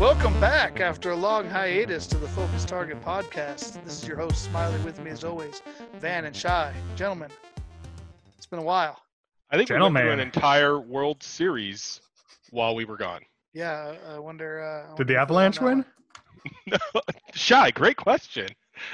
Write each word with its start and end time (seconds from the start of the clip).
Welcome 0.00 0.40
back 0.40 0.80
after 0.80 1.12
a 1.12 1.16
long 1.16 1.48
hiatus 1.48 2.08
to 2.08 2.18
the 2.18 2.26
Focus 2.26 2.64
Target 2.64 3.00
podcast. 3.04 3.80
This 3.84 4.02
is 4.02 4.08
your 4.08 4.16
host, 4.16 4.42
Smiley, 4.42 4.80
with 4.80 4.98
me 5.04 5.12
as 5.12 5.22
always, 5.22 5.62
Van 6.00 6.24
and 6.24 6.34
Shy. 6.34 6.74
Gentlemen, 6.96 7.30
it's 8.36 8.46
been 8.46 8.58
a 8.58 8.64
while. 8.64 9.00
I 9.52 9.56
think 9.56 9.70
we 9.70 9.78
went 9.78 9.96
through 9.96 10.10
an 10.10 10.18
entire 10.18 10.80
World 10.80 11.22
Series 11.22 12.00
while 12.50 12.74
we 12.74 12.84
were 12.84 12.96
gone. 12.96 13.20
Yeah, 13.54 13.94
I 14.08 14.18
wonder. 14.18 14.60
Uh, 14.60 14.66
I 14.66 14.88
wonder 14.88 15.04
Did 15.04 15.06
the 15.06 15.16
Avalanche 15.20 15.60
win? 15.60 15.84
one. 16.92 17.04
Shy, 17.34 17.70
great 17.70 17.96
question. 17.96 18.48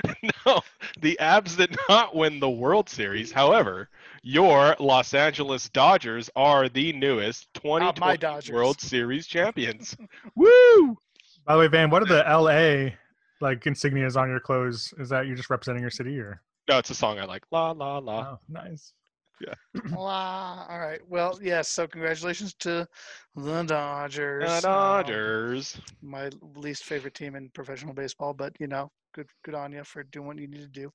no, 0.47 0.61
the 1.01 1.19
Abs 1.19 1.57
did 1.57 1.77
not 1.89 2.15
win 2.15 2.41
the 2.41 2.51
World 2.51 2.89
Series. 2.89 3.33
However, 3.33 3.89
your 4.23 4.77
Los 4.81 5.15
Angeles 5.15 5.69
Dodgers 5.69 6.29
are 6.37 6.69
the 6.69 6.93
newest 6.93 7.49
Not 7.65 7.99
my 8.01 8.17
2020 8.17 8.53
World 8.53 8.81
Series 8.81 9.27
champions. 9.29 9.97
Woo! 10.35 10.99
By 11.47 11.55
the 11.55 11.61
way, 11.61 11.69
Van, 11.69 11.91
what 11.91 12.03
are 12.03 12.07
the 12.07 12.25
LA 12.29 12.95
like 13.41 13.63
insignias 13.65 14.17
on 14.17 14.29
your 14.29 14.41
clothes? 14.41 14.93
Is 14.99 15.09
that 15.11 15.27
you're 15.27 15.37
just 15.37 15.51
representing 15.51 15.83
your 15.83 15.91
city 15.91 16.19
or? 16.19 16.43
No, 16.69 16.79
it's 16.79 16.91
a 16.91 16.95
song 16.95 17.19
I 17.19 17.25
like. 17.25 17.45
La 17.51 17.71
la 17.71 17.99
la. 17.99 18.33
Oh, 18.33 18.39
nice. 18.49 18.93
Wow. 19.93 20.67
All 20.69 20.81
right. 20.81 21.01
Well, 21.09 21.39
yes. 21.41 21.69
So 21.69 21.87
congratulations 21.87 22.55
to 22.55 22.87
the 23.37 23.63
Dodgers. 23.63 24.45
The 24.45 24.57
Um, 24.57 24.61
Dodgers. 24.63 25.81
my 26.03 26.29
least 26.57 26.85
favorite 26.85 27.15
team 27.15 27.37
in 27.37 27.49
professional 27.51 27.95
baseball, 27.95 28.35
but 28.35 28.53
you 28.59 28.67
know, 28.67 28.91
good 29.19 29.29
good 29.45 29.55
on 29.55 29.73
you 29.73 29.83
for 29.83 30.05
doing 30.05 30.29
what 30.29 30.39
you 30.39 30.47
need 30.47 30.61
to 30.61 30.69
do. 30.69 30.93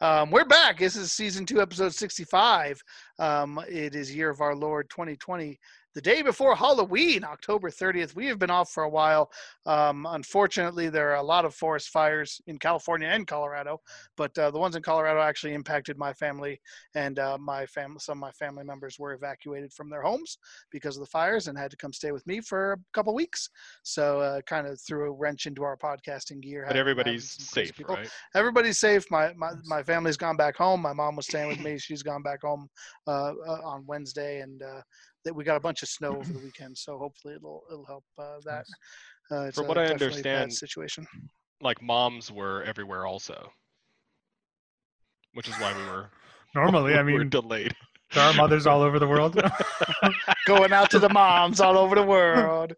Um, 0.00 0.32
we're 0.32 0.44
back. 0.44 0.80
This 0.80 0.96
is 0.96 1.12
season 1.12 1.46
two, 1.46 1.60
episode 1.60 1.94
sixty-five. 1.94 2.80
Um, 3.20 3.60
it 3.68 3.94
is 3.94 4.12
year 4.12 4.28
of 4.28 4.40
our 4.40 4.56
Lord, 4.56 4.88
twenty 4.88 5.16
twenty. 5.16 5.56
The 5.94 6.00
day 6.00 6.22
before 6.22 6.54
Halloween, 6.54 7.24
October 7.24 7.68
30th. 7.68 8.14
We 8.14 8.26
have 8.26 8.38
been 8.38 8.50
off 8.50 8.70
for 8.70 8.84
a 8.84 8.88
while. 8.88 9.28
Um, 9.66 10.06
unfortunately, 10.08 10.88
there 10.88 11.10
are 11.10 11.16
a 11.16 11.22
lot 11.22 11.44
of 11.44 11.52
forest 11.52 11.88
fires 11.88 12.40
in 12.46 12.60
California 12.60 13.08
and 13.08 13.26
Colorado, 13.26 13.80
but 14.16 14.36
uh, 14.38 14.52
the 14.52 14.58
ones 14.58 14.76
in 14.76 14.82
Colorado 14.82 15.20
actually 15.20 15.52
impacted 15.52 15.98
my 15.98 16.12
family, 16.12 16.60
and 16.94 17.18
uh, 17.18 17.36
my 17.38 17.66
family. 17.66 17.98
Some 17.98 18.18
of 18.18 18.20
my 18.20 18.30
family 18.30 18.62
members 18.62 19.00
were 19.00 19.14
evacuated 19.14 19.72
from 19.72 19.90
their 19.90 20.02
homes 20.02 20.38
because 20.70 20.96
of 20.96 21.00
the 21.00 21.10
fires 21.10 21.48
and 21.48 21.58
had 21.58 21.72
to 21.72 21.76
come 21.76 21.92
stay 21.92 22.12
with 22.12 22.24
me 22.24 22.40
for 22.40 22.74
a 22.74 22.76
couple 22.92 23.12
weeks. 23.12 23.50
So 23.82 24.20
uh, 24.20 24.42
kind 24.42 24.68
of 24.68 24.80
threw 24.80 25.08
a 25.08 25.12
wrench 25.12 25.46
into 25.46 25.64
our 25.64 25.76
podcasting 25.76 26.40
gear. 26.40 26.66
But 26.68 26.76
everybody's 26.76 27.34
having 27.36 27.46
some 27.46 27.52
crazy 27.52 27.66
safe, 27.66 27.76
people. 27.76 27.96
right? 27.96 28.10
Everybody's 28.36 28.78
safe. 28.78 29.10
My, 29.10 29.32
my 29.36 29.54
my 29.64 29.82
family's 29.82 30.16
gone 30.16 30.36
back 30.36 30.56
home. 30.56 30.80
My 30.80 30.92
mom 30.92 31.16
was 31.16 31.26
staying 31.26 31.48
with 31.48 31.60
me. 31.60 31.78
She's 31.78 32.04
gone 32.04 32.22
back 32.22 32.42
home 32.42 32.68
uh, 33.08 33.32
uh, 33.44 33.60
on 33.64 33.84
Wednesday, 33.86 34.40
and 34.40 34.62
uh, 34.62 34.82
that 35.24 35.34
we 35.34 35.44
got 35.44 35.56
a 35.56 35.60
bunch 35.60 35.82
of 35.82 35.88
snow 35.88 36.16
over 36.16 36.32
the 36.32 36.38
weekend. 36.38 36.76
So 36.76 36.98
hopefully 36.98 37.34
it'll 37.34 37.62
it'll 37.70 37.86
help 37.86 38.04
uh, 38.18 38.38
that. 38.44 38.64
Uh, 39.30 39.42
it's 39.44 39.56
From 39.58 39.68
what 39.68 39.78
I 39.78 39.86
definitely 39.86 40.20
a 40.20 40.24
bad 40.24 40.42
understand- 40.42 40.52
situation. 40.54 41.06
Like 41.62 41.82
moms 41.82 42.32
were 42.32 42.62
everywhere 42.64 43.06
also. 43.06 43.50
Which 45.34 45.46
is 45.48 45.54
why 45.56 45.72
we 45.76 45.82
were 45.84 46.10
Normally, 46.54 46.94
I 46.98 47.02
we 47.02 47.12
were 47.12 47.18
mean, 47.20 47.28
delayed. 47.28 47.74
there 48.14 48.24
are 48.24 48.34
mothers 48.34 48.66
all 48.66 48.82
over 48.82 48.98
the 48.98 49.06
world. 49.06 49.40
Going 50.46 50.72
out 50.72 50.90
to 50.90 50.98
the 50.98 51.08
moms 51.10 51.60
all 51.60 51.78
over 51.78 51.94
the 51.94 52.02
world. 52.02 52.74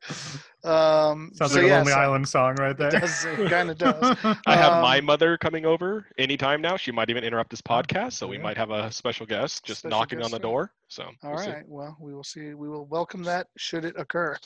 Um, 0.65 1.33
Sounds 1.35 1.53
so 1.53 1.59
like 1.59 1.65
a 1.65 1.69
yeah, 1.69 1.77
Lonely 1.79 1.93
so 1.93 1.99
Island 1.99 2.29
song 2.29 2.55
right 2.57 2.71
It 2.71 2.79
there. 2.79 2.91
does. 2.93 3.25
It 3.25 3.51
kind 3.51 3.69
of 3.71 3.79
does. 3.79 4.17
I 4.47 4.55
have 4.57 4.81
my 4.81 4.99
Um, 4.99 5.07
mother 5.07 5.37
coming 5.37 5.67
over 5.67 6.07
anytime 6.19 6.61
now. 6.61 6.77
She 6.77 6.93
might 6.93 7.11
even 7.11 7.25
interrupt 7.25 7.51
this 7.51 7.61
podcast, 7.61 8.13
so 8.13 8.29
we 8.29 8.37
yeah. 8.37 8.43
might 8.45 8.57
have 8.57 8.71
a 8.71 8.91
special 8.93 9.27
guest 9.27 9.65
just 9.65 9.81
Special 9.81 9.99
knocking 9.99 10.23
on 10.23 10.31
the 10.31 10.39
door. 10.39 10.73
So 10.87 11.03
All 11.05 11.13
we'll 11.25 11.33
right. 11.35 11.45
see. 11.59 11.65
Well, 11.67 11.97
we 12.01 12.15
will 12.15 12.23
see. 12.23 12.55
We 12.55 12.69
will 12.69 12.85
welcome 12.87 13.25
that 13.25 13.49
should 13.57 13.85
it 13.85 13.95
occur. 13.99 14.37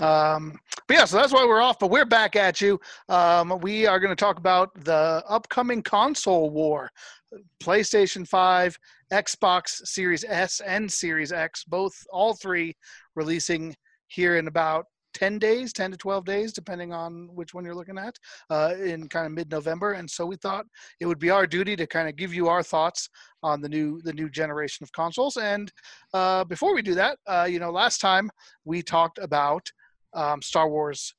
Um, 0.00 0.58
but 0.88 0.96
yeah, 0.96 1.04
so 1.04 1.16
that's 1.18 1.32
why 1.32 1.44
we're 1.44 1.60
off. 1.60 1.78
But 1.78 1.90
we're 1.90 2.04
back 2.04 2.34
at 2.34 2.60
you. 2.60 2.80
Um, 3.08 3.58
we 3.60 3.86
are 3.86 4.00
going 4.00 4.10
to 4.10 4.16
talk 4.16 4.38
about 4.38 4.74
the 4.84 5.22
upcoming 5.28 5.82
console 5.82 6.50
war. 6.50 6.90
PlayStation 7.62 8.26
5, 8.26 8.76
Xbox 9.12 9.86
Series 9.86 10.24
S, 10.24 10.60
and 10.66 10.90
Series 10.90 11.30
X, 11.30 11.62
both, 11.64 11.94
all 12.10 12.34
three 12.34 12.76
releasing 13.14 13.76
here 14.08 14.36
in 14.36 14.48
about 14.48 14.86
10 15.14 15.38
days, 15.38 15.72
10 15.72 15.92
to 15.92 15.96
12 15.96 16.24
days, 16.24 16.52
depending 16.52 16.92
on 16.92 17.28
which 17.34 17.54
one 17.54 17.64
you're 17.64 17.74
looking 17.74 17.98
at, 17.98 18.16
uh, 18.50 18.74
in 18.82 19.08
kind 19.08 19.26
of 19.26 19.32
mid-November. 19.32 19.92
And 19.92 20.10
so 20.10 20.26
we 20.26 20.36
thought 20.36 20.66
it 21.00 21.06
would 21.06 21.18
be 21.18 21.30
our 21.30 21.46
duty 21.46 21.76
to 21.76 21.86
kind 21.86 22.08
of 22.08 22.16
give 22.16 22.34
you 22.34 22.48
our 22.48 22.62
thoughts 22.62 23.08
on 23.42 23.60
the 23.60 23.68
new 23.68 24.00
the 24.02 24.12
new 24.12 24.28
generation 24.28 24.84
of 24.84 24.92
consoles. 24.92 25.36
And 25.36 25.72
uh, 26.14 26.44
before 26.44 26.74
we 26.74 26.82
do 26.82 26.94
that, 26.94 27.18
uh, 27.26 27.46
you 27.50 27.58
know, 27.58 27.70
last 27.70 28.00
time 28.00 28.30
we 28.64 28.82
talked 28.82 29.18
about 29.18 29.66
um, 30.14 30.42
Star 30.42 30.68
Wars 30.68 31.14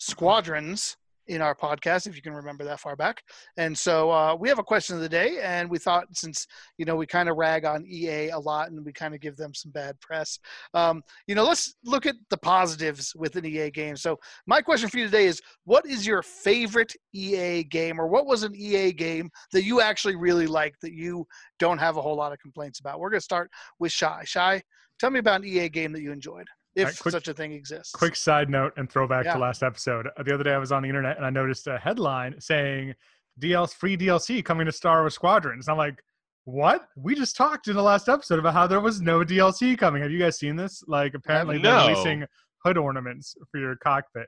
Squadrons 0.00 0.96
in 1.28 1.42
our 1.42 1.54
podcast, 1.54 2.06
if 2.06 2.16
you 2.16 2.22
can 2.22 2.32
remember 2.32 2.64
that 2.64 2.80
far 2.80 2.96
back. 2.96 3.22
And 3.56 3.76
so 3.76 4.10
uh, 4.10 4.34
we 4.34 4.48
have 4.48 4.58
a 4.58 4.64
question 4.64 4.96
of 4.96 5.02
the 5.02 5.08
day, 5.08 5.38
and 5.42 5.70
we 5.70 5.78
thought 5.78 6.06
since 6.12 6.46
you 6.78 6.84
know 6.84 6.96
we 6.96 7.06
kind 7.06 7.28
of 7.28 7.36
rag 7.36 7.64
on 7.64 7.84
EA 7.86 8.30
a 8.30 8.38
lot 8.38 8.70
and 8.70 8.84
we 8.84 8.92
kind 8.92 9.14
of 9.14 9.20
give 9.20 9.36
them 9.36 9.54
some 9.54 9.70
bad 9.72 10.00
press, 10.00 10.38
um, 10.74 11.02
you 11.26 11.34
know, 11.34 11.44
let's 11.44 11.74
look 11.84 12.06
at 12.06 12.16
the 12.30 12.36
positives 12.36 13.12
with 13.14 13.36
an 13.36 13.44
EA 13.44 13.70
game. 13.70 13.96
So 13.96 14.18
my 14.46 14.60
question 14.60 14.88
for 14.88 14.98
you 14.98 15.04
today 15.04 15.26
is, 15.26 15.40
what 15.64 15.86
is 15.86 16.06
your 16.06 16.22
favorite 16.22 16.94
EA 17.12 17.64
game, 17.64 18.00
or 18.00 18.08
what 18.08 18.26
was 18.26 18.42
an 18.42 18.54
EA 18.54 18.92
game 18.92 19.30
that 19.52 19.64
you 19.64 19.80
actually 19.80 20.16
really 20.16 20.46
liked 20.46 20.80
that 20.82 20.92
you 20.92 21.26
don't 21.58 21.78
have 21.78 21.96
a 21.96 22.02
whole 22.02 22.16
lot 22.16 22.32
of 22.32 22.38
complaints 22.38 22.80
about? 22.80 23.00
We're 23.00 23.10
gonna 23.10 23.20
start 23.20 23.50
with 23.78 23.92
Shy. 23.92 24.22
Shy, 24.24 24.62
tell 24.98 25.10
me 25.10 25.18
about 25.18 25.42
an 25.42 25.46
EA 25.46 25.68
game 25.68 25.92
that 25.92 26.02
you 26.02 26.12
enjoyed, 26.12 26.46
if 26.78 26.98
quick- 27.00 27.12
such 27.12 27.28
a 27.28 27.34
thing 27.34 27.52
exists. 27.52 27.92
Quick 27.92 28.16
side 28.16 28.48
note 28.50 28.72
and 28.76 28.90
throwback 28.90 29.24
Yeah. 29.24 29.34
to 29.34 29.38
last 29.38 29.62
episode. 29.62 30.08
The 30.24 30.34
other 30.34 30.44
day 30.44 30.52
I 30.54 30.58
was 30.58 30.72
on 30.72 30.82
the 30.82 30.88
internet 30.88 31.16
and 31.16 31.26
I 31.26 31.30
noticed 31.30 31.66
a 31.66 31.78
headline 31.78 32.40
saying 32.40 32.94
DL 33.40 33.66
free 33.66 33.96
DLC 33.96 34.42
coming 34.44 34.66
to 34.66 34.72
Star 34.72 35.00
Wars 35.02 35.14
Squadrons. 35.14 35.66
And 35.68 35.72
I'm 35.72 35.78
like, 35.78 36.02
what? 36.44 36.88
We 36.96 37.14
just 37.14 37.36
talked 37.36 37.68
in 37.68 37.76
the 37.76 37.82
last 37.82 38.08
episode 38.08 38.38
about 38.38 38.54
how 38.54 38.66
there 38.66 38.80
was 38.80 39.00
no 39.00 39.22
DLC 39.24 39.76
coming. 39.78 40.02
Have 40.02 40.10
you 40.10 40.18
guys 40.18 40.38
seen 40.38 40.56
this? 40.56 40.82
Like 40.86 41.14
apparently 41.14 41.58
they're 41.58 41.86
releasing 41.88 42.24
hood 42.64 42.78
ornaments 42.78 43.36
for 43.50 43.58
your 43.58 43.76
cockpit. 43.76 44.26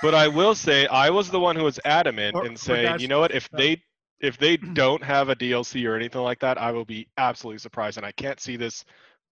But 0.00 0.14
I 0.14 0.28
will 0.28 0.54
say 0.66 0.86
I 0.86 1.10
was 1.10 1.30
the 1.30 1.38
one 1.40 1.56
who 1.56 1.64
was 1.64 1.78
adamant 1.84 2.34
Or- 2.36 2.44
and 2.46 2.54
or 2.54 2.58
saying, 2.58 3.00
you 3.00 3.08
know 3.08 3.20
what, 3.20 3.34
if 3.34 3.48
they 3.50 3.82
if 4.20 4.38
they 4.38 4.56
don't 4.72 5.02
have 5.04 5.28
a 5.28 5.36
DLC 5.36 5.86
or 5.86 5.94
anything 5.94 6.22
like 6.22 6.38
that, 6.40 6.56
I 6.58 6.70
will 6.72 6.84
be 6.84 7.08
absolutely 7.18 7.58
surprised. 7.58 7.96
And 7.98 8.06
I 8.06 8.12
can't 8.12 8.40
see 8.40 8.56
this 8.56 8.84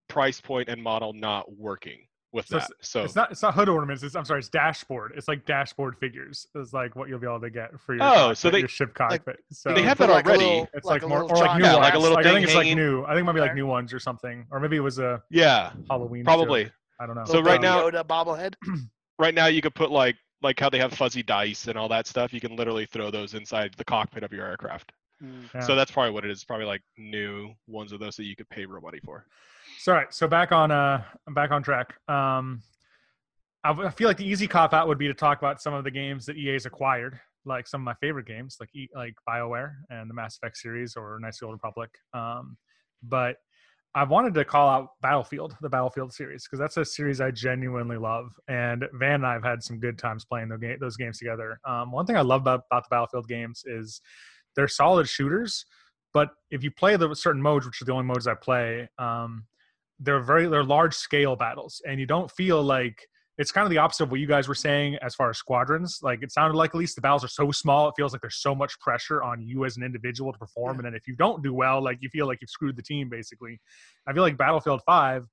price 0.08 0.40
point 0.40 0.68
and 0.68 0.82
model 0.82 1.12
not 1.12 1.50
working 1.56 2.00
with 2.32 2.46
So 2.46 2.58
that. 2.58 2.70
So 2.80 3.02
It's 3.04 3.14
not 3.16 3.32
it's 3.32 3.42
not 3.42 3.54
hood 3.54 3.68
ornaments. 3.68 4.02
It's 4.02 4.14
I'm 4.14 4.24
sorry, 4.24 4.38
it's 4.40 4.48
dashboard. 4.48 5.12
It's 5.16 5.28
like 5.28 5.44
dashboard 5.46 5.96
figures. 5.98 6.46
Is 6.54 6.72
like 6.72 6.94
what 6.96 7.08
you'll 7.08 7.18
be 7.18 7.26
able 7.26 7.40
to 7.40 7.50
get 7.50 7.78
for 7.80 7.94
your 7.94 8.04
Oh, 8.04 8.06
cockpit, 8.06 8.38
so 8.38 8.50
they- 8.50 8.58
your 8.60 8.68
ship 8.68 8.94
cockpit. 8.94 9.38
so 9.50 9.74
they 9.74 9.82
have 9.82 9.98
Put 9.98 10.08
that 10.08 10.12
like 10.12 10.26
a 10.26 10.28
already. 10.28 10.44
little- 10.44 10.68
it's 10.74 10.86
like 10.86 11.02
like, 11.02 11.02
a 11.02 11.08
more 11.08 11.22
little 11.22 11.36
or 11.36 11.40
like 11.40 11.50
John 11.50 11.58
new 11.58 11.64
Yeah, 11.64 11.72
ones. 11.74 11.82
like 11.84 11.94
a 11.94 11.98
little 11.98 12.18
I 12.18 12.22
think 12.22 12.44
it's 12.44 12.54
like 12.54 12.74
new. 12.76 13.04
I 13.04 13.08
think 13.10 13.20
it 13.20 13.24
might 13.24 13.32
be 13.32 13.40
like 13.40 13.54
new 13.54 13.66
ones 13.66 13.92
or 13.92 13.98
something. 13.98 14.46
Or 14.50 14.60
maybe 14.60 14.76
it 14.76 14.80
was 14.80 14.98
a 14.98 15.22
yeah, 15.30 15.72
Halloween. 15.88 16.24
probably. 16.24 16.64
joke. 16.64 16.72
I 17.00 17.06
don't 17.06 17.16
know. 17.16 17.24
So 17.24 17.32
Little 17.34 17.48
right 17.50 17.60
now- 17.60 17.88
Yoda 17.90 18.04
bobblehead. 18.04 18.54
Right 19.18 19.34
now 19.34 19.46
you 19.46 19.60
could 19.60 19.74
put 19.74 19.90
like 19.90 20.16
like 20.42 20.58
how 20.58 20.70
they 20.70 20.78
have 20.78 20.94
fuzzy 20.94 21.22
dice 21.22 21.68
and 21.68 21.76
all 21.76 21.88
that 21.90 22.06
stuff. 22.06 22.32
You 22.32 22.40
can 22.40 22.56
literally 22.56 22.86
throw 22.86 23.10
those 23.10 23.34
inside 23.34 23.74
the 23.76 23.84
cockpit 23.84 24.22
of 24.22 24.32
your 24.32 24.46
aircraft. 24.46 24.92
Mm. 25.22 25.42
Yeah. 25.54 25.60
So 25.60 25.74
that's 25.74 25.90
probably 25.90 26.12
what 26.12 26.24
it 26.24 26.30
is. 26.30 26.42
Probably 26.42 26.64
like 26.64 26.80
new 26.96 27.52
ones 27.66 27.92
of 27.92 28.00
those 28.00 28.16
that 28.16 28.24
you 28.24 28.34
could 28.34 28.48
pay 28.48 28.64
real 28.64 28.80
money 28.80 28.98
for. 29.04 29.26
So 29.80 29.92
all 29.92 29.98
right, 29.98 30.12
so 30.12 30.28
back 30.28 30.52
on 30.52 30.70
uh 30.70 31.02
I'm 31.26 31.32
back 31.32 31.50
on 31.52 31.62
track. 31.62 31.94
Um 32.06 32.60
I, 33.64 33.88
feel 33.88 34.08
like 34.08 34.18
the 34.18 34.28
easy 34.28 34.46
cop 34.46 34.74
out 34.74 34.88
would 34.88 34.98
be 34.98 35.06
to 35.06 35.14
talk 35.14 35.38
about 35.38 35.62
some 35.62 35.72
of 35.72 35.84
the 35.84 35.90
games 35.90 36.26
that 36.26 36.36
EA's 36.36 36.66
acquired, 36.66 37.18
like 37.46 37.66
some 37.66 37.80
of 37.80 37.84
my 37.86 37.94
favorite 37.94 38.26
games, 38.26 38.58
like 38.60 38.68
E- 38.74 38.90
like 38.94 39.14
BioWare 39.26 39.72
and 39.88 40.08
the 40.10 40.12
Mass 40.12 40.36
Effect 40.36 40.58
series 40.58 40.96
or 40.96 41.18
Knights 41.18 41.38
of 41.38 41.40
the 41.40 41.46
Old 41.46 41.54
Republic. 41.54 41.88
Um 42.12 42.58
but 43.02 43.36
I 43.94 44.04
wanted 44.04 44.34
to 44.34 44.44
call 44.44 44.68
out 44.68 44.88
Battlefield, 45.00 45.56
the 45.62 45.70
Battlefield 45.70 46.12
series, 46.12 46.44
because 46.44 46.58
that's 46.58 46.76
a 46.76 46.84
series 46.84 47.22
I 47.22 47.30
genuinely 47.30 47.96
love. 47.96 48.32
And 48.48 48.84
Van 48.92 49.14
and 49.14 49.26
I 49.26 49.32
have 49.32 49.44
had 49.44 49.62
some 49.62 49.80
good 49.80 49.96
times 49.96 50.26
playing 50.26 50.50
those 50.78 50.98
games 50.98 51.18
together. 51.18 51.58
Um, 51.66 51.90
one 51.90 52.04
thing 52.04 52.18
I 52.18 52.20
love 52.20 52.42
about, 52.42 52.64
about 52.70 52.84
the 52.84 52.90
Battlefield 52.90 53.28
games 53.28 53.64
is 53.64 54.02
they're 54.54 54.68
solid 54.68 55.08
shooters, 55.08 55.64
but 56.12 56.28
if 56.50 56.62
you 56.62 56.70
play 56.70 56.96
the 56.96 57.14
certain 57.14 57.40
modes, 57.40 57.64
which 57.64 57.80
are 57.80 57.86
the 57.86 57.92
only 57.92 58.04
modes 58.04 58.26
I 58.26 58.34
play, 58.34 58.86
um, 58.98 59.46
they're 60.00 60.20
very 60.20 60.46
they're 60.48 60.64
large 60.64 60.94
scale 60.94 61.36
battles, 61.36 61.80
and 61.86 62.00
you 62.00 62.06
don't 62.06 62.30
feel 62.30 62.62
like 62.62 63.06
it's 63.38 63.52
kind 63.52 63.64
of 63.64 63.70
the 63.70 63.78
opposite 63.78 64.04
of 64.04 64.10
what 64.10 64.20
you 64.20 64.26
guys 64.26 64.48
were 64.48 64.54
saying 64.54 64.96
as 64.96 65.14
far 65.14 65.30
as 65.30 65.38
squadrons. 65.38 66.00
Like 66.02 66.22
it 66.22 66.30
sounded 66.30 66.56
like 66.56 66.70
at 66.70 66.76
least 66.76 66.96
the 66.96 67.00
battles 67.00 67.24
are 67.24 67.28
so 67.28 67.50
small, 67.50 67.88
it 67.88 67.94
feels 67.96 68.12
like 68.12 68.20
there's 68.20 68.42
so 68.42 68.54
much 68.54 68.78
pressure 68.80 69.22
on 69.22 69.40
you 69.40 69.64
as 69.64 69.78
an 69.78 69.82
individual 69.82 70.32
to 70.32 70.38
perform. 70.38 70.78
And 70.78 70.84
then 70.84 70.94
if 70.94 71.08
you 71.08 71.16
don't 71.16 71.42
do 71.42 71.54
well, 71.54 71.82
like 71.82 71.98
you 72.00 72.10
feel 72.10 72.26
like 72.26 72.38
you've 72.42 72.50
screwed 72.50 72.76
the 72.76 72.82
team 72.82 73.08
basically. 73.08 73.58
I 74.06 74.12
feel 74.12 74.22
like 74.22 74.36
Battlefield 74.36 74.82
5, 74.84 75.24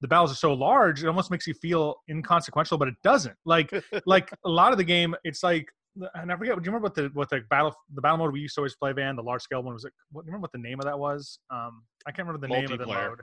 the 0.00 0.08
battles 0.08 0.32
are 0.32 0.36
so 0.36 0.52
large, 0.52 1.04
it 1.04 1.06
almost 1.06 1.30
makes 1.30 1.46
you 1.46 1.54
feel 1.54 1.96
inconsequential, 2.10 2.78
but 2.78 2.88
it 2.88 2.94
doesn't. 3.04 3.36
Like 3.44 3.70
like 4.06 4.32
a 4.44 4.48
lot 4.48 4.72
of 4.72 4.78
the 4.78 4.84
game, 4.84 5.14
it's 5.22 5.44
like 5.44 5.66
and 6.14 6.32
I 6.32 6.36
forget. 6.36 6.56
Do 6.56 6.62
you 6.62 6.72
remember 6.72 6.86
what 6.86 6.94
the 6.94 7.10
what 7.12 7.30
the 7.30 7.42
battle 7.50 7.74
the 7.94 8.00
battle 8.00 8.18
mode 8.18 8.32
we 8.32 8.40
used 8.40 8.54
to 8.54 8.60
always 8.60 8.74
play? 8.74 8.92
Van 8.92 9.14
the 9.14 9.22
large 9.22 9.42
scale 9.42 9.62
one 9.62 9.74
was 9.74 9.84
it? 9.84 9.92
What, 10.10 10.22
do 10.22 10.26
you 10.26 10.32
remember 10.32 10.44
what 10.44 10.52
the 10.52 10.58
name 10.58 10.80
of 10.80 10.86
that 10.86 10.98
was? 10.98 11.38
Um, 11.50 11.84
I 12.06 12.10
can't 12.10 12.26
remember 12.26 12.46
the 12.46 12.52
name 12.52 12.72
of 12.72 12.78
the 12.78 12.86
mode. 12.86 13.20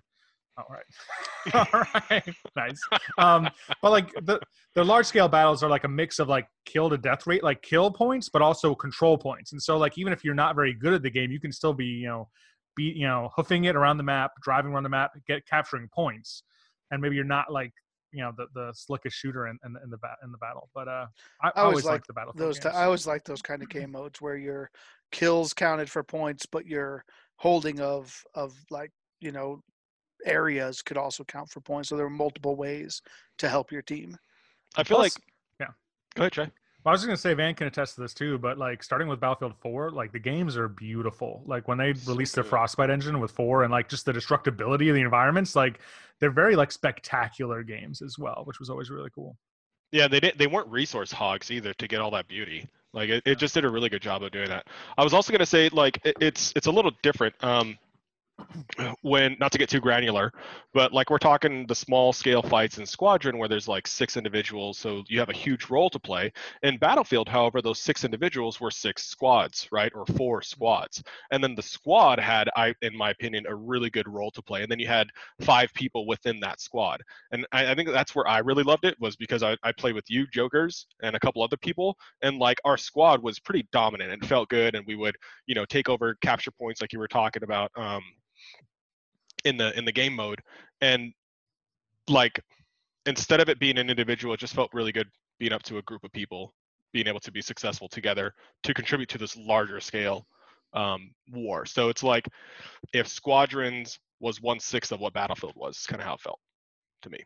All 0.60 0.66
right, 0.70 1.56
all 1.74 1.84
right, 2.10 2.36
nice. 2.56 2.82
Um, 3.18 3.50
but 3.82 3.92
like 3.92 4.12
the 4.26 4.40
the 4.76 4.84
large 4.84 5.06
scale 5.06 5.30
battles 5.30 5.64
are 5.64 5.70
like 5.70 5.86
a 5.86 5.88
mix 5.88 6.20
of 6.20 6.28
like 6.28 6.48
kill 6.66 6.90
to 6.90 6.98
death 6.98 7.26
rate, 7.26 7.44
like 7.44 7.62
kill 7.62 7.90
points, 7.92 8.28
but 8.30 8.42
also 8.42 8.76
control 8.76 9.18
points. 9.18 9.52
And 9.54 9.62
so 9.62 9.78
like 9.78 9.98
even 9.98 10.12
if 10.12 10.24
you're 10.24 10.36
not 10.36 10.56
very 10.56 10.74
good 10.74 10.94
at 10.94 11.02
the 11.02 11.10
game, 11.10 11.32
you 11.32 11.40
can 11.40 11.52
still 11.52 11.74
be 11.74 11.86
you 11.86 12.08
know 12.08 12.28
be 12.76 12.84
you 12.96 13.08
know 13.08 13.30
hoofing 13.36 13.66
it 13.66 13.76
around 13.76 13.98
the 13.98 14.04
map, 14.04 14.32
driving 14.44 14.72
around 14.74 14.84
the 14.84 14.90
map, 14.90 15.12
get 15.28 15.46
capturing 15.48 15.88
points, 15.94 16.44
and 16.92 17.02
maybe 17.02 17.16
you're 17.16 17.24
not 17.26 17.52
like 17.52 17.72
you 18.12 18.22
know 18.22 18.32
the 18.36 18.48
the 18.54 18.74
slickest 18.74 19.16
shooter 19.16 19.48
in 19.48 19.58
in, 19.66 19.74
the- 19.74 19.84
in 19.84 19.90
the 19.90 19.98
bat 19.98 20.18
in 20.24 20.32
the 20.32 20.38
battle. 20.40 20.70
But 20.76 20.88
uh, 20.88 21.06
I, 21.42 21.52
I 21.56 21.62
always 21.62 21.86
liked 21.86 22.08
the 22.08 22.14
battle. 22.14 22.34
those. 22.36 22.60
T-. 22.60 22.68
I 22.70 22.86
always 22.86 23.08
like 23.08 23.24
those 23.24 23.42
kind 23.42 23.62
of 23.62 23.70
game 23.70 23.92
modes 23.92 24.20
where 24.20 24.36
your 24.38 24.72
kills 25.12 25.54
counted 25.54 25.90
for 25.90 26.04
points, 26.04 26.46
but 26.46 26.66
your 26.66 27.06
holding 27.38 27.80
of 27.80 28.22
of 28.36 28.54
like 28.70 28.92
you 29.20 29.32
know 29.32 29.62
areas 30.25 30.81
could 30.81 30.98
also 30.98 31.24
count 31.24 31.50
for 31.50 31.62
points. 31.62 31.89
So 31.89 31.98
there 31.98 32.06
are 32.06 32.10
multiple 32.10 32.56
ways 32.56 33.01
to 33.39 33.50
help 33.50 33.71
your 33.71 33.81
team. 33.81 34.18
I 34.75 34.83
feel 34.83 34.98
Plus- 34.98 35.16
like. 35.16 35.24
yeah. 35.60 35.74
Go 36.16 36.24
ahead, 36.24 36.31
Trey. 36.33 36.51
Well, 36.86 36.92
I 36.92 36.94
was 36.94 37.04
gonna 37.04 37.18
say 37.18 37.33
Van 37.33 37.56
can 37.56 37.68
attest 37.68 37.95
to 37.95 38.01
this 38.01 38.13
too, 38.13 38.38
but 38.38 38.57
like 38.57 38.83
starting 38.83 39.10
with 39.10 39.19
Battlefield 39.19 39.54
4, 39.60 39.92
like 39.92 40.13
the 40.13 40.19
games 40.19 40.56
are 40.56 40.69
beautiful. 40.69 41.44
Like 41.45 41.68
when 41.68 41.77
they 41.77 41.94
So 41.94 42.12
released 42.13 42.36
the. 42.36 42.44
Frostbite 42.44 42.89
engine 42.89 43.19
with 43.19 43.31
four 43.31 43.63
and 43.63 43.71
like 43.71 43.89
just 43.89 44.06
the 44.06 44.13
destructibility 44.13 44.88
of 44.89 44.95
the 44.95 45.01
environments, 45.01 45.57
like 45.57 45.80
they're 46.19 46.31
very 46.31 46.56
like 46.56 46.71
spectacular 46.71 47.63
games 47.63 48.01
as 48.01 48.18
well, 48.18 48.44
which 48.45 48.60
was 48.60 48.69
always 48.69 48.89
really 48.89 49.10
cool. 49.13 49.38
Yeah, 49.92 50.07
they 50.07 50.19
didn't. 50.21 50.38
They 50.38 50.48
weren't 50.48 50.68
resource 50.69 51.12
hogs 51.12 51.51
either 51.51 51.74
to 51.74 51.88
get 51.88 52.00
all 52.00 52.12
that 52.12 52.27
beauty. 52.30 52.66
Like 52.94 53.10
it, 53.10 53.24
it 53.25 53.38
just 53.39 53.54
did 53.54 53.66
a 53.66 53.69
really 53.69 53.89
good 53.89 54.01
job 54.01 54.24
of 54.24 54.31
doing 54.31 54.48
that. 54.48 54.68
I 54.98 55.04
was 55.04 55.13
also 55.13 55.31
gonna 55.33 55.45
say 55.45 55.68
like 55.69 56.00
it, 56.06 56.16
it's 56.21 56.54
it's 56.56 56.68
a 56.68 56.71
little 56.71 56.92
different. 57.04 57.36
Um, 57.44 57.77
when 59.02 59.36
not 59.40 59.52
to 59.52 59.58
get 59.58 59.70
too 59.70 59.80
granular, 59.80 60.32
but 60.74 60.94
like 60.94 61.10
we're 61.10 61.18
talking 61.18 61.66
the 61.68 61.76
small 61.76 62.14
scale 62.14 62.42
fights 62.42 62.78
in 62.78 62.86
Squadron 62.86 63.38
where 63.38 63.48
there's 63.48 63.68
like 63.68 63.88
six 63.88 64.18
individuals, 64.18 64.78
so 64.78 65.04
you 65.08 65.20
have 65.20 65.30
a 65.30 65.34
huge 65.34 65.70
role 65.70 65.90
to 65.90 66.00
play. 66.00 66.32
In 66.64 66.78
Battlefield, 66.78 67.28
however, 67.28 67.62
those 67.62 67.80
six 67.80 68.04
individuals 68.04 68.60
were 68.60 68.72
six 68.72 69.06
squads, 69.06 69.68
right, 69.72 69.92
or 69.96 70.06
four 70.18 70.42
squads, 70.42 71.04
and 71.32 71.44
then 71.44 71.56
the 71.56 71.62
squad 71.62 72.20
had, 72.20 72.50
I, 72.56 72.74
in 72.82 72.96
my 72.96 73.10
opinion, 73.12 73.46
a 73.48 73.56
really 73.56 73.90
good 73.90 74.08
role 74.08 74.32
to 74.32 74.42
play, 74.42 74.62
and 74.62 74.72
then 74.72 74.80
you 74.80 74.88
had 74.88 75.08
five 75.42 75.74
people 75.74 76.08
within 76.08 76.40
that 76.42 76.62
squad, 76.62 77.02
and 77.32 77.46
I, 77.52 77.72
I 77.72 77.76
think 77.76 77.90
that's 77.90 78.16
where 78.16 78.28
I 78.28 78.40
really 78.40 78.64
loved 78.64 78.86
it 78.86 79.00
was 79.00 79.16
because 79.16 79.44
I, 79.44 79.58
I 79.64 79.74
with 79.92 80.10
you 80.10 80.28
jokers 80.28 80.86
and 81.02 81.16
a 81.16 81.20
couple 81.20 81.42
other 81.42 81.58
people, 81.58 81.98
and 82.22 82.38
like 82.38 82.60
our 82.66 82.78
squad 82.78 83.24
was 83.24 83.40
pretty 83.40 83.68
dominant 83.72 84.12
and 84.12 84.26
felt 84.26 84.50
good, 84.50 84.76
and 84.76 84.86
we 84.86 84.96
would 84.96 85.16
you 85.48 85.56
know 85.56 85.66
take 85.66 85.90
over 85.90 86.16
capture 86.22 86.52
points 86.52 86.82
like 86.82 86.94
you 86.94 87.00
were 87.00 87.08
talking 87.08 87.44
about. 87.44 87.72
Um, 87.76 88.04
in 89.46 89.58
the 89.58 89.78
in 89.78 89.86
the 89.86 89.92
game 89.92 90.16
mode. 90.16 90.42
And 90.82 91.14
like 92.08 92.40
instead 93.06 93.40
of 93.40 93.50
it 93.50 93.60
being 93.60 93.78
an 93.78 93.90
individual 93.90 94.34
it 94.34 94.40
just 94.40 94.54
felt 94.54 94.70
really 94.74 94.92
good 94.92 95.08
being 95.40 95.54
up 95.54 95.64
to 95.64 95.78
a 95.78 95.82
group 95.84 96.04
of 96.04 96.12
people 96.12 96.54
being 96.92 97.08
able 97.08 97.20
to 97.20 97.32
be 97.32 97.42
successful 97.42 97.88
together 97.88 98.34
to 98.64 98.74
contribute 98.74 99.10
to 99.10 99.18
this 99.18 99.38
larger 99.38 99.80
scale 99.80 100.26
um, 100.74 101.12
war. 101.32 101.66
So 101.66 101.90
it's 101.90 102.04
like 102.04 102.28
if 102.94 103.08
squadrons 103.08 104.00
was 104.20 104.42
one 104.42 104.60
sixth 104.60 104.92
of 104.92 105.00
what 105.00 105.14
battlefield 105.14 105.54
was 105.56 105.86
kind 105.88 106.02
of 106.02 106.08
how 106.08 106.16
it 106.16 106.22
felt 106.22 106.40
to 107.04 107.10
me. 107.10 107.24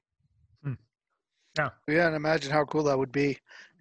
Yeah. 1.58 1.70
Yeah, 1.88 2.08
and 2.08 2.16
imagine 2.16 2.52
how 2.52 2.66
cool 2.66 2.84
that 2.84 2.98
would 2.98 3.12
be 3.12 3.38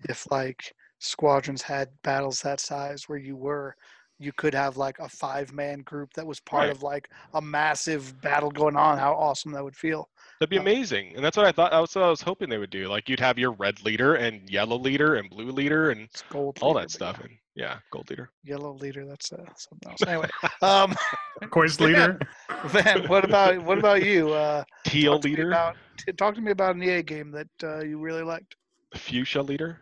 if 0.08 0.31
like 0.31 0.75
squadrons 0.99 1.62
had 1.62 1.88
battles 2.02 2.40
that 2.43 2.61
size 2.61 3.08
where 3.08 3.19
you 3.19 3.37
were 3.37 3.75
you 4.22 4.32
could 4.32 4.54
have 4.54 4.76
like 4.76 4.98
a 4.98 5.08
five 5.08 5.52
man 5.52 5.80
group 5.80 6.12
that 6.14 6.26
was 6.26 6.40
part 6.40 6.62
Right. 6.69 6.70
of 6.70 6.82
like 6.82 7.10
a 7.34 7.42
massive 7.42 8.20
battle 8.22 8.50
going 8.50 8.76
on. 8.76 8.98
How 8.98 9.12
awesome 9.14 9.52
that 9.52 9.64
would 9.64 9.76
feel. 9.76 10.08
that'd 10.40 10.50
be 10.50 10.58
Uh, 10.58 10.62
amazing 10.62 11.12
and 11.14 11.24
that's 11.24 11.36
what 11.36 11.46
i 11.46 11.52
thought 11.52 11.70
that's 11.72 11.94
what 11.94 12.04
i 12.04 12.10
was 12.10 12.20
hoping 12.22 12.48
they 12.48 12.58
would 12.58 12.70
do 12.70 12.88
like 12.88 13.08
you'd 13.08 13.20
have 13.20 13.38
your 13.38 13.52
red 13.52 13.82
leader 13.84 14.14
and 14.16 14.48
yellow 14.50 14.76
leader 14.78 15.14
and 15.16 15.28
blue 15.30 15.50
leader 15.50 15.90
and 15.90 16.00
It's 16.02 16.22
gold. 16.30 16.58
all 16.60 16.70
leader, 16.74 16.80
that 16.80 16.90
stuff 16.90 17.16
yeah, 17.19 17.24
and 17.26 17.34
yeah 17.54 17.76
gold 17.92 18.08
leader 18.10 18.30
Yellow 18.44 18.72
leader, 18.74 19.04
that's 19.06 19.32
uh, 19.32 19.44
something 19.56 19.90
else. 19.90 20.02
Anyway, 20.06 20.28
um, 20.62 20.94
Quiz 21.50 21.80
leader. 21.80 22.19
Van, 22.66 23.06
what 23.08 23.24
about 23.24 23.62
what 23.62 23.78
about 23.78 24.02
you? 24.04 24.32
Uh, 24.32 24.64
teal 24.84 25.14
talk 25.16 25.24
leader 25.24 25.48
about- 25.48 25.76
talk 26.16 26.34
to 26.34 26.40
me 26.40 26.50
about 26.50 26.74
an 26.76 26.82
EA 26.82 27.02
game 27.02 27.30
that 27.30 27.48
uh, 27.62 27.80
you 27.84 27.98
really 27.98 28.22
liked. 28.22 28.56
fuchsia 28.96 29.40
leader 29.42 29.80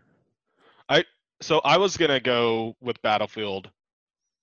i 0.88 1.02
so 1.40 1.60
i 1.64 1.76
was 1.76 1.96
gonna 1.96 2.20
go 2.20 2.76
with 2.80 3.00
battlefield 3.02 3.70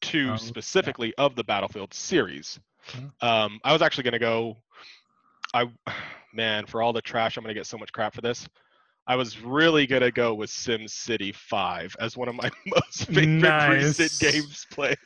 2 0.02 0.20
Oh, 0.20 0.32
yeah. 0.32 0.36
specifically 0.38 1.14
of 1.18 1.36
the 1.36 1.44
battlefield 1.44 1.94
series. 1.94 2.60
Mhm. 2.92 3.12
um 3.22 3.60
i 3.66 3.74
was 3.74 3.82
actually 3.82 4.04
gonna 4.06 4.20
go 4.20 4.56
i 5.54 5.66
man 6.34 6.66
for 6.66 6.82
all 6.82 6.94
the 6.94 7.02
trash 7.02 7.36
i'm 7.38 7.44
gonna 7.44 7.54
get 7.54 7.66
so 7.66 7.78
much 7.78 7.92
crap 7.92 8.14
for 8.14 8.22
this. 8.22 8.48
I 9.10 9.16
was 9.16 9.40
really 9.40 9.88
gonna 9.88 10.12
go 10.12 10.34
with 10.34 10.50
sim 10.50 10.86
city 10.88 11.32
5 11.32 11.96
as 12.00 12.18
one 12.18 12.28
of 12.28 12.36
my 12.36 12.50
most 12.68 13.08
favorite 13.08 13.70
recent 13.70 14.12
games 14.20 14.66
played. 14.70 14.98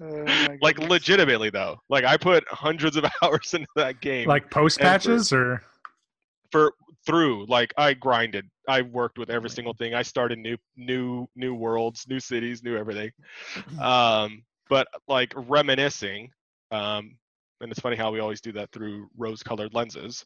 Oh, 0.00 0.24
like 0.62 0.78
legitimately 0.78 1.50
though. 1.50 1.80
Like 1.88 2.04
i 2.04 2.16
put 2.16 2.46
hundreds 2.48 2.96
of 2.96 3.04
hours 3.22 3.52
into 3.54 3.66
that 3.76 4.00
game. 4.00 4.26
Like 4.28 4.50
post 4.50 4.78
patches 4.80 5.32
or? 5.32 5.62
For 6.52 6.72
through 7.06 7.46
like 7.46 7.72
i 7.76 7.94
grinded. 7.94 8.48
I 8.68 8.82
worked 8.82 9.18
with 9.18 9.30
every 9.30 9.50
single 9.50 9.74
thing. 9.74 9.94
I 9.94 10.02
started 10.02 10.38
new 10.38 10.56
new 10.76 11.26
new 11.34 11.54
worlds 11.54 12.06
new 12.08 12.20
cities 12.20 12.62
new 12.62 12.76
everything. 12.76 13.10
Um 13.80 14.42
but 14.68 14.86
like 15.08 15.32
reminiscing 15.36 16.30
um 16.70 17.16
and 17.60 17.70
it's 17.70 17.80
funny 17.80 17.96
how 17.96 18.10
we 18.10 18.20
always 18.20 18.40
do 18.40 18.52
that 18.52 18.70
through 18.72 19.08
rose 19.16 19.42
colored 19.42 19.74
lenses. 19.74 20.24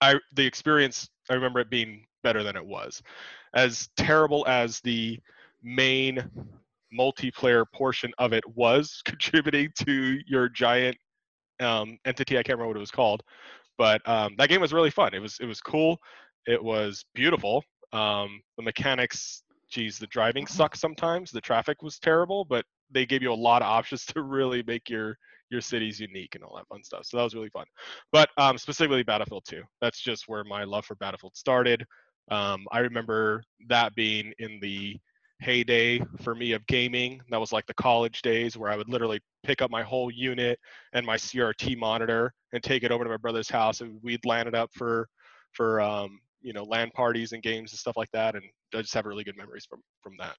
I 0.00 0.14
the 0.34 0.46
experience 0.46 1.08
i 1.30 1.34
remember 1.34 1.60
it 1.60 1.70
being 1.70 2.06
better 2.22 2.42
than 2.42 2.56
it 2.56 2.64
was. 2.64 3.02
As 3.54 3.88
terrible 3.96 4.44
as 4.46 4.80
the 4.80 5.18
main 5.62 6.22
multiplayer 6.96 7.64
portion 7.72 8.12
of 8.18 8.32
it 8.32 8.44
was 8.54 9.02
contributing 9.04 9.70
to 9.86 10.18
your 10.26 10.48
giant 10.48 10.96
um, 11.60 11.98
entity 12.04 12.36
i 12.38 12.42
can't 12.42 12.58
remember 12.58 12.68
what 12.68 12.76
it 12.76 12.80
was 12.80 12.90
called 12.90 13.22
but 13.78 14.06
um, 14.08 14.34
that 14.38 14.48
game 14.48 14.60
was 14.60 14.72
really 14.72 14.90
fun. 14.90 15.14
It 15.14 15.20
was 15.20 15.38
it 15.40 15.46
was 15.46 15.60
cool. 15.60 15.98
It 16.46 16.62
was 16.62 17.04
beautiful. 17.14 17.64
Um, 17.92 18.40
the 18.56 18.62
mechanics, 18.62 19.42
geez, 19.70 19.98
the 19.98 20.06
driving 20.08 20.46
sucks 20.46 20.80
sometimes. 20.80 21.30
The 21.30 21.40
traffic 21.40 21.82
was 21.82 21.98
terrible, 21.98 22.44
but 22.44 22.64
they 22.90 23.06
gave 23.06 23.22
you 23.22 23.32
a 23.32 23.34
lot 23.34 23.62
of 23.62 23.68
options 23.68 24.04
to 24.06 24.22
really 24.22 24.62
make 24.66 24.88
your 24.88 25.16
your 25.50 25.60
cities 25.60 26.00
unique 26.00 26.34
and 26.34 26.42
all 26.42 26.56
that 26.56 26.66
fun 26.68 26.82
stuff. 26.82 27.02
So 27.04 27.18
that 27.18 27.24
was 27.24 27.34
really 27.34 27.50
fun. 27.50 27.66
But 28.10 28.30
um, 28.38 28.56
specifically 28.56 29.02
Battlefield 29.02 29.44
2. 29.46 29.62
That's 29.82 30.00
just 30.00 30.26
where 30.26 30.44
my 30.44 30.64
love 30.64 30.86
for 30.86 30.94
Battlefield 30.94 31.36
started. 31.36 31.84
Um, 32.30 32.64
I 32.72 32.78
remember 32.78 33.42
that 33.68 33.94
being 33.94 34.32
in 34.38 34.58
the 34.62 34.96
heyday 35.40 36.00
for 36.22 36.34
me 36.34 36.52
of 36.52 36.66
gaming. 36.66 37.20
That 37.30 37.40
was 37.40 37.52
like 37.52 37.66
the 37.66 37.74
college 37.74 38.22
days 38.22 38.56
where 38.56 38.70
I 38.70 38.76
would 38.76 38.88
literally 38.88 39.20
pick 39.42 39.62
up 39.62 39.70
my 39.70 39.82
whole 39.82 40.10
unit 40.10 40.58
and 40.92 41.04
my 41.04 41.16
CRT 41.16 41.76
monitor 41.76 42.32
and 42.52 42.62
take 42.62 42.82
it 42.82 42.92
over 42.92 43.04
to 43.04 43.10
my 43.10 43.16
brother's 43.16 43.50
house 43.50 43.80
and 43.80 43.98
we'd 44.02 44.24
land 44.24 44.48
it 44.48 44.54
up 44.54 44.70
for 44.74 45.08
for 45.52 45.80
um, 45.80 46.20
you 46.40 46.52
know 46.52 46.64
LAN 46.64 46.90
parties 46.90 47.32
and 47.32 47.42
games 47.42 47.72
and 47.72 47.78
stuff 47.78 47.96
like 47.96 48.10
that 48.12 48.34
and 48.34 48.44
I 48.74 48.80
just 48.80 48.94
have 48.94 49.06
really 49.06 49.24
good 49.24 49.36
memories 49.36 49.66
from 49.68 49.80
from 50.02 50.14
that. 50.18 50.36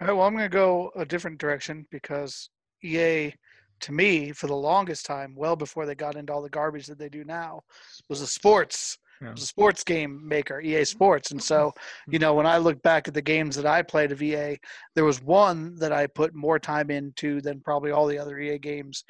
All 0.00 0.06
right, 0.06 0.12
well, 0.12 0.26
I'm 0.26 0.32
going 0.32 0.44
to 0.44 0.48
go 0.48 0.92
a 0.94 1.04
different 1.04 1.38
direction 1.38 1.84
because 1.90 2.50
EA, 2.84 3.34
to 3.80 3.92
me, 3.92 4.30
for 4.30 4.46
the 4.46 4.54
longest 4.54 5.06
time, 5.06 5.34
well 5.36 5.56
before 5.56 5.86
they 5.86 5.96
got 5.96 6.14
into 6.14 6.32
all 6.32 6.40
the 6.40 6.48
garbage 6.48 6.86
that 6.86 6.98
they 6.98 7.08
do 7.08 7.24
now, 7.24 7.62
was 8.08 8.20
a 8.20 8.26
sports. 8.26 8.98
Yeah. 9.20 9.32
Was 9.32 9.42
a 9.42 9.46
sports 9.46 9.82
game 9.84 10.26
maker, 10.26 10.60
EA 10.60 10.84
Sports. 10.84 11.30
And 11.32 11.42
so, 11.42 11.68
mm-hmm. 11.68 12.12
you 12.12 12.18
know, 12.18 12.34
when 12.34 12.46
I 12.46 12.58
look 12.58 12.80
back 12.82 13.08
at 13.08 13.14
the 13.14 13.22
games 13.22 13.56
that 13.56 13.66
I 13.66 13.82
played 13.82 14.12
of 14.12 14.22
EA, 14.22 14.56
there 14.94 15.04
was 15.04 15.22
one 15.22 15.74
that 15.76 15.92
I 15.92 16.06
put 16.06 16.34
more 16.34 16.58
time 16.58 16.90
into 16.90 17.40
than 17.40 17.60
probably 17.60 17.90
all 17.90 18.06
the 18.06 18.18
other 18.18 18.38
EA 18.38 18.58
games 18.58 19.04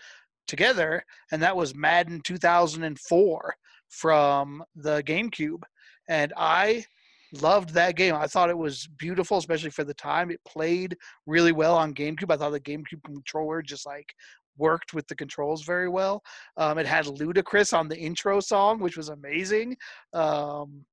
together, 0.47 1.05
and 1.31 1.43
that 1.43 1.57
was 1.57 1.75
Madden 1.75 2.21
2004 2.25 3.55
from 3.91 4.65
the 4.75 5.03
GameCube. 5.03 5.63
And 6.09 6.33
I 6.37 6.85
loved 7.33 7.75
that 7.75 7.97
game. 7.97 8.15
I 8.15 8.27
thought 8.27 8.51
it 8.51 8.57
was 8.57 8.89
beautiful, 8.99 9.39
especially 9.39 9.71
for 9.71 9.85
the 9.85 9.95
time. 9.95 10.31
It 10.31 10.41
played 10.47 10.97
really 11.27 11.53
well 11.53 11.77
on 11.77 11.95
GameCube. 11.95 12.33
I 12.33 12.37
thought 12.37 12.53
the 12.53 12.61
GameCube 12.61 13.05
controller 13.05 13.63
just 13.63 13.87
like 13.87 14.15
worked 14.59 14.95
with 14.95 15.07
the 15.09 15.15
controls 15.15 15.65
very 15.65 15.89
well. 15.89 16.23
Um, 16.57 16.79
it 16.79 16.87
had 16.87 17.07
Ludacris 17.07 17.77
on 17.77 17.89
the 17.89 17.99
intro 17.99 18.41
song, 18.41 18.81
which 18.81 18.97
was 18.97 19.09
amazing. 19.09 19.77
Um, 20.13 20.85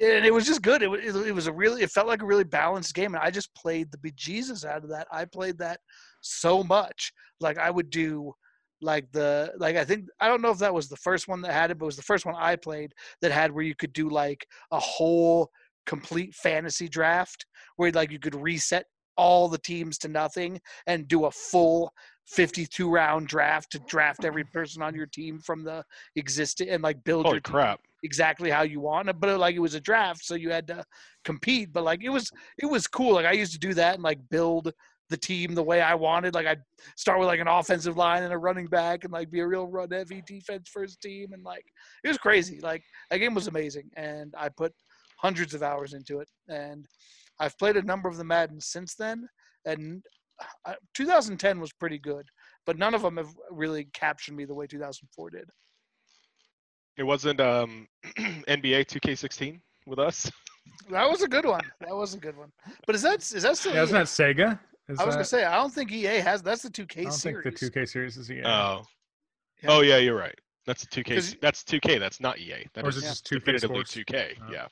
and 0.00 0.24
it 0.24 0.32
was 0.32 0.46
just 0.46 0.62
good. 0.62 0.82
It, 0.82 0.90
it, 0.92 1.14
it 1.14 1.34
was 1.34 1.46
a 1.46 1.52
really, 1.52 1.82
it 1.82 1.90
felt 1.90 2.06
like 2.06 2.22
a 2.22 2.26
really 2.26 2.44
balanced 2.44 2.94
game. 2.94 3.14
And 3.14 3.22
I 3.22 3.30
just 3.30 3.54
played 3.54 3.90
the 3.90 3.98
bejesus 3.98 4.64
out 4.64 4.82
of 4.82 4.90
that. 4.90 5.06
I 5.12 5.26
played 5.26 5.58
that 5.58 5.80
so 6.22 6.62
much. 6.62 7.12
Like 7.40 7.58
I 7.58 7.70
would 7.70 7.90
do 7.90 8.32
like 8.82 9.10
the 9.12 9.52
like 9.58 9.76
I 9.76 9.84
think 9.84 10.06
I 10.20 10.28
don't 10.28 10.40
know 10.40 10.50
if 10.50 10.58
that 10.58 10.72
was 10.72 10.88
the 10.88 10.96
first 10.96 11.28
one 11.28 11.42
that 11.42 11.52
had 11.52 11.70
it, 11.70 11.78
but 11.78 11.84
it 11.84 11.86
was 11.86 11.96
the 11.96 12.02
first 12.02 12.24
one 12.24 12.34
I 12.38 12.56
played 12.56 12.92
that 13.20 13.30
had 13.30 13.52
where 13.52 13.64
you 13.64 13.74
could 13.74 13.92
do 13.92 14.08
like 14.08 14.46
a 14.72 14.78
whole 14.78 15.50
complete 15.86 16.34
fantasy 16.34 16.88
draft 16.88 17.44
where 17.76 17.90
like 17.92 18.10
you 18.10 18.18
could 18.18 18.34
reset 18.34 18.84
all 19.16 19.48
the 19.48 19.58
teams 19.58 19.98
to 19.98 20.08
nothing 20.08 20.60
and 20.86 21.08
do 21.08 21.26
a 21.26 21.30
full 21.30 21.92
52 22.30 22.88
round 22.88 23.26
draft 23.26 23.72
to 23.72 23.78
draft 23.80 24.24
every 24.24 24.44
person 24.44 24.82
on 24.82 24.94
your 24.94 25.06
team 25.06 25.38
from 25.40 25.64
the 25.64 25.84
existing 26.14 26.68
and 26.68 26.82
like 26.82 27.02
build 27.04 27.26
Holy 27.26 27.36
your 27.36 27.40
crap! 27.40 27.80
exactly 28.02 28.50
how 28.50 28.62
you 28.62 28.80
want 28.80 29.08
it 29.08 29.20
but 29.20 29.38
like 29.38 29.54
it 29.54 29.60
was 29.60 29.74
a 29.74 29.80
draft 29.80 30.24
so 30.24 30.34
you 30.34 30.50
had 30.50 30.66
to 30.66 30.82
compete 31.24 31.72
but 31.72 31.84
like 31.84 32.02
it 32.02 32.08
was 32.08 32.30
it 32.58 32.66
was 32.66 32.86
cool 32.86 33.14
like 33.14 33.26
i 33.26 33.32
used 33.32 33.52
to 33.52 33.58
do 33.58 33.74
that 33.74 33.94
and 33.94 34.02
like 34.02 34.18
build 34.30 34.72
the 35.10 35.16
team 35.16 35.54
the 35.54 35.62
way 35.62 35.82
i 35.82 35.94
wanted 35.94 36.34
like 36.34 36.46
i'd 36.46 36.62
start 36.96 37.18
with 37.18 37.26
like 37.26 37.40
an 37.40 37.48
offensive 37.48 37.96
line 37.96 38.22
and 38.22 38.32
a 38.32 38.38
running 38.38 38.68
back 38.68 39.04
and 39.04 39.12
like 39.12 39.30
be 39.30 39.40
a 39.40 39.46
real 39.46 39.66
run 39.66 39.90
heavy 39.90 40.22
defense 40.24 40.70
first 40.72 41.00
team 41.02 41.32
and 41.32 41.42
like 41.42 41.64
it 42.04 42.08
was 42.08 42.16
crazy 42.16 42.60
like 42.60 42.82
that 43.10 43.18
game 43.18 43.34
was 43.34 43.48
amazing 43.48 43.90
and 43.96 44.32
i 44.38 44.48
put 44.48 44.72
hundreds 45.18 45.52
of 45.52 45.62
hours 45.62 45.92
into 45.92 46.20
it 46.20 46.28
and 46.48 46.86
i've 47.40 47.58
played 47.58 47.76
a 47.76 47.82
number 47.82 48.08
of 48.08 48.16
the 48.16 48.24
madden 48.24 48.60
since 48.60 48.94
then 48.94 49.28
and 49.66 50.02
uh, 50.64 50.74
2010 50.94 51.60
was 51.60 51.72
pretty 51.72 51.98
good 51.98 52.26
but 52.66 52.78
none 52.78 52.94
of 52.94 53.02
them 53.02 53.16
have 53.16 53.34
really 53.50 53.84
captured 53.92 54.34
me 54.34 54.44
the 54.44 54.54
way 54.54 54.66
2004 54.66 55.30
did 55.30 55.48
It 56.96 57.02
wasn't 57.04 57.40
um, 57.40 57.88
NBA 58.18 58.86
2K16 58.86 59.60
with 59.86 59.98
us. 59.98 60.30
That 60.90 61.08
was 61.08 61.22
a 61.22 61.28
good 61.28 61.46
one. 61.46 61.62
That 61.80 61.94
was 61.96 62.14
a 62.14 62.18
good 62.18 62.36
one. 62.36 62.52
But 62.86 62.94
is 62.94 63.02
that 63.02 63.18
is 63.20 63.42
that 63.42 63.56
still? 63.56 63.74
Yeah, 63.74 63.82
isn't 63.84 63.94
that 63.94 64.06
Sega? 64.06 64.58
Is 64.88 64.98
I 65.00 65.04
was 65.04 65.14
that, 65.14 65.18
gonna 65.20 65.24
say 65.24 65.44
I 65.44 65.56
don't 65.56 65.72
think 65.72 65.90
EA 65.90 66.18
has. 66.20 66.42
That's 66.42 66.62
the 66.62 66.70
two 66.70 66.86
K 66.86 67.00
I 67.00 67.04
don't 67.04 67.12
series. 67.12 67.44
think 67.44 67.58
the 67.58 67.70
2K 67.80 67.88
series 67.88 68.16
is 68.18 68.30
EA. 68.30 68.42
Oh. 68.44 68.82
Yeah. 69.62 69.70
Oh 69.70 69.80
yeah, 69.80 69.96
you're 69.96 70.16
right. 70.16 70.34
That's 70.66 70.84
2K. 70.86 71.14
'Cause- 71.14 71.36
That's 71.40 71.64
2K. 71.64 71.98
That's 71.98 72.20
not 72.20 72.38
EA. 72.38 72.66
That 72.74 72.84
or 72.84 72.88
is 72.90 72.96
is 72.96 73.02
it 73.02 73.06
Yeah. 73.06 73.10
just 73.12 73.26
2K 73.26 73.38
definitively 73.38 73.84
Sports? 73.84 73.94
2K. 73.94 74.36
Oh. 74.42 74.52
Yeah. 74.52 74.66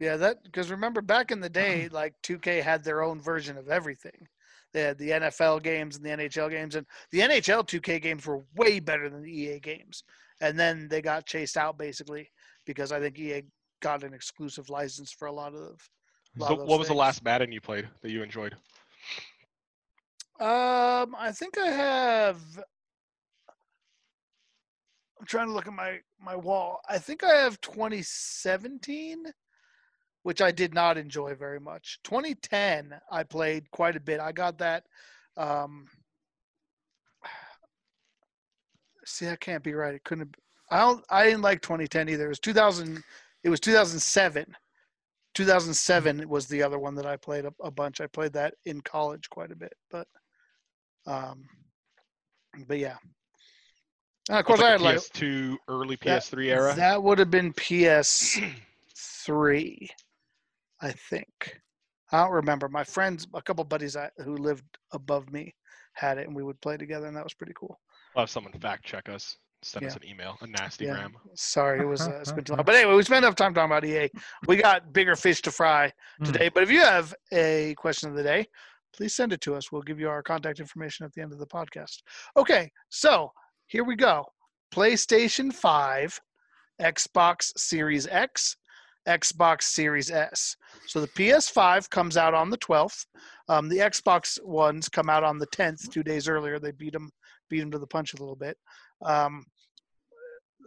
Yeah, 0.00 0.16
that 0.16 0.42
because 0.44 0.70
remember 0.70 1.00
back 1.00 1.30
in 1.30 1.40
the 1.40 1.48
day, 1.48 1.88
like 1.88 2.14
2K 2.22 2.60
had 2.62 2.82
their 2.84 3.02
own 3.02 3.20
version 3.20 3.56
of 3.56 3.68
everything. 3.68 4.28
They 4.76 4.82
had 4.82 4.98
the 4.98 5.08
NFL 5.08 5.62
games 5.62 5.96
and 5.96 6.04
the 6.04 6.10
NHL 6.10 6.50
games, 6.50 6.74
and 6.74 6.86
the 7.10 7.20
NHL 7.20 7.66
2K 7.66 8.02
games 8.02 8.26
were 8.26 8.44
way 8.56 8.78
better 8.78 9.08
than 9.08 9.22
the 9.22 9.32
EA 9.32 9.58
games. 9.58 10.04
And 10.42 10.58
then 10.58 10.86
they 10.90 11.00
got 11.00 11.24
chased 11.24 11.56
out 11.56 11.78
basically 11.78 12.30
because 12.66 12.92
I 12.92 13.00
think 13.00 13.18
EA 13.18 13.40
got 13.80 14.04
an 14.04 14.12
exclusive 14.12 14.68
license 14.68 15.12
for 15.12 15.28
a 15.28 15.32
lot 15.32 15.54
of. 15.54 15.80
lot 16.36 16.48
So 16.48 16.60
of 16.60 16.68
what 16.68 16.78
was 16.78 16.88
the 16.88 16.92
things. 16.92 16.98
last 16.98 17.24
Madden 17.24 17.52
you 17.52 17.60
played 17.62 17.88
that 18.02 18.10
you 18.10 18.22
enjoyed? 18.22 18.54
Um, 20.40 21.16
I 21.18 21.32
think 21.32 21.56
I 21.56 21.68
have. 21.68 22.36
I'm 25.18 25.26
trying 25.26 25.46
to 25.46 25.54
look 25.54 25.66
at 25.66 25.72
my 25.72 26.00
my 26.20 26.36
wall. 26.36 26.80
I 26.86 26.98
think 26.98 27.24
I 27.24 27.32
have 27.32 27.58
2017, 27.62 29.24
which 30.26 30.42
I 30.42 30.50
did 30.50 30.74
not 30.74 30.98
enjoy 30.98 31.36
very 31.36 31.60
much. 31.60 32.00
2010, 32.02 32.92
I 33.12 33.22
played 33.22 33.70
quite 33.70 33.94
a 33.94 34.00
bit. 34.00 34.18
I 34.18 34.32
got 34.32 34.58
that. 34.58 34.82
Um, 35.36 35.86
see, 39.04 39.26
that 39.26 39.38
can't 39.38 39.62
be 39.62 39.72
right. 39.72 39.94
It 39.94 40.02
couldn't. 40.02 40.34
Have, 40.34 40.34
I 40.68 40.84
don't. 40.84 41.04
I 41.10 41.24
didn't 41.26 41.42
like 41.42 41.62
2010 41.62 42.08
either. 42.08 42.24
It 42.24 42.28
was 42.28 42.40
2000. 42.40 43.04
It 43.44 43.50
was 43.50 43.60
2007. 43.60 44.46
2007 45.34 46.28
was 46.28 46.48
the 46.48 46.60
other 46.60 46.80
one 46.80 46.96
that 46.96 47.06
I 47.06 47.16
played 47.16 47.44
a, 47.44 47.52
a 47.62 47.70
bunch. 47.70 48.00
I 48.00 48.08
played 48.08 48.32
that 48.32 48.54
in 48.64 48.80
college 48.80 49.30
quite 49.30 49.52
a 49.52 49.56
bit, 49.56 49.74
but 49.92 50.08
um, 51.06 51.44
but 52.66 52.80
yeah. 52.80 52.96
And 54.28 54.38
of 54.38 54.44
course, 54.44 54.60
I 54.60 54.70
had 54.70 54.80
like 54.80 54.96
PS2 54.96 55.56
early 55.68 55.96
PS3 55.96 56.46
era. 56.46 56.74
That 56.74 57.00
would 57.00 57.20
have 57.20 57.30
been 57.30 57.52
PS 57.52 58.40
three, 58.96 59.90
I 60.80 60.92
think. 60.92 61.60
I 62.12 62.22
don't 62.22 62.32
remember. 62.32 62.68
My 62.68 62.84
friends, 62.84 63.26
a 63.34 63.42
couple 63.42 63.64
buddies 63.64 63.96
I, 63.96 64.10
who 64.18 64.36
lived 64.36 64.64
above 64.92 65.30
me, 65.32 65.54
had 65.94 66.18
it, 66.18 66.26
and 66.26 66.36
we 66.36 66.42
would 66.42 66.60
play 66.60 66.76
together, 66.76 67.06
and 67.06 67.16
that 67.16 67.24
was 67.24 67.34
pretty 67.34 67.54
cool. 67.58 67.80
We'll 68.14 68.22
have 68.22 68.30
someone 68.30 68.52
fact 68.54 68.84
check 68.84 69.08
us. 69.08 69.36
Send 69.62 69.86
us 69.86 69.96
an 69.96 70.04
email, 70.06 70.36
a 70.42 70.46
nasty 70.46 70.84
Yeah. 70.84 70.94
gram. 70.94 71.16
Sorry, 71.34 71.80
it 71.80 71.84
was 71.84 72.02
uh, 72.02 72.18
it's 72.20 72.30
been 72.30 72.44
too 72.44 72.52
long. 72.54 72.62
But 72.66 72.74
anyway, 72.76 72.94
we 72.94 73.02
spent 73.02 73.24
enough 73.24 73.34
time 73.34 73.54
talking 73.54 73.70
about 73.72 73.84
EA. 73.84 74.10
We 74.46 74.56
got 74.56 74.92
bigger 74.92 75.16
fish 75.16 75.40
to 75.42 75.50
fry 75.50 75.92
Mm. 76.20 76.26
today. 76.26 76.48
But 76.50 76.62
if 76.62 76.70
you 76.70 76.80
have 76.80 77.14
a 77.32 77.74
question 77.78 78.08
of 78.10 78.14
the 78.14 78.22
day, 78.22 78.46
please 78.92 79.14
send 79.16 79.32
it 79.32 79.40
to 79.40 79.54
us. 79.54 79.72
We'll 79.72 79.82
give 79.82 79.98
you 79.98 80.08
our 80.08 80.22
contact 80.22 80.60
information 80.60 81.04
at 81.06 81.12
the 81.14 81.22
end 81.22 81.32
of 81.32 81.38
the 81.38 81.46
podcast. 81.46 82.02
Okay, 82.36 82.70
so 82.90 83.32
here 83.66 83.82
we 83.82 83.96
go. 83.96 84.24
PlayStation 84.72 85.52
5, 85.52 86.20
Xbox 86.80 87.52
Series 87.58 88.06
X, 88.06 88.56
Xbox 89.06 89.62
Series 89.62 90.10
S. 90.10 90.56
So 90.86 91.00
the 91.00 91.08
PS5 91.08 91.88
comes 91.90 92.16
out 92.16 92.34
on 92.34 92.50
the 92.50 92.58
12th. 92.58 93.06
Um, 93.48 93.68
the 93.68 93.78
Xbox 93.78 94.42
ones 94.44 94.88
come 94.88 95.08
out 95.08 95.24
on 95.24 95.38
the 95.38 95.46
10th, 95.48 95.90
two 95.90 96.02
days 96.02 96.28
earlier. 96.28 96.58
They 96.58 96.72
beat 96.72 96.92
them, 96.92 97.10
beat 97.48 97.60
them 97.60 97.70
to 97.70 97.78
the 97.78 97.86
punch 97.86 98.14
a 98.14 98.18
little 98.18 98.36
bit. 98.36 98.56
Um, 99.04 99.44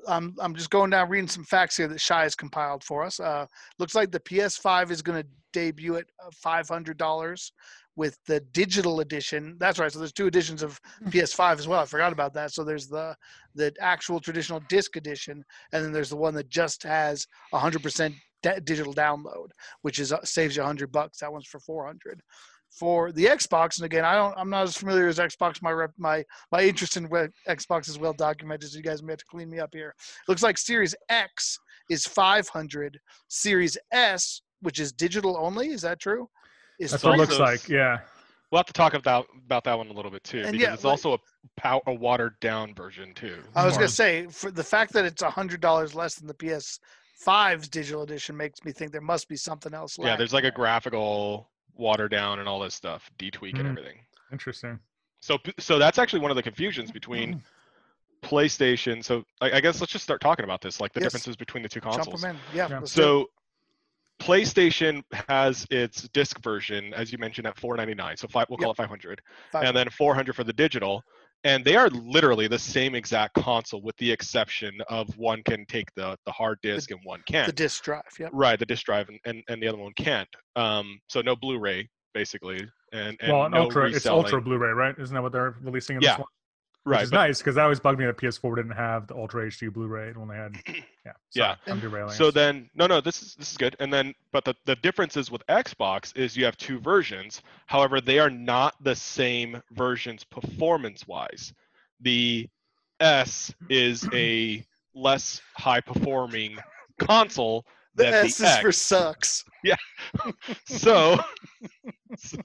I'm 0.08 0.34
I'm 0.40 0.56
just 0.56 0.70
going 0.70 0.92
down 0.92 1.10
reading 1.10 1.28
some 1.28 1.44
facts 1.44 1.76
here 1.76 1.88
that 1.88 2.00
Shy 2.00 2.24
has 2.24 2.36
compiled 2.36 2.84
for 2.84 3.04
us. 3.04 3.20
Uh, 3.20 3.46
looks 3.80 3.96
like 3.96 4.12
the 4.12 4.20
PS5 4.22 4.92
is 4.92 5.02
going 5.02 5.22
to 5.22 5.28
debut 5.52 5.96
at 5.96 6.06
uh, 6.24 6.30
$500 6.46 7.52
with 7.96 8.18
the 8.28 8.40
digital 8.54 9.02
edition. 9.02 9.58
That's 9.60 9.80
right. 9.80 9.92
So 9.92 10.00
there's 10.00 10.14
two 10.14 10.28
editions 10.28 10.64
of 10.64 10.80
PS5 11.08 11.60
as 11.60 11.68
well. 11.68 11.82
I 11.82 11.86
forgot 11.86 12.14
about 12.14 12.34
that. 12.36 12.54
So 12.54 12.64
there's 12.64 12.88
the 12.88 13.16
the 13.56 13.74
actual 13.82 14.20
traditional 14.20 14.62
disc 14.70 14.96
edition, 14.96 15.44
and 15.74 15.84
then 15.84 15.92
there's 15.92 16.10
the 16.10 16.16
one 16.16 16.34
that 16.36 16.50
just 16.50 16.84
has 16.84 17.28
100% 17.54 18.16
de- 18.44 18.62
digital 18.62 18.94
download, 18.94 19.48
which 19.82 20.00
is 20.00 20.12
uh, 20.14 20.24
saves 20.24 20.56
you 20.56 20.62
100 20.62 20.92
bucks. 20.92 21.20
That 21.20 21.32
one's 21.32 21.48
for 21.48 21.60
400. 21.60 22.22
For 22.72 23.12
the 23.12 23.26
Xbox, 23.26 23.78
and 23.78 23.86
again, 23.86 24.06
I 24.06 24.14
don't, 24.14 24.36
I'm 24.38 24.52
not 24.52 24.62
as 24.64 24.78
familiar 24.78 25.08
as 25.08 25.18
Xbox. 25.18 25.60
My 25.60 25.72
rep, 25.72 25.92
my 25.98 26.24
my 26.52 26.62
interest 26.62 26.98
in 26.98 27.10
we- 27.10 27.28
Xbox 27.48 27.90
is 27.90 27.98
well 27.98 28.14
documented, 28.14 28.70
so 28.70 28.78
you 28.78 28.84
guys 28.84 29.02
may 29.02 29.14
have 29.14 29.20
to 29.20 29.26
clean 29.26 29.50
me 29.50 29.60
up 29.60 29.72
here. 29.74 29.96
Looks 30.28 30.44
like 30.44 30.56
Series 30.60 30.94
X 31.10 31.58
is 31.90 32.06
500. 32.06 33.00
Series 33.28 33.76
S, 33.92 34.42
which 34.62 34.80
is 34.80 34.92
digital 34.92 35.36
only, 35.40 35.70
is 35.70 35.82
that 35.82 36.00
true? 36.00 36.30
Is 36.80 36.92
That's 36.92 37.04
what 37.04 37.16
it 37.16 37.18
looks 37.18 37.32
those- 37.32 37.40
like. 37.40 37.68
Yeah. 37.68 38.02
We'll 38.52 38.60
have 38.60 38.66
to 38.68 38.74
talk 38.74 38.94
about 38.94 39.26
about 39.46 39.64
that 39.64 39.76
one 39.78 39.88
a 39.90 39.94
little 39.94 40.12
bit 40.12 40.24
too, 40.24 40.42
And 40.42 40.52
because 40.52 40.62
yeah, 40.62 40.74
it's 40.76 40.84
like- 40.84 40.92
also 40.92 41.14
a 41.14 41.18
pow- 41.58 41.82
a 41.88 41.94
watered 41.94 42.40
down 42.40 42.76
version 42.76 43.14
too. 43.16 43.44
I 43.56 43.66
was 43.66 43.74
More. 43.74 43.82
gonna 43.82 43.90
say 43.90 44.28
for 44.28 44.52
the 44.52 44.64
fact 44.64 44.94
that 44.94 45.06
it's 45.06 45.24
a 45.24 45.30
hundred 45.30 45.60
dollars 45.62 45.96
less 45.96 46.16
than 46.16 46.28
the 46.28 46.34
PS5's 47.26 47.68
digital 47.68 48.02
edition 48.04 48.36
makes 48.36 48.64
me 48.64 48.72
think 48.72 48.92
there 48.92 49.02
must 49.02 49.28
be 49.28 49.36
something 49.36 49.74
else. 49.74 49.98
Yeah, 50.00 50.16
there's 50.16 50.34
like 50.34 50.44
lacking 50.44 50.56
a 50.56 50.58
graphical 50.58 51.50
water 51.76 52.08
down 52.10 52.40
and 52.40 52.48
all 52.48 52.60
this 52.60 52.76
stuff, 52.76 53.10
detweak 53.18 53.56
and 53.60 53.66
Mhm. 53.66 53.70
everything. 53.72 54.00
Interesting. 54.32 54.80
So 55.22 55.38
so 55.58 55.80
that's 55.80 55.98
actually 56.00 56.20
one 56.20 56.32
of 56.32 56.36
the 56.38 56.44
confusions 56.44 56.92
between 56.92 57.44
PlayStation. 58.22 59.04
So 59.04 59.26
I, 59.42 59.54
I 59.54 59.60
guess 59.62 59.80
let's 59.80 59.92
just 59.92 60.04
start 60.04 60.22
talking 60.22 60.44
about 60.46 60.62
this, 60.62 60.80
like 60.80 60.94
the 60.94 61.00
Yes. 61.02 61.08
differences 61.08 61.36
between 61.36 61.64
the 61.64 61.70
two 61.70 61.80
Jump 61.82 61.96
consoles. 61.96 62.24
'em 62.24 62.32
in. 62.32 62.38
Yeah. 62.54 62.68
Yeah. 62.70 62.80
let's 62.80 62.94
do 62.94 63.02
it. 63.02 63.04
So 63.04 63.30
PlayStation 64.20 65.04
has 65.30 65.66
its 65.70 66.04
disc 66.10 66.40
version, 66.42 66.94
as 66.94 67.12
you 67.12 67.18
mentioned, 67.18 67.48
at 67.48 67.58
499. 67.58 68.18
So 68.18 68.28
five, 68.28 68.48
we'll 68.50 68.58
call 68.58 68.72
it 68.72 68.78
500, 68.78 69.22
Five- 69.52 69.64
and 69.64 69.76
then 69.78 69.90
400 69.90 70.36
for 70.36 70.44
the 70.44 70.52
digital. 70.52 71.04
And 71.44 71.64
they 71.64 71.78
are 71.78 71.90
literally 71.90 72.48
the 72.48 72.60
same 72.60 72.96
exact 72.96 73.34
console, 73.36 73.82
with 73.82 73.96
the 73.98 74.12
exception 74.12 74.78
of 74.90 75.08
one 75.18 75.42
can 75.44 75.66
take 75.68 75.88
the 75.96 76.18
the 76.26 76.32
hard 76.32 76.60
disk 76.62 76.92
and 76.92 77.00
one 77.04 77.22
can't. 77.28 77.48
the 77.48 77.54
disc 77.54 77.84
drive. 77.84 78.04
yeah 78.20 78.28
Right, 78.34 78.60
the 78.60 78.66
disc 78.66 78.86
drive 78.86 79.08
and, 79.10 79.20
and, 79.26 79.44
and 79.48 79.64
the 79.64 79.68
other 79.68 79.78
one 79.78 79.94
can't. 79.96 80.28
Um, 80.56 81.00
so 81.08 81.22
no 81.22 81.36
Blu-ray 81.36 81.88
basically, 82.14 82.68
and, 82.92 83.16
and 83.22 83.32
well, 83.32 83.46
an 83.46 83.52
no 83.52 83.62
ultra, 83.64 83.90
it's 83.90 84.06
ultra 84.06 84.42
Blu-ray, 84.42 84.72
right? 84.72 84.96
Isn't 84.98 85.14
that 85.14 85.22
what 85.22 85.32
they're 85.32 85.56
releasing 85.62 85.98
in 85.98 86.02
Yeah, 86.02 86.12
this 86.12 86.20
one? 86.20 86.28
Which 86.84 86.94
right. 86.94 87.04
is 87.04 87.12
but- 87.12 87.18
nice 87.18 87.40
because 87.40 87.56
that 87.56 87.64
always 87.64 87.80
bugged 87.80 88.00
me 88.00 88.06
that 88.06 88.18
PS4 88.18 88.56
didn't 88.56 88.72
have 88.72 89.08
the 89.08 89.16
Ultra 89.16 89.48
HD 89.48 89.72
Blu-ray. 89.72 90.10
It 90.10 90.18
only 90.18 90.36
had, 90.38 90.56
yeah. 91.06 91.12
Yeah. 91.34 91.56
I'm 91.68 91.80
derailing. 91.80 92.14
So 92.14 92.32
then, 92.32 92.70
no, 92.74 92.88
no, 92.88 93.02
this 93.02 93.22
is 93.22 93.36
this 93.36 93.52
is 93.52 93.58
good. 93.58 93.76
And 93.80 93.92
then, 93.92 94.14
but 94.32 94.46
the 94.46 94.56
the 94.66 94.76
difference 94.78 95.18
is 95.18 95.30
with 95.30 95.46
Xbox 95.48 96.16
is 96.16 96.38
you 96.38 96.46
have 96.46 96.58
two 96.58 96.80
versions. 96.80 97.42
However, 97.68 98.00
they 98.02 98.18
are 98.20 98.30
not 98.30 98.76
the 98.84 98.96
same 98.96 99.62
versions 99.72 100.24
performance-wise. 100.24 101.54
The 102.02 102.48
S 103.00 103.54
is 103.70 104.08
a 104.14 104.64
less 104.96 105.42
high-performing 105.56 106.58
console 106.98 107.66
The 107.96 108.04
than 108.06 108.14
S 108.14 108.38
the 108.38 108.44
is 108.46 108.50
X. 108.52 108.62
for 108.62 108.72
sucks. 108.72 109.46
Yeah. 109.64 109.76
so 110.66 111.18
so 112.18 112.40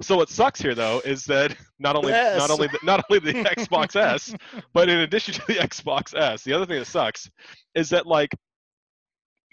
so 0.00 0.16
what 0.16 0.28
sucks 0.28 0.60
here 0.60 0.74
though 0.74 1.00
is 1.04 1.24
that 1.24 1.56
not 1.78 1.96
only 1.96 2.10
Yes. 2.12 2.38
not 2.38 2.50
only 2.50 2.68
the, 2.68 2.78
not 2.82 3.04
only 3.10 3.18
the 3.32 3.44
Xbox 3.56 3.96
S, 3.96 4.34
but 4.72 4.88
in 4.88 5.00
addition 5.00 5.34
to 5.34 5.42
the 5.46 5.54
Xbox 5.54 6.16
S, 6.16 6.44
the 6.44 6.52
other 6.52 6.66
thing 6.66 6.78
that 6.78 6.84
sucks 6.86 7.28
is 7.74 7.88
that 7.90 8.06
like 8.06 8.30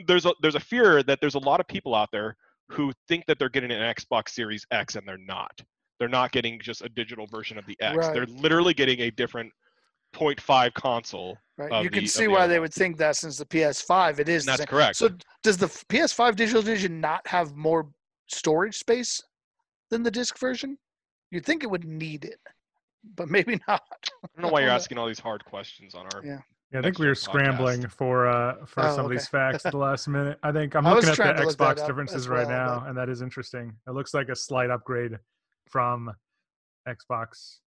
there's 0.07 0.25
a 0.25 0.33
there's 0.41 0.55
a 0.55 0.59
fear 0.59 1.03
that 1.03 1.19
there's 1.21 1.35
a 1.35 1.39
lot 1.39 1.59
of 1.59 1.67
people 1.67 1.95
out 1.95 2.09
there 2.11 2.35
who 2.69 2.91
think 3.07 3.25
that 3.27 3.39
they're 3.39 3.49
getting 3.49 3.71
an 3.71 3.81
Xbox 3.95 4.29
Series 4.29 4.65
X 4.71 4.95
and 4.95 5.07
they're 5.07 5.17
not. 5.17 5.51
They're 5.99 6.07
not 6.07 6.31
getting 6.31 6.59
just 6.61 6.83
a 6.83 6.89
digital 6.89 7.25
version 7.27 7.57
of 7.57 7.65
the 7.65 7.75
X. 7.81 7.97
Right. 7.97 8.13
They're 8.13 8.27
literally 8.27 8.73
getting 8.73 9.01
a 9.01 9.09
different 9.11 9.51
0.5 10.15 10.73
console. 10.75 11.37
Right. 11.57 11.83
You 11.83 11.89
can 11.89 12.03
the- 12.03 12.07
see 12.07 12.25
of 12.25 12.31
the 12.31 12.35
why 12.37 12.47
they 12.47 12.59
would 12.59 12.73
think 12.73 12.97
that 12.97 13.15
since 13.17 13.37
the 13.37 13.45
PS5, 13.45 14.19
it 14.19 14.29
is. 14.29 14.45
That's 14.45 14.63
correct. 14.65 14.95
So 14.97 15.09
does 15.43 15.57
the 15.57 15.65
PS5 15.65 16.35
Digital 16.35 16.61
Edition 16.61 17.01
not 17.01 17.27
have 17.27 17.55
more 17.55 17.89
storage 18.27 18.77
space 18.77 19.21
than 19.89 20.03
the 20.03 20.11
disc 20.11 20.37
version? 20.39 20.77
You'd 21.31 21.45
think 21.45 21.63
it 21.63 21.69
would 21.69 21.85
need 21.85 22.25
it, 22.25 22.39
but 23.15 23.29
maybe 23.29 23.59
not. 23.67 23.81
I 23.91 24.27
don't 24.35 24.43
know 24.47 24.49
why 24.49 24.61
you're 24.61 24.69
asking 24.79 24.97
all 24.97 25.07
these 25.07 25.19
hard 25.19 25.43
questions 25.45 25.93
on 25.95 26.07
our. 26.13 26.23
Yeah. 26.25 26.39
Yeah, 26.71 26.79
I 26.79 26.81
think 26.83 26.99
we 26.99 27.07
were 27.07 27.13
Extra 27.13 27.33
podcast. 27.33 27.35
scrambling 27.39 27.87
for 27.87 28.27
uh 28.27 28.63
for 28.67 28.85
Oh, 28.85 28.95
some 28.95 29.03
of 29.05 29.09
these 29.09 29.27
facts 29.27 29.65
at 29.65 29.71
the 29.71 29.77
last 29.79 30.07
minute. 30.07 30.37
I 30.43 30.51
think 30.51 30.75
I'm 30.75 30.85
I 30.85 30.93
looking 30.93 31.09
at 31.09 31.17
the 31.17 31.23
to 31.23 31.29
look 31.47 31.57
that 31.57 31.77
Xbox 31.77 31.87
differences 31.87 32.15
as 32.17 32.27
right 32.29 32.47
now, 32.47 32.81
but- 32.81 32.89
and 32.89 32.97
that 32.97 33.09
is 33.09 33.23
interesting. 33.23 33.73
It 33.87 33.91
looks 33.91 34.13
like 34.13 34.29
a 34.29 34.35
slight 34.35 34.69
upgrade 34.69 35.17
from 35.67 36.11
Xbox, 36.87 37.57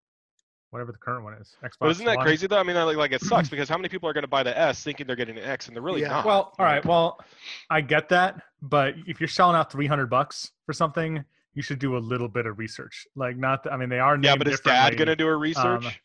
whatever 0.70 0.92
the 0.92 0.98
current 0.98 1.24
one 1.24 1.34
is. 1.34 1.56
Xbox. 1.64 1.70
But 1.80 1.90
isn't 1.90 2.06
that 2.06 2.16
One. 2.18 2.26
crazy 2.26 2.46
though? 2.46 2.58
I 2.58 2.62
mean, 2.62 2.76
like, 2.76 2.96
like 2.96 3.12
it 3.12 3.22
sucks 3.22 3.48
because 3.48 3.68
how 3.68 3.76
many 3.76 3.88
people 3.88 4.08
are 4.08 4.12
going 4.12 4.22
to 4.22 4.28
buy 4.28 4.42
the 4.44 4.56
S 4.56 4.82
thinking 4.84 5.06
they're 5.08 5.16
getting 5.16 5.36
an 5.36 5.44
X 5.44 5.66
and 5.66 5.74
they're 5.76 5.82
really 5.82 6.02
Yeah. 6.02 6.08
not? 6.08 6.24
Well, 6.24 6.52
all 6.58 6.64
right. 6.64 6.84
Well, 6.84 7.18
I 7.70 7.80
get 7.80 8.08
that, 8.10 8.40
but 8.60 8.94
if 9.08 9.20
you're 9.20 9.26
selling 9.28 9.56
out 9.56 9.70
300 9.72 10.06
bucks 10.06 10.52
for 10.64 10.72
something, 10.72 11.24
you 11.54 11.62
should 11.62 11.78
do 11.78 11.96
a 11.96 11.98
little 11.98 12.28
bit 12.28 12.46
of 12.46 12.58
research. 12.58 13.06
Like, 13.16 13.36
not. 13.36 13.70
I 13.70 13.76
mean, 13.76 13.88
they 13.88 13.98
are. 13.98 14.18
yeah, 14.20 14.36
but 14.36 14.48
is 14.48 14.60
Dad 14.60 14.96
going 14.96 15.08
to 15.08 15.16
do 15.16 15.26
a 15.26 15.36
research 15.36 16.00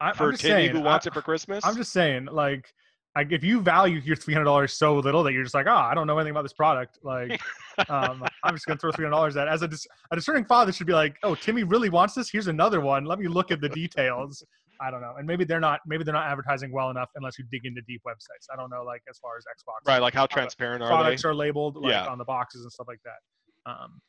I, 0.00 0.12
for 0.12 0.32
Timmy 0.32 0.36
saying, 0.36 0.70
who 0.70 0.80
wants 0.80 1.06
I, 1.06 1.10
it 1.10 1.14
for 1.14 1.22
Christmas? 1.22 1.64
I'm 1.64 1.76
just 1.76 1.92
saying, 1.92 2.26
like, 2.32 2.72
like 3.16 3.32
if 3.32 3.42
you 3.42 3.60
value 3.60 3.98
your 3.98 4.16
three 4.16 4.32
hundred 4.34 4.44
dollars 4.44 4.72
so 4.72 4.96
little 4.98 5.22
that 5.24 5.32
you're 5.32 5.42
just 5.42 5.54
like, 5.54 5.66
oh, 5.66 5.74
I 5.74 5.94
don't 5.94 6.06
know 6.06 6.16
anything 6.18 6.30
about 6.30 6.42
this 6.42 6.52
product. 6.52 6.98
Like, 7.02 7.40
um, 7.90 8.24
I'm 8.44 8.54
just 8.54 8.66
gonna 8.66 8.78
throw 8.78 8.92
three 8.92 9.04
hundred 9.04 9.16
dollars 9.16 9.36
at. 9.36 9.48
it. 9.48 9.50
As 9.50 9.62
a 9.62 9.68
dis- 9.68 9.86
a 10.12 10.16
discerning 10.16 10.44
father 10.44 10.72
should 10.72 10.86
be 10.86 10.92
like, 10.92 11.16
oh, 11.22 11.34
Timmy 11.34 11.64
really 11.64 11.90
wants 11.90 12.14
this. 12.14 12.30
Here's 12.30 12.46
another 12.46 12.80
one. 12.80 13.04
Let 13.04 13.18
me 13.18 13.26
look 13.28 13.50
at 13.50 13.60
the 13.60 13.68
details. 13.68 14.44
I 14.82 14.90
don't 14.90 15.02
know, 15.02 15.14
and 15.18 15.26
maybe 15.26 15.44
they're 15.44 15.60
not. 15.60 15.80
Maybe 15.86 16.04
they're 16.04 16.14
not 16.14 16.26
advertising 16.26 16.72
well 16.72 16.88
enough 16.88 17.10
unless 17.16 17.38
you 17.38 17.44
dig 17.50 17.66
into 17.66 17.82
deep 17.82 18.00
websites. 18.06 18.46
I 18.50 18.56
don't 18.56 18.70
know, 18.70 18.82
like 18.82 19.02
as 19.10 19.18
far 19.18 19.32
as 19.36 19.44
Xbox 19.44 19.86
right. 19.86 20.00
Like 20.00 20.14
how 20.14 20.24
transparent 20.26 20.82
are 20.82 20.88
products 20.88 21.22
they? 21.22 21.28
are 21.28 21.34
labeled 21.34 21.76
like 21.76 21.90
Yeah. 21.90 22.06
on 22.06 22.16
the 22.16 22.24
boxes 22.24 22.62
and 22.62 22.72
stuff 22.72 22.86
like 22.88 23.00
that. 23.04 23.70
Um, 23.70 24.00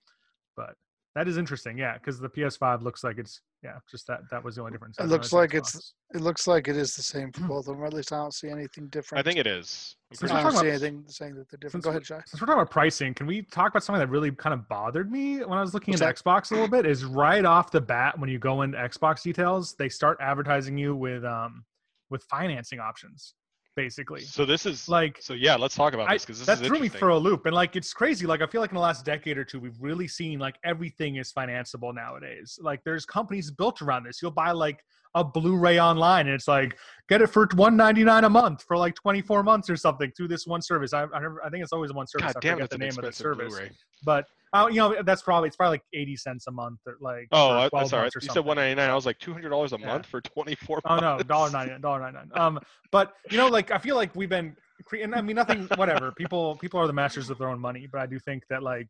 but 0.61 0.75
that 1.15 1.27
is 1.27 1.35
interesting, 1.37 1.77
yeah, 1.77 1.95
because 1.95 2.19
the 2.19 2.29
PS5 2.29 2.83
looks 2.83 3.03
like 3.03 3.17
it's 3.17 3.41
yeah, 3.63 3.77
just 3.89 4.07
that 4.07 4.21
that 4.31 4.41
was 4.43 4.55
the 4.55 4.61
only 4.61 4.71
difference. 4.71 4.97
It 4.97 5.01
I 5.01 5.03
don't 5.03 5.09
know, 5.09 5.15
looks 5.15 5.33
like 5.33 5.53
it's- 5.53 5.75
Xbox. 5.75 5.93
It 6.15 6.21
looks 6.21 6.47
like 6.47 6.67
it 6.67 6.75
is 6.77 6.95
the 6.95 7.03
same 7.03 7.31
for 7.31 7.41
both 7.41 7.67
of 7.67 7.75
them. 7.75 7.81
Or 7.81 7.85
at 7.85 7.93
least 7.93 8.11
I 8.13 8.17
don't 8.17 8.33
see 8.33 8.49
anything 8.49 8.87
different. 8.87 9.19
I 9.19 9.23
think 9.29 9.37
it 9.39 9.45
is. 9.47 9.95
I'm 10.11 10.15
Since 10.17 10.31
we're 10.31 10.37
I 10.37 10.43
don't 10.43 10.51
talking 10.53 10.69
see 10.69 10.75
about- 10.75 10.83
anything 10.87 11.03
saying 11.07 11.35
that 11.35 11.49
they're 11.49 11.57
different. 11.57 11.83
since 11.83 11.85
Go 11.85 11.89
ahead, 11.91 12.05
Shy. 12.05 12.21
Since 12.27 12.41
we're 12.41 12.45
talking 12.47 12.61
about 12.61 12.71
pricing, 12.71 13.13
can 13.13 13.27
we 13.27 13.41
talk 13.43 13.69
about 13.71 13.83
something 13.83 13.99
that 13.99 14.09
really 14.09 14.31
kind 14.31 14.53
of 14.53 14.67
bothered 14.69 15.11
me 15.11 15.39
when 15.43 15.57
I 15.57 15.61
was 15.61 15.73
looking 15.73 15.91
What's 15.93 16.01
into 16.01 16.13
Xbox 16.23 16.51
a 16.51 16.53
little 16.55 16.69
bit? 16.69 16.85
Is 16.85 17.03
right 17.05 17.43
off 17.45 17.71
the 17.71 17.81
bat 17.81 18.17
when 18.19 18.29
you 18.29 18.39
go 18.39 18.61
into 18.63 18.77
Xbox 18.77 19.21
details, 19.21 19.73
they 19.75 19.89
start 19.89 20.17
advertising 20.21 20.77
you 20.77 20.95
with 20.95 21.23
um 21.25 21.63
with 22.09 22.23
financing 22.25 22.79
options, 22.79 23.35
basically. 23.75 24.21
So 24.21 24.45
this 24.45 24.65
is 24.65 24.87
Like 24.89 25.19
so 25.21 25.33
yeah. 25.33 25.55
Let's 25.55 25.75
talk 25.75 25.93
about 25.93 26.09
I, 26.09 26.13
this 26.13 26.25
because 26.25 26.39
this 26.39 26.47
that 26.47 26.61
is 26.61 26.67
threw 26.67 26.79
me 26.79 26.89
for 26.89 27.09
a 27.09 27.17
loop, 27.17 27.45
and 27.45 27.55
like 27.55 27.75
it's 27.75 27.93
crazy. 27.93 28.25
Like 28.25 28.41
I 28.41 28.47
feel 28.47 28.61
like 28.61 28.71
in 28.71 28.75
the 28.75 28.81
last 28.81 29.05
decade 29.05 29.37
or 29.37 29.43
two, 29.43 29.59
we've 29.59 29.79
really 29.79 30.07
seen 30.07 30.39
like 30.39 30.55
everything 30.63 31.17
is 31.17 31.31
financeable 31.31 31.93
nowadays. 31.93 32.59
Like 32.61 32.81
there's 32.83 33.05
companies 33.05 33.51
built 33.51 33.81
around 33.81 34.05
this. 34.05 34.21
You'll 34.21 34.31
buy 34.31 34.51
like 34.51 34.83
a 35.15 35.23
Blu-ray 35.23 35.79
online, 35.79 36.27
and 36.27 36.35
it's 36.35 36.47
like 36.47 36.77
get 37.09 37.21
it 37.21 37.27
for 37.27 37.47
one 37.55 37.75
ninety 37.75 38.03
nine 38.03 38.23
a 38.23 38.29
month 38.29 38.63
for 38.67 38.77
like 38.77 38.95
twenty 38.95 39.21
four 39.21 39.43
months 39.43 39.69
or 39.69 39.75
something 39.75 40.11
through 40.15 40.27
this 40.29 40.47
one 40.47 40.61
service. 40.61 40.93
I 40.93 41.03
I, 41.03 41.19
I 41.45 41.49
think 41.49 41.63
it's 41.63 41.73
always 41.73 41.91
one 41.93 42.07
service. 42.07 42.33
God 42.33 42.37
I 42.37 42.39
damn, 42.39 42.55
forget 42.57 42.69
the 42.69 42.77
name 42.77 42.97
of 42.97 43.03
the 43.03 43.11
service, 43.11 43.53
Blu-ray. 43.53 43.71
but 44.03 44.25
uh, 44.53 44.67
you 44.69 44.77
know 44.77 44.95
that's 45.03 45.21
probably 45.21 45.47
it's 45.47 45.55
probably 45.57 45.75
like 45.75 45.83
eighty 45.93 46.15
cents 46.15 46.47
a 46.47 46.51
month 46.51 46.79
or 46.85 46.97
like 47.01 47.27
Oh, 47.31 47.49
for 47.49 47.57
I- 47.57 47.69
12 47.69 47.71
that's 47.83 47.93
all 47.93 47.99
right. 48.01 48.11
You 48.21 48.29
said 48.29 48.45
one 48.45 48.57
ninety 48.57 48.75
nine. 48.75 48.89
I 48.89 48.95
was 48.95 49.05
like 49.05 49.19
two 49.19 49.33
hundred 49.33 49.49
dollars 49.49 49.73
a 49.73 49.79
Yeah. 49.79 49.87
month 49.87 50.05
for 50.05 50.21
twenty 50.21 50.55
four. 50.55 50.79
Oh 50.85 50.97
no, 50.97 51.17
dollar 51.19 51.49
ninety 51.51 51.71
nine, 51.71 51.81
dollar 51.81 51.99
ninety 51.99 52.17
nine. 52.33 52.41
Um, 52.41 52.59
but 52.91 53.13
you 53.29 53.37
know, 53.37 53.47
like 53.47 53.71
I 53.71 53.77
feel 53.77 53.95
like 53.95 54.15
we've 54.15 54.29
been, 54.29 54.55
and 55.01 55.13
I 55.15 55.21
mean 55.21 55.35
nothing, 55.35 55.67
whatever. 55.75 56.11
People, 56.13 56.55
people 56.57 56.79
are 56.79 56.87
the 56.87 56.93
masters 56.93 57.29
of 57.29 57.37
their 57.37 57.49
own 57.49 57.59
money, 57.59 57.87
but 57.91 58.01
I 58.01 58.05
do 58.07 58.17
think 58.19 58.43
that 58.49 58.63
like 58.63 58.87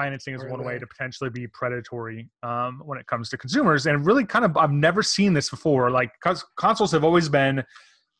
financing 0.00 0.34
is 0.34 0.44
one 0.44 0.64
way 0.64 0.78
to 0.78 0.86
potentially 0.86 1.30
be 1.30 1.46
predatory 1.46 2.28
um, 2.42 2.80
when 2.84 2.98
it 2.98 3.06
comes 3.06 3.28
to 3.30 3.36
consumers, 3.36 3.86
and 3.86 4.06
really 4.06 4.24
kind 4.24 4.44
of 4.44 4.56
I've 4.56 4.72
never 4.72 5.02
seen 5.02 5.34
this 5.34 5.50
before. 5.50 5.90
Like, 5.90 6.12
consoles 6.56 6.92
have 6.92 7.04
always 7.04 7.28
been, 7.28 7.62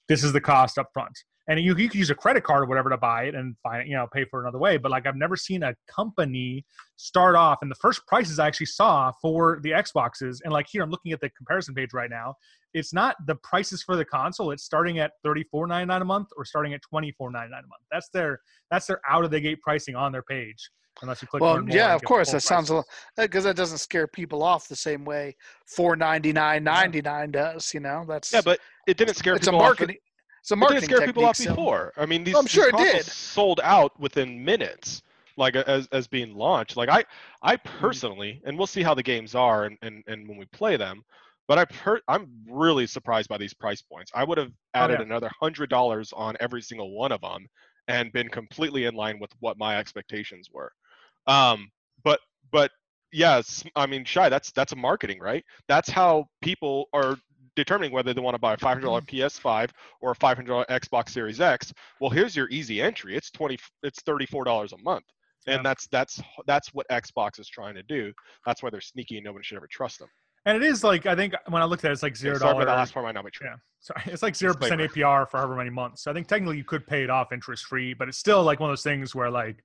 this 0.09 0.23
is 0.23 0.33
the 0.33 0.41
cost 0.41 0.79
up 0.79 0.89
front. 0.93 1.17
And 1.49 1.59
you, 1.59 1.75
you 1.77 1.89
can 1.89 1.99
use 1.99 2.11
a 2.11 2.15
credit 2.15 2.45
card 2.45 2.63
or 2.63 2.67
whatever 2.67 2.91
to 2.91 2.97
buy 2.97 3.25
it 3.25 3.35
and 3.35 3.57
find 3.63 3.89
you 3.89 3.97
know 3.97 4.07
pay 4.13 4.25
for 4.25 4.41
it 4.41 4.43
another 4.45 4.59
way. 4.59 4.77
But 4.77 4.91
like 4.91 5.07
I've 5.07 5.17
never 5.17 5.37
seen 5.37 5.63
a 5.63 5.75
company 5.89 6.65
start 6.97 7.35
off 7.35 7.59
and 7.63 7.71
the 7.71 7.77
first 7.77 8.07
prices 8.07 8.39
I 8.39 8.47
actually 8.47 8.67
saw 8.67 9.11
for 9.21 9.59
the 9.63 9.71
Xboxes 9.71 10.39
and 10.45 10.53
like 10.53 10.67
here 10.71 10.83
I'm 10.83 10.91
looking 10.91 11.13
at 11.13 11.21
the 11.21 11.31
comparison 11.31 11.75
page 11.75 11.93
right 11.93 12.11
now 12.11 12.37
it's 12.73 12.93
not 12.93 13.17
the 13.27 13.35
prices 13.37 13.83
for 13.83 13.97
the 13.97 14.05
console. 14.05 14.51
It's 14.53 14.65
starting 14.65 14.99
at 14.99 15.13
thirty 15.25 15.45
four 15.51 15.67
ninety 15.67 15.87
nine 15.87 16.03
a 16.03 16.05
month 16.05 16.29
or 16.37 16.45
starting 16.45 16.75
at 16.75 16.83
twenty 16.83 17.13
four 17.13 17.31
ninety 17.31 17.51
nine 17.51 17.65
a 17.65 17.69
month. 17.69 17.83
That's 17.91 18.09
their 18.11 18.41
that's 18.71 18.87
their 18.87 19.01
out 19.09 19.25
of 19.25 19.31
the 19.31 19.41
gate 19.41 19.61
pricing 19.61 19.97
on 19.97 20.13
their 20.13 20.23
page. 20.23 20.71
Unless 21.03 21.23
you 21.23 21.29
click. 21.29 21.41
Well, 21.41 21.61
more 21.63 21.77
yeah, 21.77 21.95
of 21.95 22.03
course. 22.05 22.29
full 22.29 22.35
That 22.35 22.41
sounds 22.43 22.71
a 22.71 22.75
prices. 22.75 22.91
because 23.17 23.45
that 23.45 23.57
doesn't 23.57 23.79
scare 23.79 24.07
people 24.07 24.43
off 24.43 24.69
the 24.69 24.77
same 24.77 25.05
way 25.05 25.37
four 25.67 25.97
ninety 25.97 26.33
nine 26.33 26.63
ninety 26.65 27.01
nine 27.01 27.31
does. 27.31 27.73
You 27.73 27.81
know, 27.81 28.05
that's 28.07 28.33
Yeah, 28.33 28.43
but 28.45 28.61
it 28.87 28.97
didn't 28.97 29.17
scare 29.17 29.35
it's 29.37 29.47
a 29.47 29.51
people 29.51 29.61
off. 29.61 29.69
marketing. 29.69 29.97
It's 30.43 30.51
a 30.51 30.55
It 30.55 30.69
didn't 30.69 30.85
scare 30.85 31.07
people 31.07 31.25
off 31.25 31.37
technique, 31.37 31.49
so- 31.51 31.55
before. 31.57 31.93
I 31.97 32.07
mean, 32.07 32.25
these, 32.25 32.37
I'm 32.37 32.45
these 32.45 32.51
sure 32.53 32.69
it 32.69 32.77
consoles 32.77 32.93
did. 32.93 33.05
sold 33.07 33.61
out 33.63 33.99
within 34.01 34.45
minutes, 34.45 35.03
like 35.37 35.57
as 35.57 35.87
as 35.93 36.07
being 36.07 36.35
launched. 36.35 36.77
Like 36.77 36.89
I, 36.91 37.05
I 37.43 37.57
Mm-hmm. 37.57 37.79
personally, 37.81 38.43
and 38.45 38.59
we'll 38.59 38.67
see 38.67 38.83
how 38.83 38.95
the 38.95 39.03
games 39.03 39.35
are 39.35 39.65
and 39.65 39.79
and, 39.83 40.03
and 40.07 40.29
when 40.29 40.37
we 40.37 40.45
play 40.47 40.77
them. 40.77 41.03
But 41.49 41.59
I 41.59 41.65
per- 41.65 42.01
I'm 42.09 42.29
really 42.49 42.87
surprised 42.87 43.29
by 43.29 43.39
these 43.39 43.55
price 43.55 43.81
points. 43.83 44.13
I 44.15 44.23
would 44.25 44.39
have 44.39 44.53
added 44.75 44.99
Oh, 44.99 45.01
yeah. 45.01 45.07
another 45.07 45.31
hundred 45.41 45.71
dollars 45.71 46.13
on 46.15 46.37
every 46.41 46.61
single 46.63 46.93
one 46.93 47.11
of 47.13 47.21
them, 47.23 47.47
and 47.89 48.13
been 48.13 48.29
completely 48.29 48.85
in 48.85 48.95
line 48.95 49.19
with 49.19 49.31
what 49.41 49.59
my 49.59 49.79
expectations 49.79 50.49
were. 50.53 50.71
Um, 51.27 51.71
but 52.05 52.21
but 52.53 52.71
yes, 53.13 53.65
I 53.77 53.87
mean, 53.87 54.05
shy. 54.05 54.29
That's 54.29 54.53
that's 54.53 54.73
a 54.73 54.77
marketing, 54.77 55.21
right? 55.21 55.45
That's 55.69 55.91
how 55.91 56.27
people 56.43 56.89
are 56.93 57.17
determining 57.57 57.93
whether 57.93 58.15
they 58.15 58.21
want 58.21 58.35
to 58.35 58.39
buy 58.39 58.55
a 58.55 58.57
five 58.57 58.75
hundred 58.77 58.87
dollar 58.87 59.01
PS5 59.03 59.71
or 60.01 60.13
a 60.13 60.15
five 60.15 60.37
hundred 60.37 60.51
dollar 60.51 60.65
Xbox 60.71 61.11
Series 61.11 61.41
X. 61.41 61.73
Well, 62.01 62.11
here's 62.11 62.35
your 62.37 62.49
easy 62.49 62.81
entry. 62.81 63.17
It's 63.17 63.31
twenty. 63.31 63.59
It's 63.83 64.03
thirty 64.03 64.27
four 64.27 64.45
dollars 64.45 64.73
a 64.73 64.79
month, 64.79 65.05
and 65.47 65.57
Yeah. 65.57 65.63
that's 65.63 65.87
that's 65.89 66.21
that's 66.47 66.69
what 66.75 66.87
Xbox 66.89 67.39
is 67.39 67.49
trying 67.49 67.75
to 67.75 67.83
do. 67.83 68.13
That's 68.47 68.63
why 68.63 68.71
they're 68.71 68.81
sneaky 68.81 69.17
and 69.17 69.25
nobody 69.25 69.45
should 69.45 69.57
ever 69.57 69.69
trust 69.71 69.99
them. 69.99 70.09
And 70.47 70.57
it 70.57 70.63
is 70.63 70.83
like 70.83 71.05
I 71.07 71.15
think 71.15 71.35
when 71.49 71.61
I 71.61 71.67
looked 71.67 71.85
at 71.85 71.91
it, 71.91 71.93
it's 71.93 72.03
like 72.03 72.17
zero 72.17 72.39
Sorry, 72.39 72.55
but 72.55 72.65
the 72.65 72.71
last 72.71 72.95
part. 72.95 73.15
Yeah. 73.15 73.57
Sorry, 73.81 74.03
it's 74.07 74.23
like 74.23 74.35
zero 74.35 74.55
percent 74.55 74.81
APR 74.81 75.29
for 75.29 75.37
however 75.37 75.55
many 75.57 75.71
months. 75.71 76.05
So 76.05 76.11
I 76.11 76.15
think 76.15 76.29
technically 76.29 76.57
you 76.57 76.65
could 76.65 76.87
pay 76.87 77.03
it 77.03 77.11
off 77.11 77.33
interest 77.33 77.67
free, 77.67 77.93
but 77.93 78.09
it's 78.09 78.17
still 78.17 78.43
like 78.43 78.59
one 78.59 78.71
of 78.71 78.73
those 78.73 78.83
things 78.83 79.15
where 79.15 79.31
like 79.31 79.63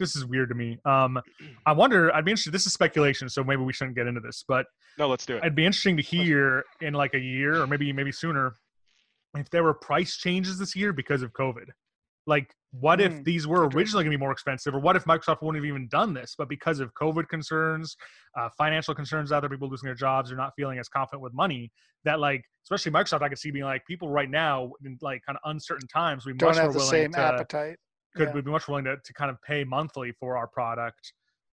this 0.00 0.16
is 0.16 0.24
weird 0.24 0.48
to 0.48 0.56
me. 0.56 0.78
Um, 0.84 1.20
I 1.66 1.72
wonder. 1.72 2.12
I'd 2.12 2.24
be 2.24 2.32
interested. 2.32 2.52
This 2.52 2.66
is 2.66 2.72
speculation, 2.72 3.28
so 3.28 3.44
maybe 3.44 3.62
we 3.62 3.72
shouldn't 3.72 3.96
get 3.96 4.08
into 4.08 4.20
this, 4.20 4.44
but 4.48 4.66
No, 4.98 5.06
let's 5.06 5.24
do 5.24 5.36
it. 5.36 5.38
It'd 5.38 5.54
be 5.54 5.66
interesting 5.66 5.96
to 5.98 6.02
hear 6.02 6.64
in 6.80 6.94
like 6.94 7.14
a 7.14 7.20
year 7.20 7.62
or 7.62 7.66
maybe 7.68 7.92
maybe 7.92 8.10
sooner 8.10 8.56
if 9.36 9.48
there 9.50 9.62
were 9.62 9.74
price 9.74 10.16
changes 10.16 10.58
this 10.58 10.74
year 10.74 10.92
because 10.92 11.22
of 11.22 11.32
COVID. 11.34 11.66
Like, 12.26 12.52
what 12.72 13.00
if 13.00 13.16
Hmm, 13.16 13.22
these 13.22 13.46
were 13.46 13.68
originally 13.68 14.04
going 14.04 14.12
to 14.12 14.18
be 14.18 14.20
more 14.20 14.32
expensive, 14.32 14.74
or 14.74 14.80
what 14.80 14.94
if 14.96 15.04
Microsoft 15.04 15.42
wouldn't 15.42 15.64
have 15.64 15.68
even 15.68 15.88
done 15.88 16.12
this, 16.14 16.34
but 16.36 16.48
because 16.48 16.78
of 16.78 16.92
COVID 16.94 17.28
concerns, 17.28 17.96
uh, 18.38 18.48
financial 18.58 18.94
concerns, 18.94 19.32
other 19.32 19.48
people 19.48 19.68
losing 19.68 19.86
their 19.86 19.94
jobs 19.94 20.30
or 20.30 20.36
not 20.36 20.52
feeling 20.56 20.78
as 20.78 20.88
confident 20.88 21.22
with 21.22 21.32
money, 21.32 21.72
that 22.04 22.20
like, 22.20 22.42
especially 22.64 22.92
Microsoft, 22.92 23.22
I 23.22 23.28
could 23.28 23.38
see 23.38 23.50
being 23.50 23.64
like, 23.64 23.84
people 23.86 24.10
right 24.10 24.30
now 24.30 24.72
in 24.84 24.98
like 25.00 25.22
kind 25.26 25.38
of 25.42 25.50
uncertain 25.50 25.88
times, 25.88 26.26
we 26.26 26.32
Don't 26.34 26.50
much 26.50 26.56
have 26.56 26.64
more 26.64 26.72
the 26.72 26.78
willing 26.78 26.90
same 26.90 27.12
to 27.12 27.20
appetite. 27.20 27.76
Could 28.16 28.28
Yeah. 28.28 28.34
we 28.34 28.40
be 28.40 28.50
much 28.50 28.68
willing 28.68 28.84
to, 28.84 28.96
to 28.96 29.12
kind 29.12 29.30
of 29.30 29.40
pay 29.42 29.64
monthly 29.64 30.12
for 30.12 30.36
our 30.36 30.46
product 30.46 31.12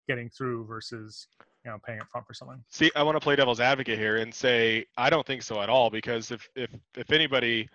getting 0.08 0.28
through 0.30 0.66
versus 0.66 1.28
you 1.64 1.70
know 1.70 1.78
paying 1.84 2.00
up 2.00 2.08
front 2.08 2.26
for 2.26 2.34
something. 2.34 2.62
See, 2.70 2.90
I 2.94 3.02
want 3.02 3.16
to 3.16 3.20
play 3.20 3.36
devil's 3.36 3.60
advocate 3.60 3.98
here 3.98 4.16
and 4.18 4.32
say 4.32 4.86
I 4.96 5.10
don't 5.10 5.26
think 5.26 5.42
so 5.42 5.60
at 5.62 5.68
all 5.68 5.90
because 5.90 6.30
if 6.30 6.48
if 6.54 6.70
if 6.96 7.10
anybody, 7.10 7.68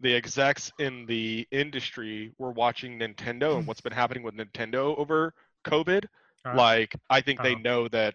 the 0.00 0.14
execs 0.14 0.70
in 0.78 1.06
the 1.06 1.46
industry 1.50 2.32
were 2.38 2.52
watching 2.52 2.98
Nintendo 2.98 3.58
and 3.58 3.66
what's 3.68 3.80
been 3.80 3.92
happening 3.92 4.22
with 4.22 4.34
Nintendo 4.36 4.96
over 4.98 5.34
COVID, 5.64 6.04
Alright. 6.46 6.56
like 6.58 6.96
I 7.10 7.20
think 7.20 7.42
they 7.42 7.52
Uh-huh. 7.52 7.62
know 7.62 7.88
that 7.88 8.14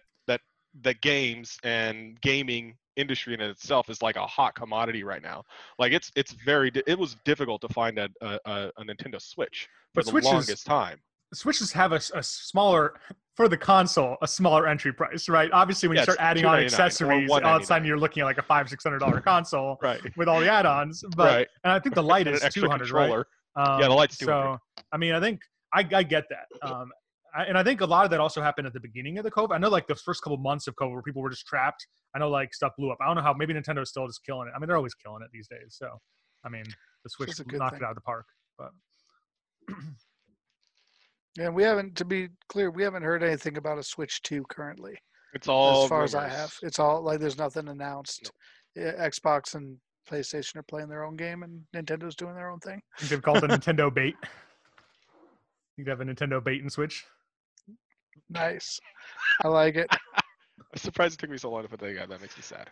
the 0.82 0.94
games 0.94 1.58
and 1.64 2.20
gaming 2.20 2.76
industry 2.96 3.34
in 3.34 3.40
itself 3.40 3.88
is 3.88 4.02
like 4.02 4.16
a 4.16 4.26
hot 4.26 4.54
commodity 4.54 5.04
right 5.04 5.22
now. 5.22 5.44
Like 5.78 5.92
it's 5.92 6.10
it's 6.16 6.32
very 6.32 6.70
di- 6.70 6.82
it 6.86 6.98
was 6.98 7.16
difficult 7.24 7.60
to 7.62 7.68
find 7.68 7.98
a 7.98 8.08
a, 8.20 8.38
a, 8.44 8.72
a 8.78 8.84
Nintendo 8.84 9.20
Switch 9.20 9.68
for 9.94 10.02
But 10.02 10.12
the 10.12 10.20
longest 10.20 10.66
time. 10.66 11.00
Switches 11.34 11.72
have 11.72 11.92
a 11.92 12.00
smaller 12.00 12.94
for 13.36 13.48
the 13.48 13.56
console, 13.56 14.16
a 14.22 14.26
smaller 14.26 14.66
entry 14.66 14.92
price, 14.92 15.28
right? 15.28 15.50
Obviously, 15.52 15.88
when 15.88 15.96
Yeah, 15.96 16.00
you 16.02 16.04
start 16.04 16.18
adding 16.20 16.44
on 16.46 16.58
accessories, 16.58 17.30
all 17.30 17.38
of 17.56 17.62
a 17.62 17.64
sudden 17.64 17.86
you're 17.86 17.98
looking 17.98 18.22
at 18.22 18.26
like 18.26 18.38
a 18.38 18.42
five 18.42 18.68
six 18.68 18.82
hundred 18.82 18.98
dollar 19.00 19.20
console 19.20 19.78
Right. 19.82 20.00
with 20.16 20.26
all 20.26 20.40
the 20.40 20.50
add-ons. 20.50 21.04
But 21.16 21.36
right. 21.36 21.48
and 21.64 21.72
I 21.72 21.78
think 21.78 21.94
the 21.94 22.02
light 22.14 22.26
is 22.26 22.42
two 22.52 22.68
hundred, 22.68 22.90
right? 22.90 23.12
Um, 23.56 23.80
Yeah, 23.80 23.88
the 23.88 23.94
light's 23.94 24.16
So 24.16 24.58
I 24.90 24.96
mean, 24.96 25.12
I 25.12 25.20
think 25.20 25.42
I, 25.72 25.86
I 25.92 26.02
get 26.02 26.24
that. 26.30 26.46
Um, 26.66 26.90
I, 27.36 27.44
and 27.44 27.58
I 27.58 27.62
think 27.62 27.80
a 27.80 27.86
lot 27.86 28.04
of 28.04 28.10
that 28.10 28.20
also 28.20 28.40
happened 28.40 28.66
at 28.66 28.72
the 28.72 28.80
beginning 28.80 29.18
of 29.18 29.24
the 29.24 29.30
COVID. 29.30 29.52
I 29.52 29.58
know 29.58 29.68
like 29.68 29.86
the 29.86 29.94
first 29.94 30.22
couple 30.22 30.38
months 30.38 30.66
of 30.66 30.74
COVID 30.76 30.92
where 30.92 31.02
people 31.02 31.22
were 31.22 31.30
just 31.30 31.46
trapped. 31.46 31.86
I 32.14 32.18
know 32.18 32.30
like 32.30 32.54
stuff 32.54 32.72
blew 32.78 32.90
up. 32.90 32.98
I 33.00 33.06
don't 33.06 33.16
know 33.16 33.22
how. 33.22 33.34
Maybe 33.34 33.54
Nintendo's 33.54 33.90
still 33.90 34.06
just 34.06 34.24
killing 34.24 34.48
it. 34.48 34.52
I 34.54 34.58
mean, 34.58 34.66
they're 34.66 34.76
always 34.76 34.94
killing 34.94 35.22
it 35.22 35.28
these 35.32 35.48
days. 35.48 35.76
So, 35.78 35.88
I 36.44 36.48
mean, 36.48 36.64
the 37.04 37.10
Switch 37.10 37.28
That's 37.28 37.40
a 37.40 37.44
good 37.44 37.58
knocked 37.58 37.74
thing. 37.74 37.82
it 37.82 37.86
out 37.86 37.90
of 37.90 37.96
the 37.96 38.00
park. 38.02 38.26
But 38.58 38.70
Yeah, 41.38 41.50
we 41.50 41.62
haven't. 41.62 41.96
To 41.96 42.04
be 42.04 42.28
clear, 42.48 42.70
we 42.70 42.82
haven't 42.82 43.04
heard 43.04 43.22
anything 43.22 43.56
about 43.58 43.78
a 43.78 43.82
Switch 43.82 44.20
Two 44.22 44.44
currently. 44.50 44.96
It's 45.34 45.46
all 45.46 45.84
as 45.84 45.88
far 45.88 46.02
as 46.02 46.14
I 46.14 46.26
have, 46.26 46.52
it's 46.62 46.78
all 46.78 47.02
like 47.02 47.20
there's 47.20 47.38
nothing 47.38 47.68
announced. 47.68 48.32
Yeah, 48.74 48.92
Xbox 49.08 49.54
and 49.54 49.76
PlayStation 50.10 50.56
are 50.56 50.62
playing 50.64 50.88
their 50.88 51.04
own 51.04 51.16
game, 51.16 51.42
and 51.42 51.62
Nintendo's 51.76 52.16
doing 52.16 52.34
their 52.34 52.50
own 52.50 52.58
thing. 52.60 52.80
you 53.00 53.08
could 53.08 53.22
call 53.22 53.36
it 53.36 53.40
the 53.42 53.46
Nintendo 53.58 53.92
bait. 53.94 54.16
You 55.76 55.84
could 55.84 55.90
have 55.90 56.00
a 56.00 56.04
Nintendo 56.04 56.42
bait 56.42 56.60
and 56.60 56.72
switch. 56.72 57.04
Nice, 58.30 58.80
I 59.42 59.48
like 59.48 59.76
it. 59.76 59.88
I'm 60.20 60.78
surprised 60.78 61.14
it 61.14 61.20
took 61.20 61.30
me 61.30 61.38
so 61.38 61.50
long 61.50 61.62
to 61.62 61.68
put 61.68 61.80
that 61.80 61.86
together. 61.86 62.08
That 62.08 62.20
makes 62.20 62.36
me 62.36 62.42
sad. 62.42 62.70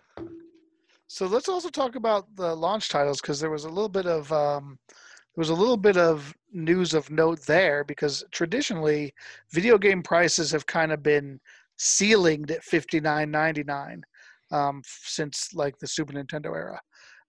So 1.08 1.26
let's 1.26 1.48
also 1.48 1.68
talk 1.68 1.94
about 1.94 2.26
the 2.34 2.54
launch 2.54 2.88
titles 2.88 3.20
because 3.20 3.40
there 3.40 3.50
was 3.50 3.64
a 3.64 3.70
little 3.70 3.88
bit 3.88 4.06
of 4.06 4.30
um, 4.32 4.78
there 4.88 5.42
was 5.42 5.50
a 5.50 5.54
little 5.54 5.76
bit 5.76 5.96
of 5.96 6.34
news 6.52 6.94
of 6.94 7.10
note 7.10 7.40
there 7.46 7.84
because 7.84 8.24
traditionally 8.32 9.12
video 9.52 9.78
game 9.78 10.02
prices 10.02 10.50
have 10.50 10.66
kind 10.66 10.92
of 10.92 11.02
been 11.02 11.40
ceilinged 11.78 12.50
at 12.50 12.64
fifty 12.64 13.00
nine 13.00 13.30
ninety 13.30 13.62
nine 13.62 14.02
um, 14.50 14.82
since 14.84 15.54
like 15.54 15.78
the 15.78 15.86
Super 15.86 16.12
Nintendo 16.12 16.46
era. 16.46 16.80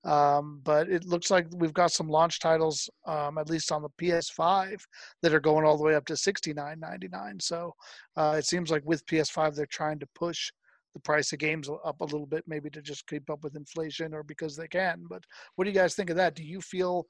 Um, 0.03 0.61
but 0.63 0.89
it 0.89 1.05
looks 1.05 1.29
like 1.29 1.47
we've 1.53 1.73
got 1.73 1.91
some 1.91 2.07
launch 2.07 2.39
titles, 2.39 2.89
um, 3.05 3.37
at 3.37 3.49
least 3.49 3.71
on 3.71 3.81
the 3.81 3.89
PS5, 4.01 4.79
that 5.21 5.33
are 5.33 5.39
going 5.39 5.65
all 5.65 5.77
the 5.77 5.83
way 5.83 5.95
up 5.95 6.05
to 6.05 6.15
sixty 6.15 6.53
nine 6.53 6.79
ninety 6.79 7.07
nine. 7.07 7.39
So 7.39 7.73
uh, 8.15 8.35
it 8.37 8.45
seems 8.45 8.71
like 8.71 8.83
with 8.85 9.05
PS5 9.07 9.55
they're 9.55 9.65
trying 9.65 9.99
to 9.99 10.07
push 10.15 10.51
the 10.93 11.01
price 11.01 11.33
of 11.33 11.39
games 11.39 11.69
up 11.85 12.01
a 12.01 12.05
little 12.05 12.25
bit, 12.25 12.43
maybe 12.47 12.69
to 12.71 12.81
just 12.81 13.05
keep 13.07 13.29
up 13.29 13.43
with 13.43 13.55
inflation 13.55 14.13
or 14.13 14.23
because 14.23 14.55
they 14.55 14.67
can. 14.67 15.03
But 15.09 15.23
what 15.55 15.65
do 15.65 15.71
you 15.71 15.75
guys 15.75 15.93
think 15.93 16.09
of 16.09 16.15
that? 16.15 16.35
Do 16.35 16.43
you 16.43 16.61
feel 16.61 17.05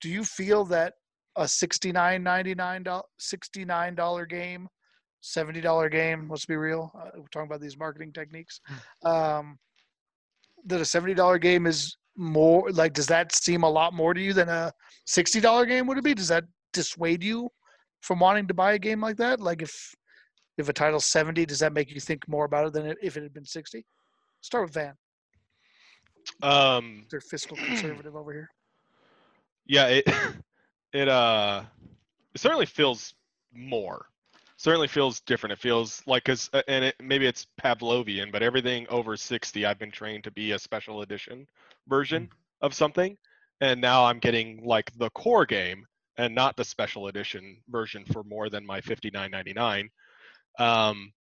do 0.00 0.08
you 0.08 0.24
feel 0.24 0.64
that 0.66 0.94
a 1.36 1.48
sixty 1.48 1.92
nine 1.92 2.22
ninety 2.22 2.54
nine 2.54 2.84
sixty 3.18 3.64
nine 3.64 3.94
dollar 3.94 4.26
game, 4.26 4.68
seventy 5.20 5.60
dollar 5.60 5.88
game? 5.88 6.28
Let's 6.28 6.46
be 6.46 6.56
real. 6.56 6.92
Uh, 6.94 7.10
we're 7.16 7.26
talking 7.32 7.48
about 7.48 7.60
these 7.60 7.78
marketing 7.78 8.12
techniques. 8.12 8.60
Um, 9.04 9.58
that 10.66 10.80
a 10.80 10.84
seventy 10.84 11.14
dollar 11.14 11.38
game 11.38 11.66
is 11.66 11.96
more 12.16 12.70
like 12.70 12.92
does 12.94 13.06
that 13.06 13.34
seem 13.34 13.62
a 13.62 13.68
lot 13.70 13.92
more 13.92 14.14
to 14.14 14.20
you 14.20 14.32
than 14.32 14.48
a 14.48 14.72
sixty 15.04 15.40
dollar 15.40 15.66
game 15.66 15.86
would 15.86 15.98
it 15.98 16.04
be? 16.04 16.14
Does 16.14 16.28
that 16.28 16.44
dissuade 16.72 17.22
you 17.22 17.50
from 18.00 18.20
wanting 18.20 18.46
to 18.48 18.54
buy 18.54 18.72
a 18.74 18.78
game 18.78 19.00
like 19.00 19.16
that? 19.16 19.40
Like 19.40 19.62
if 19.62 19.94
if 20.58 20.68
a 20.70 20.72
title's 20.72 21.04
70, 21.04 21.44
does 21.44 21.58
that 21.58 21.74
make 21.74 21.92
you 21.92 22.00
think 22.00 22.26
more 22.28 22.46
about 22.46 22.66
it 22.66 22.72
than 22.72 22.94
if 23.02 23.18
it 23.18 23.22
had 23.22 23.34
been 23.34 23.44
60? 23.44 23.84
Start 24.40 24.64
with 24.64 24.72
Van. 24.72 24.94
Um, 26.42 27.04
They're 27.10 27.20
fiscal 27.20 27.58
conservative 27.58 28.16
over 28.16 28.32
here. 28.32 28.50
yeah, 29.66 29.86
it 29.88 30.04
it 30.92 31.08
uh 31.08 31.62
it 32.34 32.40
certainly 32.40 32.66
feels 32.66 33.14
more. 33.52 34.06
Certainly 34.58 34.88
feels 34.88 35.20
different. 35.20 35.52
It 35.52 35.58
feels 35.58 36.02
like 36.06 36.24
cuz 36.24 36.48
and 36.66 36.84
it 36.86 36.96
maybe 37.00 37.26
it's 37.26 37.46
Pavlovian, 37.60 38.32
but 38.32 38.42
everything 38.42 38.86
over 38.88 39.16
60 39.16 39.66
I've 39.66 39.78
been 39.78 39.90
trained 39.90 40.24
to 40.24 40.30
be 40.30 40.52
a 40.52 40.58
special 40.58 41.02
edition 41.02 41.46
version 41.88 42.30
of 42.62 42.74
something 42.74 43.16
and 43.60 43.80
now 43.80 44.04
I'm 44.06 44.18
getting 44.18 44.64
like 44.64 44.92
the 44.98 45.10
core 45.10 45.46
game 45.46 45.86
and 46.16 46.34
not 46.34 46.56
the 46.56 46.64
special 46.64 47.08
edition 47.08 47.62
version 47.68 48.04
for 48.06 48.24
more 48.24 48.48
than 48.48 48.64
my 48.64 48.80
59.99. 48.80 49.88
Um 50.58 51.12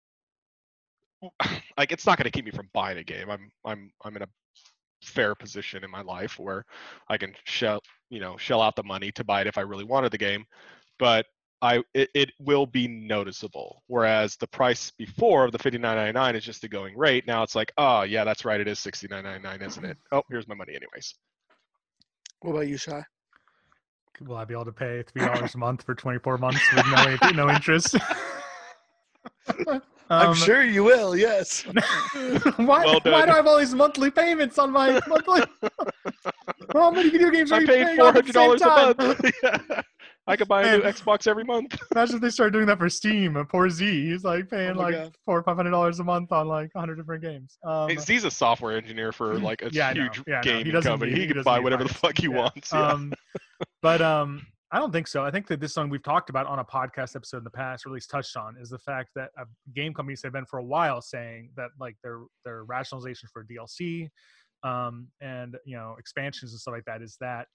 like 1.78 1.92
it's 1.92 2.06
not 2.06 2.18
going 2.18 2.24
to 2.24 2.30
keep 2.30 2.44
me 2.44 2.50
from 2.50 2.68
buying 2.72 2.98
a 2.98 3.04
game. 3.04 3.30
I'm 3.30 3.50
I'm 3.64 3.90
I'm 4.04 4.16
in 4.16 4.22
a 4.22 4.28
fair 5.02 5.34
position 5.34 5.84
in 5.84 5.90
my 5.90 6.02
life 6.02 6.38
where 6.38 6.64
I 7.08 7.18
can 7.18 7.34
shell 7.44 7.80
you 8.10 8.20
know 8.20 8.36
shell 8.36 8.62
out 8.62 8.76
the 8.76 8.82
money 8.82 9.10
to 9.12 9.24
buy 9.24 9.40
it 9.40 9.46
if 9.46 9.58
I 9.58 9.62
really 9.62 9.84
wanted 9.84 10.12
the 10.12 10.18
game, 10.18 10.44
but 10.98 11.26
I 11.64 11.82
it, 11.94 12.10
it 12.14 12.30
will 12.38 12.66
be 12.66 12.86
noticeable. 12.86 13.82
Whereas 13.86 14.36
the 14.36 14.46
price 14.46 14.92
before 14.98 15.44
of 15.46 15.52
the 15.52 15.58
fifty 15.58 15.78
nine 15.78 15.96
ninety 15.96 16.12
nine 16.12 16.36
is 16.36 16.44
just 16.44 16.60
the 16.60 16.68
going 16.68 16.94
rate. 16.96 17.26
Now 17.26 17.42
it's 17.42 17.54
like 17.54 17.72
oh 17.78 18.02
yeah 18.02 18.22
that's 18.22 18.44
right 18.44 18.60
it 18.60 18.68
is 18.68 18.78
sixty 18.78 19.08
nine 19.08 19.24
ninety 19.24 19.42
nine 19.42 19.62
isn't 19.62 19.84
it? 19.84 19.96
Oh 20.12 20.22
here's 20.28 20.46
my 20.46 20.54
money 20.54 20.74
anyways. 20.76 21.14
What 22.40 22.50
about 22.52 22.68
you, 22.68 22.76
Shy? 22.76 23.02
Will 24.20 24.36
I 24.36 24.44
be 24.44 24.52
able 24.52 24.66
to 24.66 24.72
pay 24.72 25.02
three 25.04 25.24
dollars 25.24 25.54
a 25.54 25.58
month 25.58 25.82
for 25.84 25.94
twenty 25.94 26.18
four 26.18 26.36
months 26.36 26.60
with 26.74 26.84
no 26.86 27.46
no 27.46 27.50
interest? 27.50 27.96
I'm 30.10 30.28
Um, 30.28 30.34
sure 30.34 30.62
you 30.62 30.84
will, 30.84 31.16
yes. 31.16 31.62
why, 32.56 32.84
Well 32.84 33.00
why 33.04 33.24
do. 33.24 33.32
I 33.32 33.36
have 33.36 33.46
all 33.46 33.56
these 33.58 33.74
monthly 33.74 34.10
payments 34.10 34.58
on 34.58 34.70
my 34.70 35.00
monthly? 35.08 35.40
How 36.74 36.90
many 36.90 37.08
video 37.08 37.30
games 37.30 37.50
are 37.50 37.54
I'm 37.54 37.62
you 37.62 37.66
paying 37.68 37.86
paying 37.86 37.96
four 37.96 38.08
on 38.08 38.16
at 38.18 38.26
the 38.26 38.38
hundred 38.38 38.60
same 38.60 38.68
dollars 38.68 38.96
a 38.98 39.02
month. 39.04 39.84
Yeah. 40.26 40.32
I 40.32 40.36
could 40.36 40.48
buy 40.48 40.62
a 40.64 40.78
new 40.78 40.82
Xbox 40.84 41.26
every 41.26 41.44
month. 41.44 41.76
Imagine 41.94 42.16
if 42.16 42.22
they 42.22 42.30
started 42.30 42.52
doing 42.52 42.66
that 42.66 42.78
for 42.78 42.88
Steam. 42.88 43.36
A 43.36 43.44
poor 43.44 43.68
Z, 43.70 43.84
he's 44.10 44.24
like 44.24 44.48
paying 44.48 44.70
Oh 44.72 44.74
my 44.74 44.82
like 44.84 44.94
God. 44.94 45.16
four 45.24 45.38
or 45.38 45.42
five 45.42 45.56
hundred 45.56 45.70
dollars 45.72 46.00
a 46.00 46.04
month 46.04 46.32
on 46.32 46.48
like 46.48 46.70
hundred 46.74 46.96
different 46.96 47.22
games. 47.22 47.58
Um, 47.64 47.88
Hey, 47.88 47.96
Z's 47.96 48.24
a 48.24 48.30
software 48.30 48.76
engineer 48.76 49.12
for 49.12 49.38
like 49.38 49.62
a 49.62 49.70
Yeah, 49.72 49.88
I 49.88 49.92
know. 49.92 50.02
huge 50.02 50.22
Yeah, 50.26 50.34
I 50.34 50.36
know. 50.36 50.50
He 50.52 50.58
gaming 50.58 50.72
doesn't 50.72 50.92
company. 50.92 51.10
need- 51.12 51.16
he, 51.16 51.22
he 51.22 51.26
can 51.28 51.36
doesn't 51.36 51.44
buy 51.50 51.56
need 51.58 51.64
whatever 51.64 51.84
the 51.84 51.94
fuck 51.94 52.16
he 52.18 52.24
Yeah. 52.28 52.36
wants. 52.36 52.72
Yeah. 52.72 52.86
Um, 52.92 53.12
but 53.82 54.00
um, 54.02 54.46
I 54.72 54.78
don't 54.78 54.92
think 54.92 55.06
so. 55.06 55.24
I 55.24 55.30
think 55.30 55.46
that 55.48 55.60
this 55.60 55.72
song 55.74 55.88
we've 55.88 56.02
talked 56.02 56.30
about 56.30 56.46
on 56.46 56.58
a 56.58 56.64
podcast 56.64 57.14
episode 57.14 57.38
in 57.38 57.44
the 57.44 57.50
past, 57.50 57.86
or 57.86 57.90
at 57.90 57.92
least 57.94 58.10
touched 58.10 58.36
on, 58.36 58.56
is 58.60 58.70
the 58.70 58.78
fact 58.78 59.10
that 59.14 59.30
uh, 59.38 59.44
game 59.76 59.94
companies 59.94 60.20
have 60.24 60.32
been 60.32 60.46
for 60.46 60.58
a 60.58 60.64
while 60.64 61.00
saying 61.00 61.50
that 61.56 61.68
like 61.78 61.96
their 62.02 62.22
their 62.44 62.64
rationalization 62.64 63.28
for 63.32 63.44
DLC 63.44 64.08
um, 64.64 65.06
and 65.20 65.56
you 65.64 65.76
know 65.76 65.94
expansions 65.98 66.52
and 66.52 66.60
stuff 66.60 66.72
like 66.72 66.84
that 66.86 67.02
is 67.02 67.16
that 67.20 67.46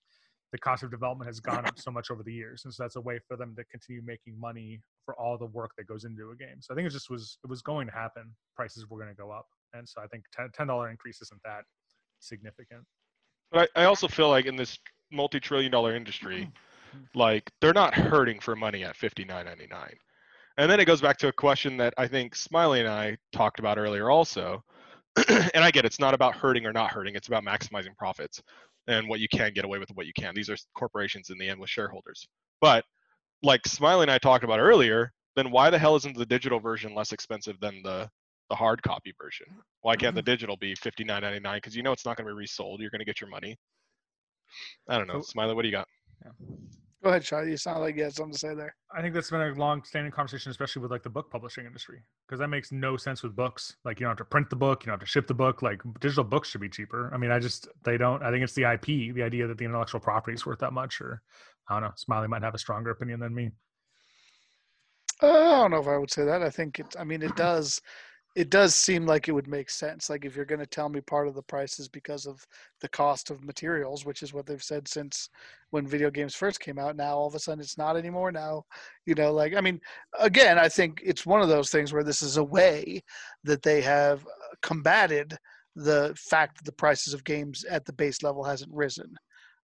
the 0.51 0.57
cost 0.57 0.83
of 0.83 0.91
development 0.91 1.27
has 1.27 1.39
gone 1.39 1.65
up 1.65 1.77
so 1.77 1.91
much 1.91 2.09
over 2.09 2.23
the 2.23 2.33
years, 2.33 2.63
and 2.65 2.73
so 2.73 2.83
that's 2.83 2.95
a 2.95 3.01
way 3.01 3.19
for 3.27 3.38
them 3.38 3.55
to 3.55 3.63
continue 3.65 4.01
making 4.03 4.39
money 4.39 4.81
for 5.05 5.19
all 5.19 5.38
the 5.38 5.45
work 5.45 5.71
that 5.77 5.88
goes 5.88 6.05
into 6.05 6.31
a 6.31 6.35
game. 6.35 6.57
So 6.59 6.73
I 6.73 6.75
think 6.75 6.88
it 6.88 6.91
just 6.91 7.09
was 7.09 7.38
it 7.43 7.49
was 7.49 7.62
going 7.62 7.88
to 7.88 7.93
happen. 7.93 8.33
Prices 8.55 8.89
were 8.89 8.97
going 8.97 9.09
to 9.09 9.15
go 9.15 9.31
up, 9.31 9.45
and 9.73 9.88
so 9.88 10.01
I 10.01 10.07
think 10.07 10.23
ten- 10.33 10.49
ten 10.53 10.67
dollar 10.67 10.89
increase 10.89 11.21
isn't 11.21 11.41
that 11.43 11.62
significant. 12.19 12.83
But 13.51 13.69
I, 13.75 13.83
I 13.83 13.85
also 13.85 14.07
feel 14.07 14.29
like 14.29 14.45
in 14.45 14.55
this 14.55 14.79
multi-trillion 15.12 15.71
dollar 15.71 15.95
industry, 15.95 16.49
mm-hmm. 16.49 16.99
like 17.13 17.49
they're 17.62 17.73
not 17.73 17.93
hurting 17.93 18.39
for 18.39 18.55
money 18.55 18.83
at 18.83 18.95
fifty 18.95 19.25
nine 19.25 19.45
ninety 19.45 19.67
nine. 19.67 19.95
And 20.57 20.69
then 20.69 20.79
it 20.79 20.85
goes 20.85 20.99
back 20.99 21.17
to 21.17 21.29
a 21.29 21.33
question 21.33 21.77
that 21.77 21.93
I 21.97 22.07
think 22.07 22.35
Smiley 22.35 22.81
and 22.81 22.89
I 22.89 23.17
talked 23.31 23.59
about 23.59 23.77
earlier 23.77 24.09
also. 24.09 24.63
and 25.27 25.63
I 25.63 25.71
get 25.71 25.85
it's 25.85 25.99
not 25.99 26.13
about 26.13 26.35
hurting 26.35 26.65
or 26.65 26.71
not 26.71 26.91
hurting, 26.91 27.15
it's 27.15 27.27
about 27.27 27.43
maximizing 27.43 27.95
profits 27.97 28.41
and 28.89 29.08
what 29.08 29.19
you 29.19 29.28
can 29.30 29.54
get 29.54 29.65
away 29.65 29.78
with 29.78 29.89
and 29.89 29.95
what 29.95 30.08
you 30.08 30.13
can. 30.13 30.34
These 30.34 30.49
are 30.49 30.58
corporations 30.75 31.30
in 31.30 31.38
the 31.38 31.47
end 31.47 31.60
with 31.60 31.69
shareholders. 31.69 32.28
But 32.60 32.84
like 33.43 33.65
Smiley 33.67 34.04
and 34.04 34.12
I 34.12 34.17
talked 34.17 34.43
about 34.43 34.60
earlier, 34.60 35.13
then 35.36 35.52
why 35.52 35.69
the 35.69 35.78
hell 35.78 35.95
isn't 35.95 36.17
the 36.17 36.25
digital 36.25 36.60
version 36.60 36.95
less 36.95 37.13
expensive 37.13 37.60
than 37.62 37.82
the 37.84 38.10
the 38.49 38.56
hard 38.56 38.82
copy 38.82 39.13
version? 39.21 39.45
Why 39.82 39.95
can't 39.95 40.15
the 40.15 40.21
mm-hmm. 40.21 40.32
digital 40.32 40.58
be 40.58 40.73
fifty 40.75 41.04
nine 41.04 41.21
ninety 41.21 41.39
nine? 41.39 41.58
Because 41.58 41.75
you 41.75 41.84
know 41.84 41.91
it's 41.91 42.06
not 42.06 42.17
going 42.17 42.28
to 42.28 42.34
be 42.34 42.38
resold. 42.38 42.82
You're 42.82 42.89
going 42.89 42.99
to 42.99 43.06
get 43.06 43.21
your 43.21 43.30
money. 43.30 43.56
I 44.89 44.97
don't 44.97 45.08
know, 45.08 45.21
Smiley. 45.21 45.54
What 45.54 45.62
do 45.62 45.67
you 45.67 45.75
got? 45.75 45.88
Go 47.01 47.09
ahead, 47.12 47.23
Shy. 47.23 47.43
You 47.43 47.55
sound 47.55 47.79
like 47.79 47.95
you 47.95 48.03
had 48.03 48.13
something 48.13 48.33
to 48.33 48.38
say 48.38 48.53
there. 48.53 48.75
I 48.93 49.01
think 49.01 49.13
that's 49.13 49.29
been 49.29 49.39
a 49.39 49.53
long-standing 49.53 50.12
conversation, 50.12 50.51
especially 50.51 50.81
with 50.81 50.91
like 50.91 51.03
the 51.03 51.09
book 51.09 51.31
publishing 51.31 51.65
industry, 51.65 52.01
because 52.27 52.39
that 52.39 52.49
makes 52.49 52.73
no 52.73 52.97
sense 52.97 53.23
with 53.23 53.38
books. 53.38 53.77
Like 53.85 53.99
you 53.99 54.03
don't 54.03 54.12
have 54.12 54.17
to 54.17 54.25
print 54.25 54.49
the 54.49 54.57
book, 54.57 54.83
you 54.83 54.88
don't 54.88 54.99
have 54.99 54.99
to 54.99 55.05
ship 55.05 55.25
the 55.25 55.33
book. 55.33 55.62
Like 55.62 55.81
digital 56.01 56.25
books 56.25 56.49
should 56.49 56.59
be 56.59 56.67
cheaper. 56.67 57.09
I 57.13 57.17
mean, 57.17 57.31
I 57.31 57.39
just 57.39 57.69
they 57.85 57.97
don't. 57.97 58.21
I 58.21 58.31
think 58.31 58.43
it's 58.43 58.53
the 58.53 58.69
IP, 58.73 59.15
the 59.15 59.23
idea 59.23 59.47
that 59.47 59.57
the 59.57 59.63
intellectual 59.63 60.01
property 60.01 60.35
is 60.35 60.45
worth 60.45 60.59
that 60.59 60.73
much, 60.73 60.99
or 60.99 61.21
I 61.69 61.75
don't 61.75 61.83
know. 61.83 61.93
Smiley 61.95 62.27
might 62.27 62.43
have 62.43 62.55
a 62.55 62.59
stronger 62.59 62.91
opinion 62.91 63.21
than 63.21 63.33
me. 63.33 63.51
Uh, 65.21 65.27
I 65.27 65.57
don't 65.62 65.71
know 65.71 65.79
if 65.79 65.88
I 65.88 65.97
would 65.97 66.12
say 66.12 66.25
that. 66.25 66.41
I 66.41 66.49
think 66.49 66.79
it. 66.79 66.95
I 66.99 67.05
mean, 67.05 67.21
it 67.21 67.35
does. 67.38 67.81
It 68.35 68.49
does 68.49 68.75
seem 68.75 69.05
like 69.05 69.27
it 69.27 69.31
would 69.31 69.47
make 69.47 69.69
sense. 69.69 70.09
Like 70.09 70.23
if 70.23 70.35
you're 70.35 70.45
going 70.45 70.59
to 70.59 70.65
tell 70.65 70.87
me 70.87 71.01
part 71.01 71.27
of 71.27 71.35
the 71.35 71.41
price 71.41 71.79
is 71.79 71.87
because 71.87 72.25
of 72.25 72.45
the 72.79 72.89
cost 72.89 73.31
of 73.31 73.43
materials, 73.43 74.05
which 74.05 74.21
is 74.21 74.33
what 74.33 74.45
they've 74.45 74.63
said 74.63 74.87
since 74.87 75.29
when 75.71 75.87
video 75.87 76.09
games 76.11 76.35
first 76.35 76.59
came 76.59 76.77
out. 76.77 76.95
Now 76.95 77.17
all 77.17 77.27
of 77.27 77.35
a 77.35 77.39
sudden 77.39 77.59
it's 77.59 77.77
not 77.77 77.97
anymore. 77.97 78.31
Now, 78.31 78.63
you 79.05 79.15
know, 79.15 79.33
like 79.33 79.55
I 79.55 79.61
mean, 79.61 79.79
again, 80.19 80.59
I 80.59 80.69
think 80.69 81.01
it's 81.03 81.25
one 81.25 81.41
of 81.41 81.49
those 81.49 81.69
things 81.69 81.91
where 81.91 82.03
this 82.03 82.21
is 82.21 82.37
a 82.37 82.43
way 82.43 83.01
that 83.43 83.63
they 83.63 83.81
have 83.81 84.23
uh, 84.25 84.55
combated 84.61 85.35
the 85.75 86.15
fact 86.17 86.57
that 86.57 86.65
the 86.65 86.71
prices 86.71 87.13
of 87.13 87.23
games 87.23 87.63
at 87.65 87.85
the 87.85 87.93
base 87.93 88.21
level 88.21 88.43
hasn't 88.43 88.73
risen 88.73 89.15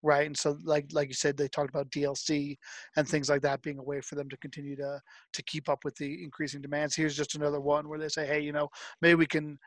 right 0.04 0.28
and 0.28 0.38
so 0.38 0.58
like 0.64 0.86
like 0.92 1.08
you 1.08 1.14
said 1.14 1.36
they 1.36 1.48
talked 1.48 1.70
about 1.70 1.90
dlc 1.90 2.58
and 2.96 3.08
things 3.08 3.30
like 3.30 3.42
that 3.42 3.62
being 3.62 3.80
a 3.80 3.84
way 3.84 4.02
for 4.02 4.16
them 4.16 4.30
to 4.30 4.38
continue 4.38 4.76
to 4.76 5.00
to 5.32 5.44
keep 5.44 5.70
up 5.70 5.84
with 5.84 5.96
the 5.96 6.24
increasing 6.24 6.62
demands 6.62 6.96
here's 6.96 7.18
just 7.18 7.36
another 7.36 7.62
one 7.62 7.88
where 7.88 8.00
they 8.00 8.10
say 8.10 8.26
hey 8.26 8.40
you 8.40 8.52
know 8.52 8.68
maybe 9.02 9.16
we 9.16 9.26
can 9.26 9.58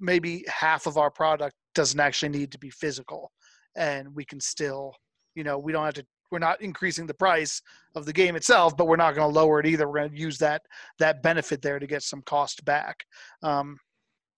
maybe 0.00 0.44
half 0.48 0.86
of 0.86 0.96
our 0.96 1.10
product 1.10 1.54
doesn't 1.74 2.00
actually 2.00 2.30
need 2.30 2.50
to 2.50 2.58
be 2.58 2.70
physical 2.70 3.30
and 3.76 4.08
we 4.14 4.24
can 4.24 4.40
still 4.40 4.94
you 5.34 5.44
know 5.44 5.58
we 5.58 5.72
don't 5.72 5.84
have 5.84 5.94
to 5.94 6.04
we're 6.32 6.38
not 6.38 6.62
increasing 6.62 7.06
the 7.06 7.14
price 7.14 7.60
of 7.94 8.06
the 8.06 8.12
game 8.12 8.34
itself, 8.34 8.74
but 8.74 8.88
we're 8.88 8.96
not 8.96 9.14
going 9.14 9.30
to 9.30 9.38
lower 9.38 9.60
it 9.60 9.66
either. 9.66 9.86
We're 9.86 9.98
going 9.98 10.12
to 10.12 10.18
use 10.18 10.38
that 10.38 10.62
that 10.98 11.22
benefit 11.22 11.60
there 11.60 11.78
to 11.78 11.86
get 11.86 12.02
some 12.02 12.22
cost 12.22 12.64
back. 12.64 13.04
Um, 13.42 13.76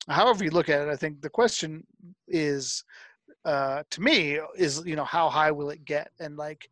however 0.09 0.45
you 0.45 0.51
look 0.51 0.69
at 0.69 0.83
it, 0.83 0.89
I 0.89 0.97
think 0.97 1.23
the 1.23 1.31
question 1.31 1.87
is, 2.27 2.85
uh, 3.45 3.83
to 3.91 4.01
me, 4.01 4.39
is 4.57 4.83
you 4.87 4.97
know 4.97 5.05
how 5.05 5.29
high 5.29 5.51
will 5.51 5.71
it 5.71 5.85
get, 5.85 6.11
and 6.21 6.37
like, 6.37 6.69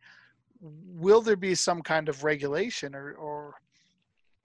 will 0.60 1.20
there 1.20 1.36
be 1.36 1.54
some 1.54 1.82
kind 1.82 2.08
of 2.08 2.24
regulation 2.24 2.94
or, 2.94 3.12
or 3.14 3.54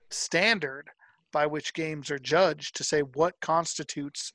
standard 0.10 0.90
by 1.32 1.46
which 1.46 1.74
games 1.74 2.10
are 2.12 2.20
judged 2.20 2.76
to 2.76 2.84
say 2.84 3.02
what 3.02 3.40
constitutes 3.42 4.34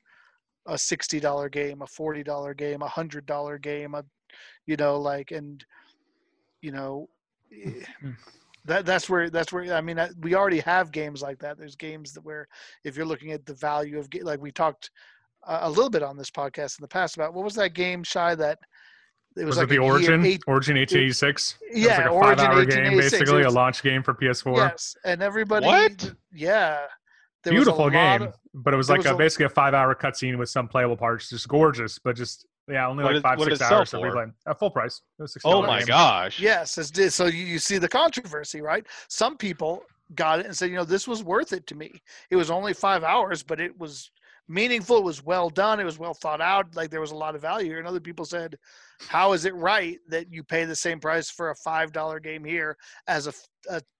a 0.67 0.77
sixty 0.77 1.19
dollar 1.19 1.49
game, 1.49 1.81
a 1.81 1.87
forty 1.87 2.23
dollar 2.23 2.53
game, 2.53 2.81
a 2.81 2.87
hundred 2.87 3.25
dollar 3.25 3.57
game, 3.57 3.93
a 3.93 4.03
you 4.65 4.75
know 4.75 4.99
like 4.99 5.31
and 5.31 5.65
you 6.61 6.71
know 6.71 7.07
eh, 7.51 7.83
that 8.65 8.85
that's 8.85 9.09
where 9.09 9.29
that's 9.29 9.51
where 9.51 9.73
I 9.73 9.81
mean 9.81 9.99
we 10.21 10.35
already 10.35 10.61
have 10.61 10.91
games 10.91 11.21
like 11.21 11.39
that. 11.39 11.57
There's 11.57 11.75
games 11.75 12.13
that 12.13 12.23
where 12.23 12.47
if 12.83 12.95
you're 12.95 13.05
looking 13.05 13.31
at 13.31 13.45
the 13.45 13.53
value 13.53 13.99
of 13.99 14.07
like 14.21 14.41
we 14.41 14.51
talked 14.51 14.89
uh, 15.47 15.59
a 15.63 15.69
little 15.69 15.89
bit 15.89 16.03
on 16.03 16.17
this 16.17 16.29
podcast 16.31 16.79
in 16.79 16.83
the 16.83 16.87
past 16.87 17.15
about 17.15 17.33
what 17.33 17.43
was 17.43 17.55
that 17.55 17.73
game 17.73 18.03
shy 18.03 18.35
that 18.35 18.59
it 19.35 19.45
Was, 19.45 19.45
was, 19.45 19.57
like 19.57 19.65
it 19.65 19.69
the 19.71 19.77
Origin? 19.79 20.25
eight- 20.25 20.43
Order 20.45 20.57
1886? 20.73 21.57
It 21.61 21.73
was 21.73 21.83
yeah, 21.83 21.97
like 21.97 22.05
a 22.05 22.09
Origin 22.09 22.37
five-hour 22.45 22.65
game, 22.65 22.97
basically, 22.97 23.41
It 23.41 23.45
a 23.47 23.49
launch 23.49 23.81
game 23.81 24.03
for 24.03 24.13
PS4. 24.13 24.55
Yes, 24.57 24.95
and 25.05 25.23
everybody. 25.23 25.65
What? 25.65 26.13
Yeah. 26.31 26.81
There 27.43 27.53
was 27.53 27.63
a 27.63 27.71
Beautiful 27.71 27.85
lot 27.85 27.91
game, 27.93 28.21
of- 28.27 28.35
but 28.53 28.73
it 28.73 28.77
was 28.77 28.89
like 28.89 28.99
was 28.99 29.07
a, 29.07 29.15
a- 29.15 29.17
basically 29.17 29.45
a 29.45 29.49
five-hour 29.49 29.95
cutscene 29.95 30.37
with 30.37 30.49
some 30.49 30.67
playable 30.67 30.95
parts. 30.95 31.29
Just 31.29 31.47
gorgeous, 31.47 31.97
but 31.99 32.15
just 32.15 32.45
yeah, 32.69 32.87
only 32.87 33.03
like 33.03 33.13
did- 33.15 33.23
five 33.23 33.39
what 33.39 33.49
did 33.49 33.57
six 33.57 33.71
hours 33.71 33.89
to 33.89 33.97
replay. 33.97 34.31
At 34.47 34.59
full 34.59 34.69
price. 34.69 35.01
It 35.19 35.23
was 35.23 35.33
$60 35.33 35.39
Oh 35.45 35.61
my 35.63 35.79
game. 35.79 35.87
gosh. 35.87 36.39
Yes, 36.39 36.77
it's 36.77 36.91
did. 36.91 37.11
So 37.11 37.25
you, 37.25 37.43
you 37.45 37.59
see 37.59 37.79
the 37.79 37.89
controversy, 37.89 38.61
right? 38.61 38.85
Some 39.09 39.35
people 39.35 39.81
got 40.15 40.39
it 40.41 40.45
and 40.45 40.55
said, 40.55 40.69
you 40.69 40.75
know, 40.77 40.85
this 40.85 41.07
was 41.07 41.23
worth 41.23 41.51
it 41.53 41.65
to 41.67 41.75
me. 41.75 41.91
It 42.29 42.35
was 42.35 42.51
only 42.51 42.73
five 42.73 43.03
hours, 43.03 43.41
but 43.43 43.59
it 43.59 43.77
was 43.79 44.11
meaningful. 44.47 44.97
It 44.97 45.03
was 45.03 45.23
well 45.23 45.49
done. 45.49 45.79
It 45.79 45.85
was 45.85 45.99
well 45.99 46.13
thought 46.13 46.41
out. 46.41 46.75
Like 46.75 46.89
there 46.89 47.01
was 47.01 47.11
a 47.11 47.15
lot 47.15 47.35
of 47.35 47.41
value 47.41 47.67
here. 47.67 47.79
And 47.79 47.87
other 47.87 47.99
people 47.99 48.25
said, 48.25 48.57
how 48.99 49.33
is 49.33 49.45
it 49.45 49.55
right 49.55 49.97
that 50.09 50.31
you 50.31 50.43
pay 50.43 50.65
the 50.65 50.75
same 50.75 50.99
price 50.99 51.29
for 51.29 51.49
a 51.49 51.55
five 51.55 51.91
dollar 51.91 52.19
game 52.19 52.43
here 52.43 52.77
as 53.07 53.27
a 53.27 53.33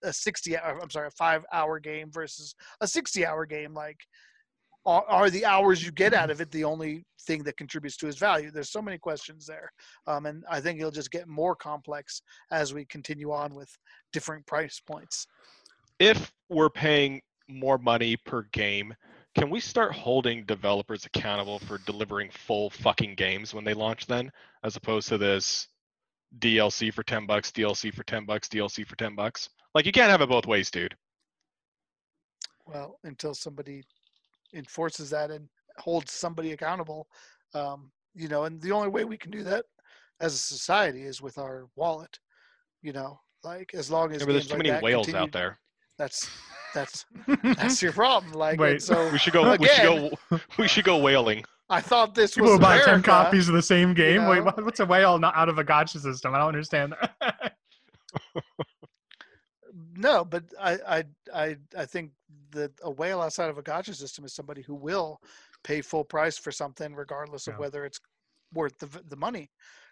a 0.03 0.13
sixty? 0.13 0.57
hour- 0.57 0.79
I'm 0.81 0.89
sorry, 0.89 1.07
a 1.07 1.11
five 1.11 1.45
hour 1.53 1.79
game 1.79 2.11
versus 2.11 2.55
a 2.81 2.87
sixty 2.87 3.25
hour 3.25 3.45
game? 3.45 3.73
Like, 3.73 3.97
are, 4.85 5.05
are 5.07 5.29
the 5.29 5.45
hours 5.45 5.83
you 5.83 5.91
get 5.91 6.13
out 6.13 6.29
of 6.29 6.41
it 6.41 6.51
the 6.51 6.65
only 6.65 7.05
thing 7.25 7.43
that 7.43 7.55
contributes 7.55 7.95
to 7.97 8.07
its 8.07 8.17
value? 8.17 8.51
There's 8.51 8.71
so 8.71 8.81
many 8.81 8.97
questions 8.97 9.45
there, 9.45 9.71
um, 10.07 10.25
and 10.25 10.43
I 10.49 10.59
think 10.59 10.79
it'll 10.79 10.91
just 10.91 11.11
get 11.11 11.27
more 11.27 11.55
complex 11.55 12.21
as 12.51 12.73
we 12.73 12.85
continue 12.85 13.31
on 13.31 13.55
with 13.55 13.69
different 14.11 14.45
price 14.45 14.81
points. 14.85 15.25
If 15.99 16.33
we're 16.49 16.69
paying 16.69 17.21
more 17.47 17.77
money 17.77 18.17
per 18.17 18.43
game, 18.51 18.93
can 19.35 19.49
we 19.49 19.59
start 19.59 19.93
holding 19.93 20.45
developers 20.45 21.05
accountable 21.05 21.59
for 21.59 21.79
delivering 21.79 22.29
full 22.31 22.69
fucking 22.69 23.15
games 23.15 23.53
when 23.53 23.63
they 23.63 23.73
launch 23.73 24.05
then, 24.05 24.31
as 24.63 24.75
opposed 24.75 25.07
to 25.09 25.17
this 25.17 25.67
DLC 26.39 26.93
for 26.93 27.03
10 27.03 27.25
bucks, 27.25 27.51
DLC 27.51 27.93
for 27.93 28.03
10 28.03 28.25
bucks, 28.25 28.47
DLC 28.47 28.85
for 28.85 28.95
10 28.95 29.15
bucks? 29.15 29.49
Like 29.73 29.85
you 29.85 29.91
can't 29.91 30.11
have 30.11 30.21
it 30.21 30.29
both 30.29 30.45
ways, 30.45 30.69
dude. 30.69 30.95
Well, 32.65 32.99
until 33.03 33.33
somebody 33.33 33.83
enforces 34.53 35.09
that 35.09 35.31
and 35.31 35.49
holds 35.77 36.11
somebody 36.11 36.51
accountable, 36.51 37.07
um, 37.53 37.91
you 38.15 38.27
know, 38.27 38.43
and 38.43 38.61
the 38.61 38.71
only 38.71 38.87
way 38.89 39.03
we 39.03 39.17
can 39.17 39.31
do 39.31 39.43
that 39.43 39.65
as 40.21 40.33
a 40.33 40.37
society 40.37 41.03
is 41.03 41.21
with 41.21 41.37
our 41.37 41.67
wallet. 41.75 42.19
You 42.83 42.93
know, 42.93 43.19
like 43.43 43.73
as 43.73 43.89
long 43.89 44.11
as 44.13 44.21
Yeah, 44.21 44.27
there's 44.27 44.47
too 44.47 44.55
like 44.57 44.63
many 44.65 44.81
whales 44.81 45.07
continue- 45.07 45.23
out 45.23 45.31
there. 45.31 45.57
That's 45.97 46.29
that's 46.73 47.05
that's 47.43 47.81
your 47.81 47.91
problem. 47.93 48.33
Like, 48.33 48.59
Wait. 48.59 48.81
so 48.81 49.09
We 49.11 49.17
should 49.17 49.33
go. 49.33 49.55
we 49.55 49.67
should 49.67 49.83
go. 49.83 50.39
We 50.57 50.67
should 50.67 50.85
go 50.85 50.97
whaling. 50.97 51.43
I 51.69 51.81
thought 51.81 52.13
this 52.13 52.35
People 52.35 52.49
was 52.51 52.59
will 52.59 52.65
buy 52.65 52.81
ten 52.81 53.01
copies 53.01 53.47
of 53.47 53.55
the 53.55 53.61
same 53.61 53.93
game. 53.93 54.27
Wait, 54.27 54.37
know? 54.39 54.43
what, 54.45 54.63
what's 54.65 54.79
a 54.79 54.85
whale 54.85 55.17
not 55.17 55.35
out 55.35 55.49
of 55.49 55.57
a 55.57 55.63
gacha 55.63 55.99
system? 55.99 56.33
I 56.35 56.37
don't 56.39 56.49
understand 56.49 56.93
that. 57.21 57.53
No, 59.95 60.23
but 60.25 60.43
I, 60.59 60.77
I, 60.87 61.03
I, 61.33 61.57
I 61.77 61.85
think 61.85 62.11
that 62.51 62.71
a 62.83 62.91
whale 62.91 63.21
outside 63.21 63.49
of 63.49 63.57
a 63.57 63.63
gacha 63.63 63.95
system 63.95 64.25
is 64.25 64.33
somebody 64.33 64.61
who 64.61 64.75
will 64.75 65.19
pay 65.63 65.81
full 65.81 66.03
price 66.03 66.37
for 66.37 66.51
something, 66.51 66.93
regardless 66.95 67.47
of 67.47 67.53
Yeah. 67.55 67.59
whether 67.59 67.85
it's 67.85 67.99
worth 68.53 68.77
the, 68.79 68.87
the 69.09 69.15
money. 69.15 69.49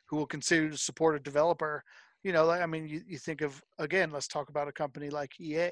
Who 0.08 0.18
will 0.18 0.26
consider 0.28 0.70
to 0.70 0.78
support 0.78 1.16
a 1.16 1.20
developer? 1.20 1.84
You 2.24 2.34
know, 2.34 2.46
like 2.46 2.62
I 2.62 2.66
mean, 2.66 2.88
you, 2.88 3.02
you 3.08 3.18
think 3.18 3.42
of 3.42 3.62
again. 3.80 4.12
Let's 4.12 4.28
talk 4.28 4.50
about 4.50 4.68
a 4.68 4.72
company 4.72 5.10
like 5.10 5.40
EA, 5.40 5.72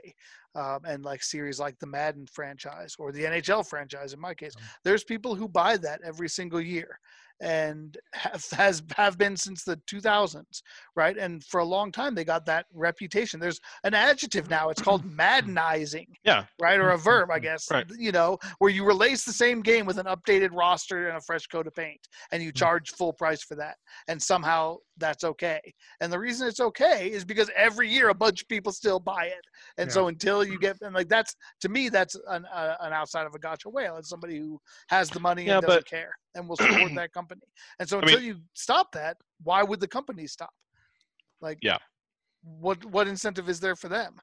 um, 0.55 0.79
and 0.85 1.03
like 1.05 1.23
series 1.23 1.59
like 1.59 1.77
the 1.79 1.88
Madden 1.88 2.25
franchise 2.27 2.95
or 2.99 3.12
the 3.12 3.25
NHL 3.25 3.63
franchise. 3.67 4.13
In 4.13 4.19
my 4.19 4.33
case, 4.33 4.55
Um, 4.55 4.69
there's 4.83 5.03
people 5.03 5.35
who 5.35 5.47
buy 5.47 5.77
that 5.77 6.01
every 6.03 6.29
single 6.29 6.62
year, 6.62 6.99
and 7.41 7.97
have 8.13 8.45
has 8.51 8.83
have 8.95 9.17
been 9.17 9.38
since 9.38 9.63
the 9.63 9.77
2000s, 9.88 10.62
right? 10.95 11.17
And 11.17 11.43
for 11.45 11.59
a 11.59 11.65
long 11.65 11.91
time, 11.91 12.15
they 12.15 12.25
got 12.25 12.45
that 12.45 12.65
reputation. 12.73 13.39
There's 13.39 13.59
an 13.83 13.93
adjective 13.93 14.49
now. 14.49 14.69
It's 14.69 14.81
called 14.81 15.03
maddenizing, 15.05 16.07
Yeah. 16.23 16.45
right? 16.59 16.79
Or 16.79 16.89
a 16.91 16.97
verb, 16.97 17.31
I 17.31 17.39
guess. 17.39 17.71
Right. 17.71 17.85
You 17.97 18.12
know, 18.12 18.38
where 18.59 18.71
you 18.71 18.85
release 18.85 19.23
the 19.23 19.33
same 19.33 19.62
game 19.62 19.85
with 19.85 19.97
an 19.97 20.05
updated 20.05 20.49
roster 20.53 21.07
and 21.07 21.17
a 21.17 21.21
fresh 21.21 21.47
coat 21.47 21.67
of 21.67 21.75
paint, 21.75 22.07
and 22.31 22.43
you 22.43 22.51
charge 22.51 22.91
full 22.91 23.13
price 23.13 23.43
for 23.43 23.55
that, 23.55 23.77
and 24.07 24.21
somehow 24.21 24.77
that's 24.97 25.23
okay. 25.23 25.62
And 26.01 26.12
the 26.12 26.19
reason 26.19 26.47
it's 26.47 26.59
okay 26.59 27.09
is 27.12 27.23
because 27.23 27.49
every 27.55 27.89
year 27.89 28.09
a 28.09 28.13
bunch 28.13 28.41
of 28.41 28.47
people 28.49 28.71
still 28.71 28.99
buy 28.99 29.25
it, 29.27 29.45
and 29.77 29.89
Yeah. 29.89 29.93
so 29.93 30.07
until 30.07 30.38
you 30.45 30.60
get 30.60 30.78
and 30.82 30.93
like 30.95 31.10
that's 31.10 31.36
to 31.62 31.69
me 31.69 31.89
that's 31.89 32.15
an 32.28 32.45
uh, 32.45 32.75
an 32.82 32.93
outside 32.93 33.25
of 33.25 33.34
a 33.36 33.39
gacha 33.39 33.71
whale. 33.71 33.97
It's 33.97 34.10
somebody 34.10 34.38
who 34.38 34.60
has 34.89 35.10
the 35.10 35.19
money 35.19 35.45
Yeah, 35.45 35.58
and 35.58 35.65
doesn't 35.65 35.82
but- 35.82 35.89
care 35.89 36.12
and 36.36 36.47
will 36.47 36.56
support 36.65 36.93
that 36.95 37.12
company. 37.13 37.41
And 37.80 37.88
so 37.89 37.97
I 37.97 38.02
until 38.02 38.19
mean- 38.19 38.28
you 38.28 38.36
stop 38.54 38.91
that, 38.93 39.17
why 39.43 39.63
would 39.63 39.80
the 39.80 39.88
company 39.88 40.28
stop? 40.28 40.52
Like, 41.41 41.58
Yeah. 41.62 41.78
what 42.41 42.84
what 42.86 43.08
incentive 43.08 43.47
is 43.49 43.60
there 43.60 43.75
for 43.75 43.88
them 43.89 44.15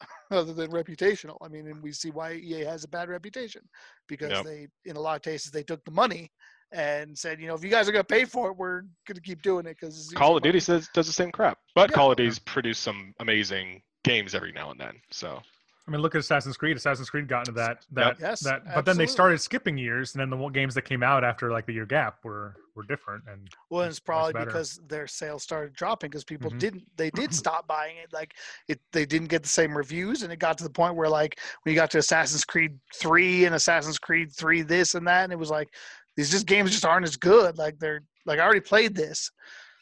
other 0.30 0.52
than 0.52 0.70
reputational? 0.70 1.36
I 1.42 1.48
mean, 1.48 1.66
and 1.68 1.82
we 1.82 1.92
see 1.92 2.10
why 2.10 2.34
EA 2.34 2.64
has 2.64 2.84
a 2.84 2.88
bad 2.88 3.08
reputation 3.08 3.62
because 4.08 4.30
Yep. 4.30 4.44
they, 4.44 4.66
in 4.84 4.96
a 4.96 5.00
lot 5.00 5.16
of 5.16 5.22
cases, 5.22 5.50
they 5.52 5.62
took 5.62 5.84
the 5.84 5.90
money 5.90 6.30
and 6.72 7.16
said, 7.16 7.40
you 7.40 7.46
know, 7.46 7.54
if 7.54 7.62
you 7.62 7.70
guys 7.70 7.88
are 7.88 7.92
going 7.92 8.04
to 8.04 8.14
pay 8.14 8.24
for 8.24 8.50
it, 8.50 8.56
we're 8.56 8.80
going 9.06 9.14
to 9.14 9.20
keep 9.20 9.40
doing 9.42 9.66
it 9.66 9.76
because 9.80 10.12
Call 10.16 10.36
of 10.36 10.42
Duty 10.42 10.58
says 10.60 10.88
does 10.94 11.06
the 11.06 11.12
same 11.12 11.30
crap, 11.30 11.58
but 11.76 11.90
Yeah. 11.90 11.94
Call 11.96 12.10
of 12.10 12.16
Duty's 12.16 12.38
produced 12.40 12.82
some 12.82 13.14
amazing 13.20 13.82
games 14.06 14.34
every 14.34 14.52
now 14.52 14.70
and 14.70 14.80
then. 14.80 14.94
So 15.10 15.40
I 15.88 15.90
mean, 15.92 16.00
look 16.00 16.16
at 16.16 16.18
Assassin's 16.18 16.56
Creed. 16.56 16.76
Assassin's 16.76 17.08
Creed 17.10 17.28
got 17.28 17.46
into 17.46 17.52
that 17.60 17.84
that 17.92 18.16
Yes, 18.20 18.40
that, 18.40 18.62
but 18.74 18.84
then 18.84 18.96
they 18.96 19.06
started 19.06 19.40
skipping 19.40 19.78
years, 19.78 20.14
and 20.14 20.20
then 20.20 20.30
the 20.30 20.48
games 20.48 20.74
that 20.74 20.82
came 20.82 21.02
out 21.04 21.22
after 21.22 21.52
like 21.52 21.64
the 21.66 21.72
year 21.74 21.86
gap 21.86 22.18
were 22.24 22.56
were 22.74 22.82
different. 22.82 23.22
And 23.30 23.48
Well, 23.70 23.82
Much- 23.82 23.90
it's 23.90 24.00
probably 24.00 24.32
because 24.44 24.80
their 24.88 25.06
sales 25.06 25.42
started 25.44 25.74
dropping 25.74 26.10
because 26.10 26.24
people 26.24 26.50
Mhm. 26.50 26.58
didn't 26.58 26.96
they 26.96 27.10
did 27.10 27.32
stop 27.34 27.68
buying 27.68 27.98
it. 27.98 28.12
Like 28.12 28.34
it 28.68 28.80
they 28.92 29.06
didn't 29.06 29.28
get 29.28 29.42
the 29.44 29.48
same 29.48 29.76
reviews 29.76 30.22
and 30.24 30.32
it 30.32 30.38
got 30.40 30.58
to 30.58 30.64
the 30.64 30.70
point 30.70 30.96
where 30.96 31.08
like 31.08 31.38
when 31.62 31.72
you 31.72 31.80
got 31.80 31.90
to 31.92 31.98
Assassin's 31.98 32.44
Creed 32.44 32.78
3 33.00 33.44
and 33.44 33.54
Assassin's 33.54 33.98
Creed 33.98 34.32
3 34.32 34.62
this 34.62 34.94
and 34.96 35.06
that 35.06 35.22
and 35.24 35.32
it 35.32 35.38
was 35.38 35.50
like 35.50 35.68
these 36.16 36.30
just 36.32 36.46
games 36.46 36.72
just 36.72 36.84
aren't 36.84 37.06
as 37.06 37.16
good. 37.16 37.58
Like 37.58 37.78
they're 37.78 38.00
like 38.24 38.40
I 38.40 38.42
already 38.42 38.60
played 38.60 38.96
this. 38.96 39.30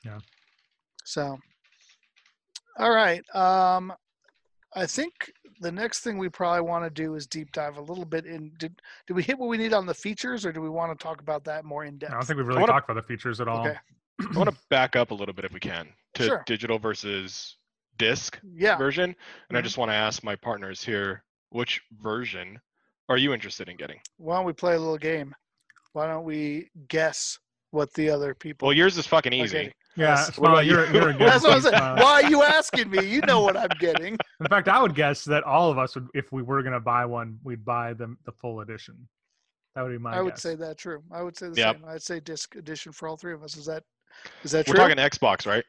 Yeah. 0.04 0.18
So 1.06 1.38
all 2.78 2.90
right. 2.94 3.22
Um 3.34 3.92
I 4.74 4.86
think 4.86 5.32
the 5.60 5.70
next 5.72 6.00
thing 6.00 6.18
we 6.18 6.28
probably 6.28 6.62
want 6.62 6.84
to 6.84 6.90
do 6.90 7.14
is 7.14 7.26
deep 7.26 7.52
dive 7.52 7.76
a 7.76 7.80
little 7.80 8.04
bit 8.04 8.26
in 8.26 8.52
did 8.58 8.80
did 9.06 9.14
we 9.14 9.22
hit 9.22 9.38
what 9.38 9.48
we 9.48 9.56
need 9.56 9.72
on 9.72 9.86
the 9.86 9.94
features 9.94 10.44
or 10.44 10.52
do 10.52 10.60
we 10.60 10.68
want 10.68 10.96
to 10.98 11.02
talk 11.02 11.20
about 11.20 11.44
that 11.44 11.64
more 11.64 11.84
in 11.84 11.96
depth? 11.98 12.12
I 12.12 12.16
don't 12.16 12.26
think 12.26 12.38
we've 12.38 12.46
really 12.46 12.60
wanna- 12.60 12.72
talked 12.72 12.90
about 12.90 13.00
the 13.00 13.06
features 13.06 13.40
at 13.40 13.48
all. 13.48 13.66
Okay. 13.66 13.78
I 14.34 14.36
want 14.38 14.50
to 14.50 14.56
back 14.70 14.96
up 14.96 15.10
a 15.10 15.14
little 15.14 15.34
bit 15.34 15.44
if 15.44 15.52
we 15.52 15.60
can 15.60 15.88
to 16.14 16.24
Sure. 16.24 16.42
digital 16.46 16.78
versus 16.78 17.56
disc 17.98 18.38
Yeah. 18.42 18.76
version, 18.76 19.14
and 19.48 19.56
I 19.58 19.60
Mhm. 19.60 19.64
just 19.64 19.78
want 19.78 19.90
to 19.90 19.94
ask 19.94 20.24
my 20.24 20.34
partners 20.36 20.82
here, 20.84 21.24
which 21.50 21.80
version 21.92 22.60
are 23.08 23.16
you 23.16 23.32
interested 23.32 23.68
in 23.68 23.76
getting? 23.76 24.00
why 24.16 24.36
don't 24.36 24.44
we 24.46 24.52
play 24.52 24.74
a 24.74 24.78
little 24.78 24.98
game? 24.98 25.34
Why 25.92 26.06
don't 26.08 26.24
we 26.24 26.70
guess 26.88 27.38
what 27.70 27.92
the 27.94 28.10
other 28.10 28.34
people? 28.34 28.66
Well, 28.66 28.76
yours 28.76 28.96
is 28.98 29.06
fucking 29.06 29.32
are 29.32 29.44
easy. 29.44 29.72
Getting? 29.96 30.08
Yeah, 30.08 30.16
Yes. 30.16 30.26
What 30.26 30.34
Smiley, 30.34 30.52
about 30.52 30.66
you're, 30.66 30.86
you? 30.86 30.92
you're 30.92 31.08
a 31.10 31.12
good 31.18 31.28
That's 31.28 31.42
what 31.44 31.50
I'm 31.52 31.54
one, 31.54 31.62
saying. 31.62 31.76
Smiley. 31.76 32.02
Why 32.02 32.22
are 32.22 32.30
you 32.30 32.42
asking 32.42 32.90
me? 32.90 33.06
You 33.06 33.20
know 33.22 33.40
what 33.42 33.56
I'm 33.56 33.68
getting. 33.78 34.14
In 34.40 34.46
fact, 34.48 34.68
I 34.68 34.80
would 34.82 34.94
guess 34.94 35.24
that 35.24 35.42
all 35.44 35.70
of 35.70 35.78
us 35.78 35.94
would, 35.94 36.08
if 36.14 36.32
we 36.32 36.42
were 36.42 36.62
going 36.62 36.72
to 36.74 36.80
buy 36.80 37.04
one, 37.06 37.38
we'd 37.44 37.64
buy 37.64 37.92
the 37.94 38.14
the 38.24 38.32
full 38.32 38.60
edition. 38.60 38.96
That 39.74 39.82
would 39.82 39.90
be 39.92 39.98
my 39.98 40.16
I 40.16 40.20
would 40.22 40.38
say 40.38 40.54
that 40.56 40.78
true. 40.78 41.02
I 41.12 41.22
would 41.22 41.36
say 41.36 41.48
the 41.48 41.56
Yep. 41.56 41.76
same. 41.80 41.84
I'd 41.88 42.02
say 42.02 42.20
disc 42.20 42.54
edition 42.54 42.92
for 42.92 43.08
all 43.08 43.16
three 43.16 43.32
of 43.34 43.42
us. 43.42 43.56
Is 43.56 43.66
that 43.66 43.82
is 44.44 44.52
that 44.52 44.66
true? 44.66 44.74
We're 44.78 44.88
talking 44.88 44.96
Xbox, 44.98 45.46
right? 45.46 45.64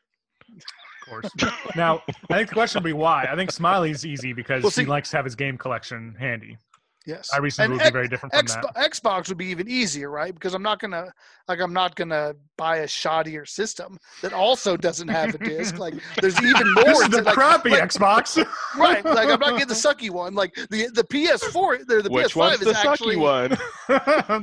of 0.52 1.10
course. 1.10 1.30
now, 1.76 2.02
I 2.30 2.36
think 2.38 2.50
the 2.50 2.54
question 2.54 2.82
would 2.84 2.88
be 2.88 2.94
why. 2.94 3.28
I 3.32 3.36
think 3.36 3.52
Smiley's 3.52 4.06
easy 4.06 4.32
because 4.34 4.62
Well, 4.64 4.72
see- 4.72 4.84
he 4.84 4.88
likes 4.88 5.10
to 5.12 5.18
have 5.18 5.26
his 5.26 5.36
game 5.36 5.58
collection 5.58 6.16
handy. 6.20 6.58
Yes. 7.06 7.30
iRacing 7.34 7.60
And 7.66 7.74
would 7.74 7.84
be 7.84 7.90
very 7.92 8.08
different 8.08 8.34
from 8.34 8.46
Xbox, 8.46 8.74
that. 8.74 8.92
Xbox 8.92 9.30
would 9.30 9.38
be 9.38 9.46
even 9.46 9.70
easier, 9.70 10.10
right? 10.10 10.34
Because 10.34 10.54
I'm 10.54 10.64
not 10.64 10.80
gonna 10.80 11.12
like 11.48 11.60
I'm 11.60 11.74
not 11.74 11.96
gonna 11.96 12.34
buy 12.58 12.78
a 12.78 12.88
shoddier 12.88 13.48
system 13.48 13.98
that 14.22 14.34
also 14.34 14.76
doesn't 14.76 15.08
have 15.08 15.36
a 15.36 15.38
disc. 15.38 15.78
Like 15.78 15.94
there's 16.22 16.42
even 16.42 16.74
more. 16.74 16.84
This 16.86 17.02
is 17.02 17.10
the 17.10 17.22
like, 17.22 17.34
crappy 17.36 17.70
like- 17.72 17.84
Xbox. 17.84 18.44
right? 18.78 19.06
Like 19.06 19.30
I'm 19.30 19.40
not 19.40 19.52
getting 19.52 19.68
the 19.68 19.74
sucky 19.88 20.10
one. 20.10 20.34
Like 20.34 20.56
the 20.56 20.88
the 20.94 21.04
PS4, 21.04 21.86
the, 21.86 22.02
the 22.02 22.10
Which 22.10 22.34
PS5 22.34 22.36
one's 22.36 22.62
is 22.62 22.68
the 22.74 22.90
actually 22.90 23.16
sucky 23.16 23.20
one? 23.22 23.50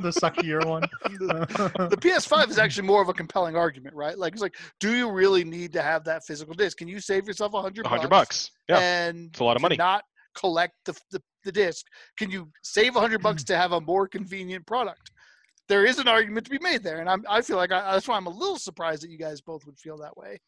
the 0.01 0.11
suckier 0.21 0.65
one. 0.65 0.83
the 1.19 1.97
PS5 1.99 2.49
is 2.49 2.57
actually 2.57 2.87
more 2.87 3.01
of 3.01 3.09
a 3.09 3.13
compelling 3.13 3.55
argument, 3.55 3.95
right? 3.95 4.17
Like 4.17 4.33
it's 4.33 4.41
like, 4.41 4.55
do 4.79 4.93
you 4.93 5.11
really 5.11 5.43
need 5.43 5.73
to 5.73 5.81
have 5.81 6.03
that 6.05 6.23
physical 6.25 6.53
disc? 6.53 6.77
Can 6.77 6.87
you 6.87 6.99
save 6.99 7.27
yourself 7.27 7.53
a 7.53 7.61
hundred 7.61 7.85
A 7.85 7.89
hundred 7.89 8.09
bucks. 8.09 8.51
Yeah, 8.69 8.79
and 8.79 9.27
it's 9.31 9.39
a 9.39 9.43
lot 9.43 9.57
of 9.57 9.61
money. 9.61 9.75
not 9.75 10.03
collect 10.35 10.73
the, 10.85 10.93
the, 11.11 11.21
the 11.43 11.51
disc 11.51 11.85
can 12.17 12.29
you 12.31 12.49
save 12.63 12.95
a 12.95 12.99
hundred 12.99 13.21
bucks 13.21 13.43
to 13.43 13.55
have 13.57 13.71
a 13.71 13.81
more 13.81 14.07
convenient 14.07 14.65
product 14.65 15.11
there 15.69 15.85
is 15.85 15.97
an 15.99 16.07
argument 16.07 16.45
to 16.45 16.51
be 16.51 16.59
made 16.59 16.83
there 16.83 16.99
and 16.99 17.09
I'm, 17.09 17.23
i 17.29 17.41
feel 17.41 17.57
like 17.57 17.71
I, 17.71 17.93
that's 17.93 18.07
why 18.07 18.15
i'm 18.17 18.25
a 18.27 18.29
little 18.29 18.57
surprised 18.57 19.03
that 19.03 19.09
you 19.09 19.17
guys 19.17 19.41
both 19.41 19.65
would 19.65 19.77
feel 19.79 19.97
that 19.97 20.15
way 20.17 20.39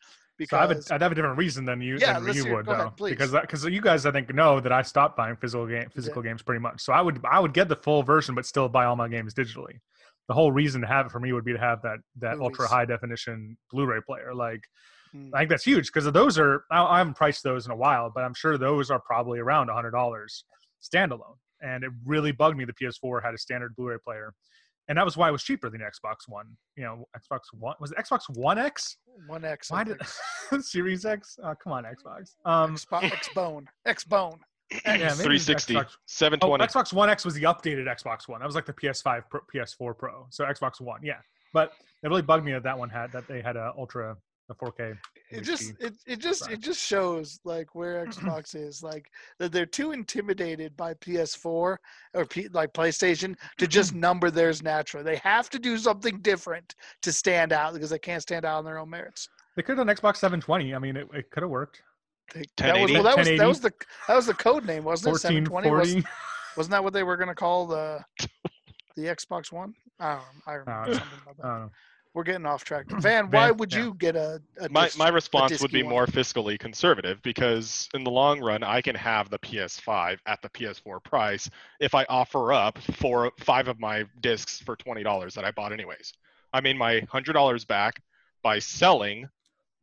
So 0.50 0.58
I 0.58 0.68
because 0.68 0.86
would, 0.90 0.92
I'd 0.92 1.02
have 1.02 1.12
a 1.14 1.16
different 1.16 1.38
reason 1.38 1.64
than 1.66 1.80
you, 1.82 1.98
Yeah, 2.00 2.20
than 2.20 2.34
you 2.36 2.44
hear- 2.44 2.56
would 2.58 2.66
go 2.66 2.74
ahead, 2.74 2.98
please. 2.98 3.12
because 3.12 3.32
because 3.32 3.64
you 3.66 3.80
guys 3.82 4.06
I 4.06 4.12
think 4.12 4.34
know 4.34 4.60
that 4.60 4.72
I 4.74 4.82
stopped 4.82 5.16
buying 5.16 5.38
physical 5.38 5.66
game 5.66 5.88
physical 5.96 6.22
games 6.22 6.42
pretty 6.44 6.60
much. 6.60 6.82
So 6.82 6.92
I 6.92 7.02
would 7.02 7.22
I 7.30 7.40
would 7.40 7.54
get 7.54 7.70
the 7.70 7.78
full 7.78 8.04
version, 8.04 8.36
but 8.36 8.46
still 8.46 8.68
buy 8.68 8.84
all 8.86 8.98
my 8.98 9.08
games 9.08 9.34
digitally. 9.34 9.80
The 10.28 10.34
whole 10.34 10.52
reason 10.52 10.82
to 10.82 10.88
have 10.88 11.06
it 11.06 11.12
for 11.14 11.22
me 11.22 11.32
would 11.32 11.46
be 11.46 11.54
to 11.54 11.60
have 11.60 11.82
that 11.84 12.00
that 12.20 12.40
ultra 12.40 12.68
high 12.68 12.84
definition 12.86 13.56
Blu-ray 13.72 14.02
player. 14.06 14.34
Like 14.36 14.62
Mm. 15.16 15.30
I 15.34 15.38
think 15.40 15.50
that's 15.52 15.64
huge 15.64 15.86
because 15.94 16.12
those 16.12 16.38
are 16.38 16.64
I, 16.70 16.84
I 16.84 16.98
haven't 16.98 17.14
priced 17.16 17.44
those 17.44 17.66
in 17.68 17.72
a 17.72 17.76
while, 17.76 18.12
but 18.14 18.26
I'm 18.26 18.34
sure 18.34 18.58
those 18.58 18.92
are 18.92 19.00
probably 19.00 19.40
around 19.40 19.70
a 19.70 19.74
hundred 19.74 19.92
dollars 19.92 20.44
standalone. 20.82 21.38
And 21.62 21.84
it 21.84 21.92
really 22.06 22.32
bugged 22.32 22.58
me 22.58 22.66
the 22.66 22.74
PS4 22.74 23.24
had 23.24 23.34
a 23.34 23.38
standard 23.38 23.76
Blu-ray 23.76 23.98
player, 24.04 24.34
and 24.88 24.98
that 24.98 25.06
was 25.06 25.18
why 25.18 25.30
it 25.30 25.32
was 25.32 25.44
cheaper 25.44 25.70
than 25.70 25.82
Xbox 25.82 26.28
One. 26.28 26.46
You 26.76 26.84
know, 26.84 27.06
Xbox 27.18 27.40
One 27.54 27.76
was 27.80 27.92
it 27.92 27.98
Xbox 27.98 28.24
One 28.36 28.58
X? 28.58 28.98
one 29.28 29.46
x 29.46 29.72
Why 29.72 29.84
did. 29.84 30.00
Series 30.64 31.06
X? 31.06 31.40
Oh, 31.44 31.54
come 31.64 31.74
on, 31.74 31.86
Xbox. 31.86 32.36
Um, 32.46 32.76
Xbox- 32.76 33.12
x-bone 33.12 33.66
x-bone 33.86 34.40
yeah, 34.72 34.98
maybe 34.98 35.40
360, 35.40 35.74
Xbox- 35.76 35.86
Oh, 35.86 35.96
720. 36.08 36.66
Xbox 36.66 36.94
One 36.94 37.10
X 37.10 37.26
was 37.26 37.34
the 37.36 37.44
updated 37.44 37.86
Xbox 37.88 38.28
One. 38.28 38.40
That 38.40 38.46
was 38.46 38.56
like 38.56 38.66
the 38.66 38.74
PS5, 38.74 39.24
Pro, 39.30 39.42
PS4 39.54 39.98
Pro. 39.98 40.26
So 40.30 40.44
Xbox 40.46 40.82
One, 40.82 41.02
yeah. 41.04 41.18
But 41.54 41.72
it 42.04 42.08
really 42.08 42.22
bugged 42.22 42.44
me 42.46 42.52
that 42.54 42.64
that 42.64 42.78
one 42.78 42.90
had 42.90 43.12
that 43.12 43.28
they 43.28 43.42
had 43.42 43.56
a 43.56 43.74
ultra, 43.78 44.18
a 44.50 44.54
4K. 44.54 44.96
it 45.32 45.42
just 45.42 45.74
it, 45.80 45.94
it 46.06 46.18
just 46.20 46.44
Right. 46.44 46.54
it 46.54 46.60
just 46.60 46.80
shows 46.80 47.40
like 47.44 47.74
where 47.74 48.06
xbox 48.08 48.54
is 48.56 48.84
like 48.84 49.10
that 49.40 49.52
they're 49.52 49.66
too 49.66 49.92
intimidated 49.92 50.78
by 50.78 50.94
ps4 50.96 51.46
or 52.14 52.26
P, 52.30 52.48
like 52.50 52.72
playstation 52.74 53.36
to 53.58 53.66
just 53.68 53.94
number 54.08 54.30
theirs 54.30 54.62
naturally 54.62 55.04
they 55.04 55.16
have 55.18 55.50
to 55.50 55.58
do 55.60 55.78
something 55.78 56.20
different 56.20 56.76
to 57.02 57.12
stand 57.12 57.52
out 57.54 57.74
because 57.74 57.90
they 57.90 57.98
can't 58.00 58.22
stand 58.22 58.46
out 58.46 58.60
on 58.60 58.66
their 58.66 58.78
own 58.78 58.90
merits 58.90 59.28
They 59.56 59.64
could 59.64 59.78
have 59.78 59.88
done 59.88 59.96
Xbox 59.96 60.18
720. 60.18 60.76
I 60.76 60.80
mean, 60.80 60.96
it, 60.98 61.08
it 61.14 61.32
could 61.32 61.42
have 61.44 61.50
worked. 61.50 61.82
They- 62.34 62.46
that 62.58 62.74
was 62.80 62.92
1080? 62.92 62.94
well, 62.94 63.04
that 63.04 63.18
was 63.18 63.28
that 63.40 63.48
was 63.48 63.60
the 63.62 63.72
that 64.08 64.16
was 64.16 64.26
the 64.28 64.34
code 64.34 64.66
name 64.66 64.84
wasn't 64.84 65.16
it 65.16 65.20
720 65.20 65.70
was, 65.72 65.96
1440. 65.96 66.58
wasn't 66.58 66.72
that 66.72 66.84
what 66.84 66.94
they 66.94 67.04
were 67.04 67.18
going 67.18 67.30
to 67.30 67.36
call 67.36 67.66
the 67.66 68.04
the 68.96 69.04
xbox 69.16 69.52
one 69.52 69.74
i 70.00 70.14
don't 70.16 70.24
i 70.46 70.54
remember 70.54 70.92
Uh, 70.92 70.98
something 71.00 71.20
about 71.24 71.36
I 71.40 71.42
that 71.42 71.48
don't 71.54 71.62
know. 71.62 71.72
We're 72.16 72.24
getting 72.24 72.46
off 72.46 72.64
track 72.64 72.86
van 73.02 73.30
why 73.30 73.52
would 73.52 73.72
yeah. 73.72 73.84
you 73.84 73.94
get 73.96 74.16
a, 74.16 74.42
a 74.60 74.70
my 74.70 74.86
disc- 74.86 74.98
my 74.98 75.10
response 75.10 75.62
would 75.62 75.72
be 75.72 75.84
one? 75.84 75.92
more 75.92 76.08
fiscally 76.08 76.58
conservative 76.58 77.22
because 77.22 77.88
in 77.94 78.04
the 78.04 78.10
long 78.10 78.40
run 78.40 78.64
I 78.64 78.82
can 78.82 78.96
have 78.96 79.30
the 79.30 79.38
PS5 79.38 80.18
at 80.26 80.42
the 80.42 80.50
PS4 80.50 81.04
price 81.04 81.50
if 81.80 81.94
I 81.94 82.06
offer 82.06 82.54
up 82.54 82.80
four 82.80 83.32
five 83.40 83.68
of 83.68 83.80
my 83.80 84.06
discs 84.22 84.60
for 84.60 84.76
twenty 84.76 85.04
dollars 85.04 85.36
that 85.36 85.46
I 85.46 85.52
bought 85.52 85.74
anyways. 85.74 86.14
I 86.54 86.62
made 86.62 86.78
my 86.78 87.02
hundred 87.12 87.34
dollars 87.34 87.66
back 87.66 88.02
by 88.42 88.60
selling 88.60 89.28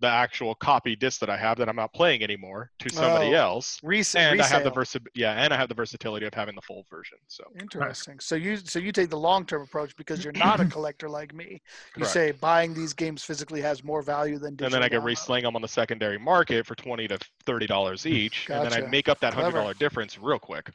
the 0.03 0.09
actual 0.09 0.55
copy 0.57 0.95
disc 0.97 1.21
that 1.21 1.31
I 1.31 1.37
have 1.37 1.57
that 1.59 1.69
I'm 1.69 1.77
not 1.77 1.95
playing 1.95 2.23
anymore 2.25 2.71
to 2.81 2.91
somebody 2.91 3.29
Oh, 3.29 3.39
else. 3.55 3.79
Res- 3.85 4.15
And 4.17 4.43
I 4.43 4.45
have 4.45 4.65
the 4.65 4.71
resale. 4.73 5.01
versi- 5.01 5.07
yeah, 5.15 5.33
and 5.33 5.55
I 5.55 5.57
have 5.57 5.69
the 5.69 5.75
versatility 5.77 6.27
of 6.27 6.35
having 6.35 6.55
the 6.57 6.61
full 6.61 6.85
version. 6.91 7.17
So 7.29 7.45
Interesting. 7.59 8.19
So 8.21 8.35
you 8.35 8.57
so 8.57 8.79
you 8.81 8.91
take 8.93 9.09
the 9.11 9.17
long 9.17 9.47
term 9.47 9.63
approach 9.63 9.97
because 9.97 10.23
you're 10.25 10.33
not 10.35 10.61
a 10.61 10.65
collector 10.77 11.09
like 11.09 11.33
me. 11.33 11.63
You 11.97 12.03
Correct. 12.03 12.11
say 12.13 12.33
buying 12.33 12.75
these 12.75 12.93
games 12.93 13.23
physically 13.23 13.61
has 13.63 13.83
more 13.85 14.03
value 14.03 14.39
than 14.39 14.57
digital. 14.57 14.67
and 14.67 14.75
then 14.75 14.83
I 14.83 14.89
can 14.89 15.01
download. 15.01 15.17
resling 15.17 15.43
them 15.43 15.57
on 15.57 15.63
the 15.63 15.69
secondary 15.69 16.19
market 16.19 16.67
for 16.67 16.75
twenty 16.75 17.07
to 17.09 17.19
thirty 17.47 17.67
dollars 17.69 18.03
hmm, 18.03 18.09
each, 18.11 18.51
and 18.51 18.69
then 18.71 18.85
I 18.85 18.87
make 18.89 19.09
up 19.09 19.21
that 19.21 19.33
hundred 19.33 19.53
dollar 19.53 19.75
difference 19.75 20.19
real 20.19 20.39
quick. 20.41 20.69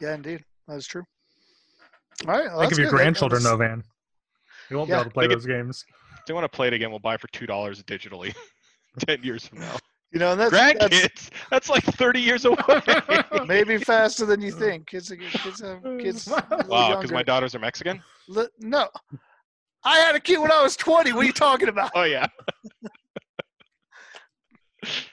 Yeah, 0.00 0.14
indeed, 0.14 0.44
that 0.68 0.76
is 0.76 0.86
true. 0.86 1.02
All 2.28 2.34
right, 2.34 2.44
well, 2.44 2.60
Think 2.60 2.72
of 2.72 2.78
your 2.78 2.90
good. 2.90 2.96
Grandchildren, 2.96 3.42
that 3.42 3.48
though, 3.48 3.56
was- 3.56 3.66
Van. 3.68 3.84
You 4.70 4.76
won't 4.76 4.88
Yeah. 4.90 4.96
be 4.96 5.00
able 5.00 5.10
to 5.10 5.14
play 5.14 5.26
They 5.26 5.34
those 5.34 5.46
games. 5.46 5.84
If 6.22 6.26
they 6.26 6.34
want 6.34 6.44
to 6.44 6.48
play 6.56 6.68
it 6.68 6.72
again, 6.72 6.90
we'll 6.90 7.00
buy 7.00 7.16
for 7.16 7.26
two 7.28 7.46
dollars 7.46 7.82
digitally. 7.82 8.32
Ten 9.06 9.22
years 9.22 9.46
from 9.46 9.58
now, 9.60 9.76
You 10.12 10.20
know, 10.20 10.32
and 10.32 10.40
that's, 10.40 10.52
that's 10.52 10.84
grandkids. 10.84 11.30
That's 11.50 11.68
like 11.68 11.82
thirty 11.84 12.20
years 12.20 12.44
away. 12.44 12.56
maybe 13.46 13.78
faster 13.78 14.24
than 14.26 14.40
you 14.40 14.52
think. 14.64 14.86
Kids, 14.86 15.10
are- 15.10 15.16
kids, 15.16 15.60
have, 15.60 15.82
kids. 15.98 16.28
wow, 16.68 16.96
because 16.96 17.10
my 17.10 17.22
daughters 17.22 17.54
are 17.54 17.58
Mexican. 17.58 18.02
Li- 18.28 18.46
no, 18.60 18.88
I 19.82 19.98
had 19.98 20.14
a 20.14 20.20
kid 20.20 20.38
when 20.38 20.52
I 20.52 20.62
was 20.62 20.76
20. 20.76 21.12
What 21.12 21.22
are 21.22 21.24
you 21.26 21.32
talking 21.32 21.68
about? 21.68 21.90
Oh 21.96 22.04
yeah. 22.04 22.26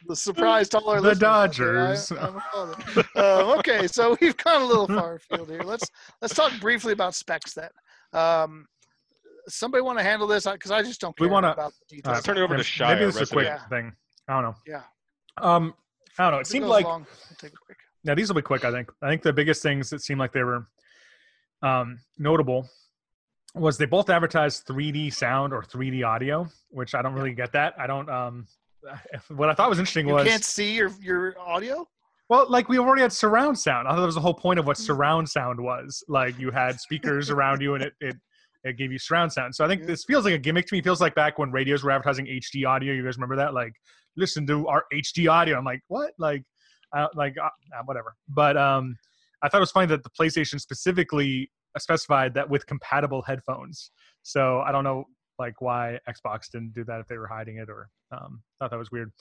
The 0.07 0.15
surprise 0.15 0.67
to 0.69 0.79
all 0.79 0.89
our 0.89 1.01
The 1.01 1.09
listeners 1.09 1.23
out. 1.23 1.33
I- 1.33 1.45
Dodgers. 1.47 2.11
I'm 2.11 2.35
a 2.35 2.41
father. 2.51 3.07
uh, 3.15 3.55
okay, 3.59 3.87
so 3.87 4.17
we've 4.19 4.35
gone 4.37 4.61
a 4.61 4.65
little 4.65 4.87
far 4.87 5.15
afield 5.15 5.49
here. 5.49 5.61
Let's 5.61 5.87
let's 6.21 6.33
talk 6.33 6.51
briefly 6.59 6.91
about 6.93 7.13
specs 7.15 7.53
then. 7.53 7.69
Um, 8.13 8.65
somebody 9.47 9.81
want 9.81 9.97
to 9.99 10.03
handle 10.03 10.27
this 10.27 10.45
because 10.45 10.71
I 10.71 10.81
just 10.83 10.99
don't 11.01 11.17
We 11.19 11.25
care 11.27 11.33
wanna- 11.33 11.51
about 11.51 11.71
the 11.89 11.95
uh, 11.95 11.97
details. 11.97 12.13
Let's 12.15 12.25
turn 12.25 12.37
it 12.37 12.41
over 12.41 12.57
to 12.57 12.83
Maybe 12.87 13.05
this 13.05 13.15
is 13.15 13.29
a 13.31 13.33
quick. 13.33 13.45
Yeah. 13.45 13.67
thing. 13.67 13.93
I 14.27 14.33
don't 14.33 14.43
know. 14.43 14.55
Yeah. 14.67 14.81
Um, 15.41 15.73
I 16.17 16.23
don't 16.23 16.31
know. 16.33 16.37
It 16.39 16.41
If 16.41 16.47
seemed 16.47 16.65
like 16.65 16.85
long, 16.85 17.05
we'll 17.29 17.37
take 17.37 17.51
a 17.51 17.65
break. 17.65 17.77
Now 18.03 18.15
these 18.15 18.27
will 18.29 18.35
be 18.35 18.41
quick. 18.41 18.63
I 18.65 18.71
think. 18.71 18.89
I 19.01 19.09
think 19.09 19.21
the 19.23 19.33
biggest 19.33 19.61
things 19.63 19.89
that 19.89 20.01
seemed 20.01 20.19
like 20.19 20.31
they 20.33 20.43
were 20.43 20.67
um, 21.61 21.99
notable 22.17 22.67
was 23.55 23.77
they 23.77 23.85
both 23.85 24.09
advertised 24.09 24.65
3D 24.67 25.13
sound 25.13 25.53
or 25.53 25.63
3D 25.63 26.05
audio, 26.05 26.47
which 26.69 26.93
I 26.95 27.01
don't 27.01 27.13
really 27.13 27.33
get 27.33 27.51
that. 27.53 27.73
I 27.79 27.87
don't. 27.87 28.09
Um, 28.09 28.47
what 29.35 29.49
I 29.49 29.53
thought 29.53 29.69
was 29.69 29.79
interesting 29.79 30.07
You 30.07 30.13
was 30.13 30.25
you 30.25 30.31
can't 30.31 30.43
see 30.43 30.73
your 30.75 30.91
your 31.01 31.35
audio. 31.39 31.85
well, 32.29 32.49
like 32.49 32.69
we 32.69 32.77
already 32.79 33.01
had 33.01 33.11
surround 33.11 33.57
sound. 33.59 33.87
I 33.87 33.91
thought 33.91 33.99
that 34.01 34.05
was 34.05 34.15
the 34.15 34.21
whole 34.21 34.33
point 34.33 34.59
of 34.59 34.67
what 34.67 34.77
surround 34.77 35.27
sound 35.27 35.59
was. 35.59 36.03
Like 36.07 36.37
you 36.39 36.51
had 36.51 36.79
speakers 36.79 37.29
around 37.29 37.61
you, 37.61 37.73
and 37.75 37.83
it 37.83 37.93
it 37.99 38.15
it 38.63 38.77
gave 38.77 38.91
you 38.91 38.99
surround 38.99 39.31
sound. 39.31 39.55
So 39.55 39.63
I 39.63 39.67
think 39.67 39.81
Yeah. 39.81 39.87
this 39.87 40.03
feels 40.03 40.25
like 40.25 40.33
a 40.33 40.37
gimmick 40.37 40.65
to 40.67 40.73
me. 40.75 40.79
It 40.79 40.83
feels 40.83 41.01
like 41.01 41.15
back 41.15 41.37
when 41.39 41.51
radios 41.51 41.83
were 41.83 41.91
advertising 41.91 42.27
HD 42.27 42.65
audio. 42.67 42.93
You 42.93 43.03
guys 43.03 43.15
remember 43.17 43.37
that? 43.37 43.53
Like 43.53 43.73
listen 44.17 44.45
to 44.47 44.67
our 44.67 44.83
HD 44.93 45.29
audio. 45.31 45.57
I'm 45.57 45.65
like 45.65 45.81
what? 45.87 46.11
Like 46.17 46.43
uh, 46.95 47.07
like 47.15 47.35
uh, 47.37 47.45
uh, 47.45 47.83
whatever. 47.85 48.15
But 48.27 48.57
um, 48.57 48.97
I 49.43 49.49
thought 49.49 49.57
it 49.57 49.61
was 49.61 49.71
funny 49.71 49.87
that 49.87 50.03
the 50.03 50.09
PlayStation 50.09 50.59
specifically 50.59 51.51
specified 51.77 52.33
that 52.33 52.49
with 52.49 52.65
compatible 52.65 53.21
headphones. 53.21 53.91
So 54.23 54.59
I 54.61 54.71
don't 54.71 54.83
know 54.83 55.05
like 55.37 55.61
why 55.61 55.99
Xbox 56.09 56.49
didn't 56.51 56.73
do 56.73 56.83
that 56.85 56.99
if 56.99 57.07
they 57.07 57.17
were 57.17 57.27
hiding 57.27 57.57
it 57.57 57.69
or 57.69 57.89
um, 58.11 58.41
thought 58.59 58.71
that 58.71 58.77
was 58.79 58.91
weird. 58.91 59.11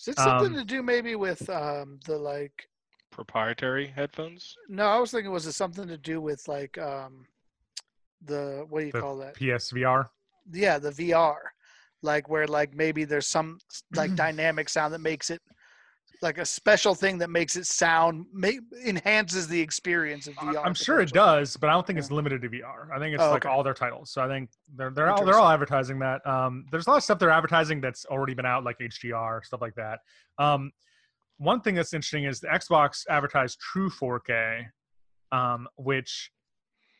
Is 0.00 0.08
it 0.08 0.18
something 0.18 0.48
Um, 0.52 0.58
to 0.58 0.64
do 0.64 0.82
maybe 0.82 1.14
with 1.14 1.48
um, 1.48 2.00
the 2.04 2.18
like? 2.18 2.68
Proprietary 3.10 3.86
headphones. 3.86 4.54
No, 4.68 4.86
I 4.86 4.98
was 4.98 5.12
thinking 5.12 5.30
was 5.30 5.46
it 5.46 5.52
something 5.52 5.86
to 5.86 5.96
do 5.96 6.20
with 6.20 6.46
like 6.48 6.76
um, 6.78 7.24
the 8.22 8.64
what 8.68 8.80
do 8.80 8.86
you 8.86 8.92
The 8.92 9.00
call 9.00 9.16
that? 9.18 9.34
PSVR. 9.36 10.08
Yeah, 10.52 10.78
the 10.78 10.90
VR, 10.90 11.36
like 12.02 12.28
where 12.28 12.46
like 12.46 12.74
maybe 12.74 13.04
there's 13.04 13.26
some 13.26 13.58
like 13.94 14.14
dynamic 14.16 14.68
sound 14.68 14.92
that 14.94 15.00
makes 15.00 15.30
it 15.30 15.40
like 16.22 16.38
a 16.38 16.44
special 16.46 16.94
thing 16.94 17.18
that 17.18 17.28
makes 17.28 17.56
it 17.56 17.66
sound 17.66 18.24
make, 18.32 18.58
enhances 18.86 19.46
the 19.48 19.60
experience 19.60 20.26
of 20.26 20.34
VR. 20.36 20.62
I'm 20.64 20.72
sure 20.72 21.00
it 21.00 21.12
does, 21.12 21.56
but 21.56 21.68
I 21.68 21.72
don't 21.74 21.86
think 21.86 21.98
it's 21.98 22.10
limited 22.10 22.40
to 22.42 22.48
VR. 22.48 22.88
I 22.94 22.98
think 22.98 23.14
it's 23.14 23.22
Oh, 23.22 23.30
like 23.30 23.44
okay. 23.44 23.52
all 23.54 23.62
their 23.62 23.74
titles. 23.74 24.10
So 24.10 24.22
I 24.22 24.28
think 24.28 24.50
they're 24.74 24.90
they're 24.90 25.10
all 25.10 25.24
they're 25.24 25.38
all 25.38 25.48
advertising 25.50 25.98
that. 25.98 26.24
Um, 26.26 26.64
there's 26.70 26.86
a 26.86 26.90
lot 26.90 26.96
of 26.96 27.02
stuff 27.02 27.18
they're 27.18 27.30
advertising 27.30 27.80
that's 27.80 28.06
already 28.06 28.32
been 28.34 28.46
out, 28.46 28.64
like 28.64 28.78
HDR 28.78 29.44
stuff 29.44 29.60
like 29.60 29.74
that. 29.74 29.98
Um, 30.38 30.70
one 31.38 31.60
thing 31.60 31.74
that's 31.74 31.92
interesting 31.92 32.24
is 32.24 32.38
the 32.40 32.46
Xbox 32.48 33.02
advertised 33.10 33.58
True 33.58 33.90
4K, 33.90 34.66
um, 35.32 35.66
which 35.76 36.30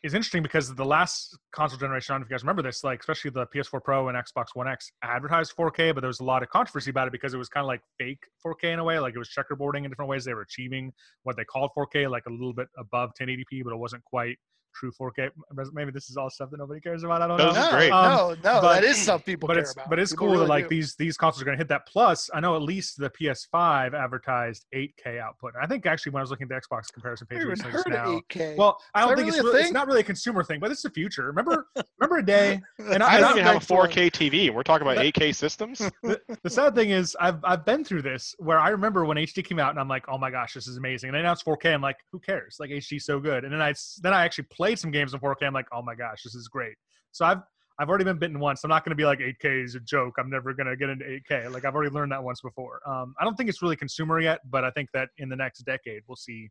is 0.05 0.13
interesting 0.13 0.43
because 0.43 0.75
the 0.75 0.85
last 0.85 1.35
console 1.51 1.79
generation, 1.79 2.13
I 2.13 2.15
don't 2.15 2.21
know 2.21 2.25
if 2.27 2.31
you 2.31 2.35
guys 2.35 2.43
remember 2.43 2.61
this, 2.61 2.85
like 2.85 3.01
especially 3.01 3.31
the 3.31 3.47
PS4 3.47 3.83
Pro 3.83 4.09
and 4.09 4.19
Xbox 4.19 4.49
One 4.53 4.69
X 4.69 4.93
advertised 5.03 5.55
4K, 5.57 5.95
but 5.95 6.03
there 6.03 6.09
was 6.09 6.21
a 6.21 6.25
lot 6.25 6.43
of 6.43 6.51
controversy 6.51 6.91
about 6.91 7.09
it 7.09 7.13
because 7.13 7.33
it 7.33 7.39
was 7.39 7.49
kind 7.49 7.65
of 7.65 7.69
like 7.69 7.81
fake 7.99 8.23
4K 8.47 8.75
in 8.75 8.79
a 8.81 8.85
way, 8.85 8.99
like 8.99 9.15
it 9.15 9.19
was 9.19 9.31
checkerboarding 9.31 9.85
in 9.85 9.91
different 9.91 10.11
ways. 10.11 10.23
They 10.27 10.35
were 10.35 10.43
achieving 10.43 10.93
what 11.23 11.39
they 11.39 11.45
called 11.45 11.71
4K, 11.77 12.11
like 12.11 12.27
a 12.27 12.31
little 12.31 12.53
bit 12.53 12.69
above 12.77 13.13
1080p, 13.19 13.65
but 13.65 13.73
it 13.73 13.79
wasn't 13.79 14.05
quite 14.05 14.37
true 14.75 14.93
4K. 14.93 15.31
Maybe 15.73 15.91
this 15.91 16.11
is 16.11 16.17
all 16.17 16.29
stuff 16.31 16.51
that 16.51 16.59
nobody 16.59 16.81
cares 16.81 17.03
about. 17.05 17.23
I 17.23 17.27
don't 17.27 17.39
Those 17.39 17.55
know. 17.55 17.61
is 17.61 17.67
no, 17.67 17.71
great. 17.77 17.91
no, 17.91 17.97
Um, 17.97 18.39
no, 18.45 18.61
but- 18.61 18.73
that 18.75 18.85
is 18.85 19.01
stuff 19.01 19.25
people 19.25 19.47
but 19.47 19.55
care 19.55 19.63
it's 19.63 19.73
about. 19.73 19.89
but 19.91 19.99
it's 19.99 20.13
People 20.13 20.27
cool 20.27 20.33
really 20.35 20.45
that 20.47 20.51
like 20.51 20.65
do. 20.69 20.77
these 20.77 20.95
these 20.97 21.17
consoles 21.17 21.43
are 21.43 21.45
going 21.45 21.57
to 21.57 21.61
hit 21.61 21.69
that. 21.69 21.87
Plus, 21.87 22.29
I 22.35 22.41
know 22.41 22.57
at 22.57 22.63
least 22.63 22.99
the 22.99 23.11
PS5 23.11 23.95
advertised 23.95 24.67
8K 24.75 25.21
output. 25.21 25.53
I 25.61 25.67
think 25.67 25.87
actually 25.87 26.13
when 26.13 26.21
I 26.21 26.23
was 26.25 26.31
looking 26.31 26.49
at 26.51 26.61
the 26.61 26.69
Xbox 26.69 26.93
comparison 26.93 27.27
I 27.31 27.35
page 27.35 27.39
even 27.43 27.49
recently 27.51 27.73
heard 27.73 27.85
just 27.87 27.89
now. 27.91 28.13
of 28.17 28.23
8K. 28.29 28.57
Well, 28.57 28.81
I 28.95 29.01
don't 29.07 29.17
think 29.17 29.29
it's 29.29 29.37
really 29.39 29.49
a 29.51 29.53
really, 29.53 29.63
it's 29.65 29.73
not 29.73 29.87
really 29.87 30.01
a 30.01 30.05
consumer 30.05 30.43
thing, 30.45 30.61
but 30.61 30.71
it's 30.71 30.83
the 30.83 30.91
future. 30.91 31.27
Remember, 31.27 31.67
remember 32.01 32.19
a 32.19 32.25
day. 32.27 32.61
and 32.79 33.03
I 33.03 33.17
and 33.17 33.21
don't 33.23 33.31
even 33.33 33.45
have 33.45 33.57
a 33.57 33.59
back 33.61 33.67
to 33.69 33.75
like- 33.75 33.91
4K 33.91 34.11
TV. 34.11 34.51
We're 34.53 34.63
talking 34.63 34.87
about 34.87 34.97
That- 34.97 35.15
8K 35.15 35.35
systems. 35.35 35.79
the, 36.03 36.21
the 36.43 36.51
sad 36.51 36.75
thing 36.75 36.91
is 36.91 37.17
I've 37.21 37.39
I've 37.45 37.65
been 37.65 37.85
through 37.85 38.03
this 38.03 38.35
where 38.39 38.59
I 38.59 38.71
remember 38.71 39.05
when 39.05 39.17
HD 39.17 39.45
came 39.45 39.59
out 39.59 39.71
and 39.71 39.79
I'm 39.81 39.89
like, 39.89 40.05
oh 40.09 40.19
my 40.19 40.31
gosh, 40.31 40.55
this 40.55 40.67
is 40.67 40.77
amazing. 40.77 41.09
And 41.09 41.15
they 41.15 41.21
announced 41.21 41.45
4K. 41.45 41.73
I'm 41.75 41.81
like, 41.83 41.99
who 42.13 42.19
cares? 42.19 42.57
Like 42.59 42.71
HD's 42.71 43.05
so 43.05 43.21
good. 43.21 43.45
And 43.45 43.53
then 43.53 43.61
I 43.61 43.71
s- 43.71 44.01
then 44.03 44.13
I 44.15 44.25
actually 44.25 44.45
played 44.45 44.64
some 44.75 44.91
games 44.91 45.13
in 45.15 45.21
4K. 45.21 45.47
I'm 45.47 45.53
like, 45.55 45.67
oh 45.73 45.83
my 45.83 45.95
gosh, 45.95 46.23
this 46.23 46.35
is 46.35 46.49
great. 46.49 46.75
So 47.13 47.25
I've 47.25 47.41
I've 47.79 47.89
already 47.89 48.05
been 48.05 48.19
bitten 48.19 48.39
once. 48.39 48.63
I'm 48.63 48.71
not 48.71 48.85
going 48.85 48.91
to 48.91 48.97
be 48.97 49.05
like 49.05 49.19
8K 49.19 49.65
is 49.65 49.75
a 49.75 49.81
joke. 49.81 50.15
I'm 50.19 50.31
never 50.31 50.55
going 50.55 50.67
to 50.69 50.77
get 50.77 50.91
into 50.91 51.05
8K. 51.05 51.53
Like 51.53 51.65
I've 51.65 51.75
already 51.75 51.91
learned 51.91 52.13
that 52.13 52.23
once 52.23 52.41
before. 52.41 52.81
Um, 52.87 53.15
I 53.21 53.25
don't 53.25 53.35
think 53.37 53.49
it's 53.49 53.63
really 53.63 53.77
consumer 53.77 54.21
yet, 54.21 54.41
but 54.49 54.65
I 54.65 54.71
think 54.71 54.89
that 54.95 55.09
in 55.19 55.29
the 55.29 55.37
next 55.37 55.63
decade 55.65 56.03
we'll 56.09 56.17
see. 56.17 56.49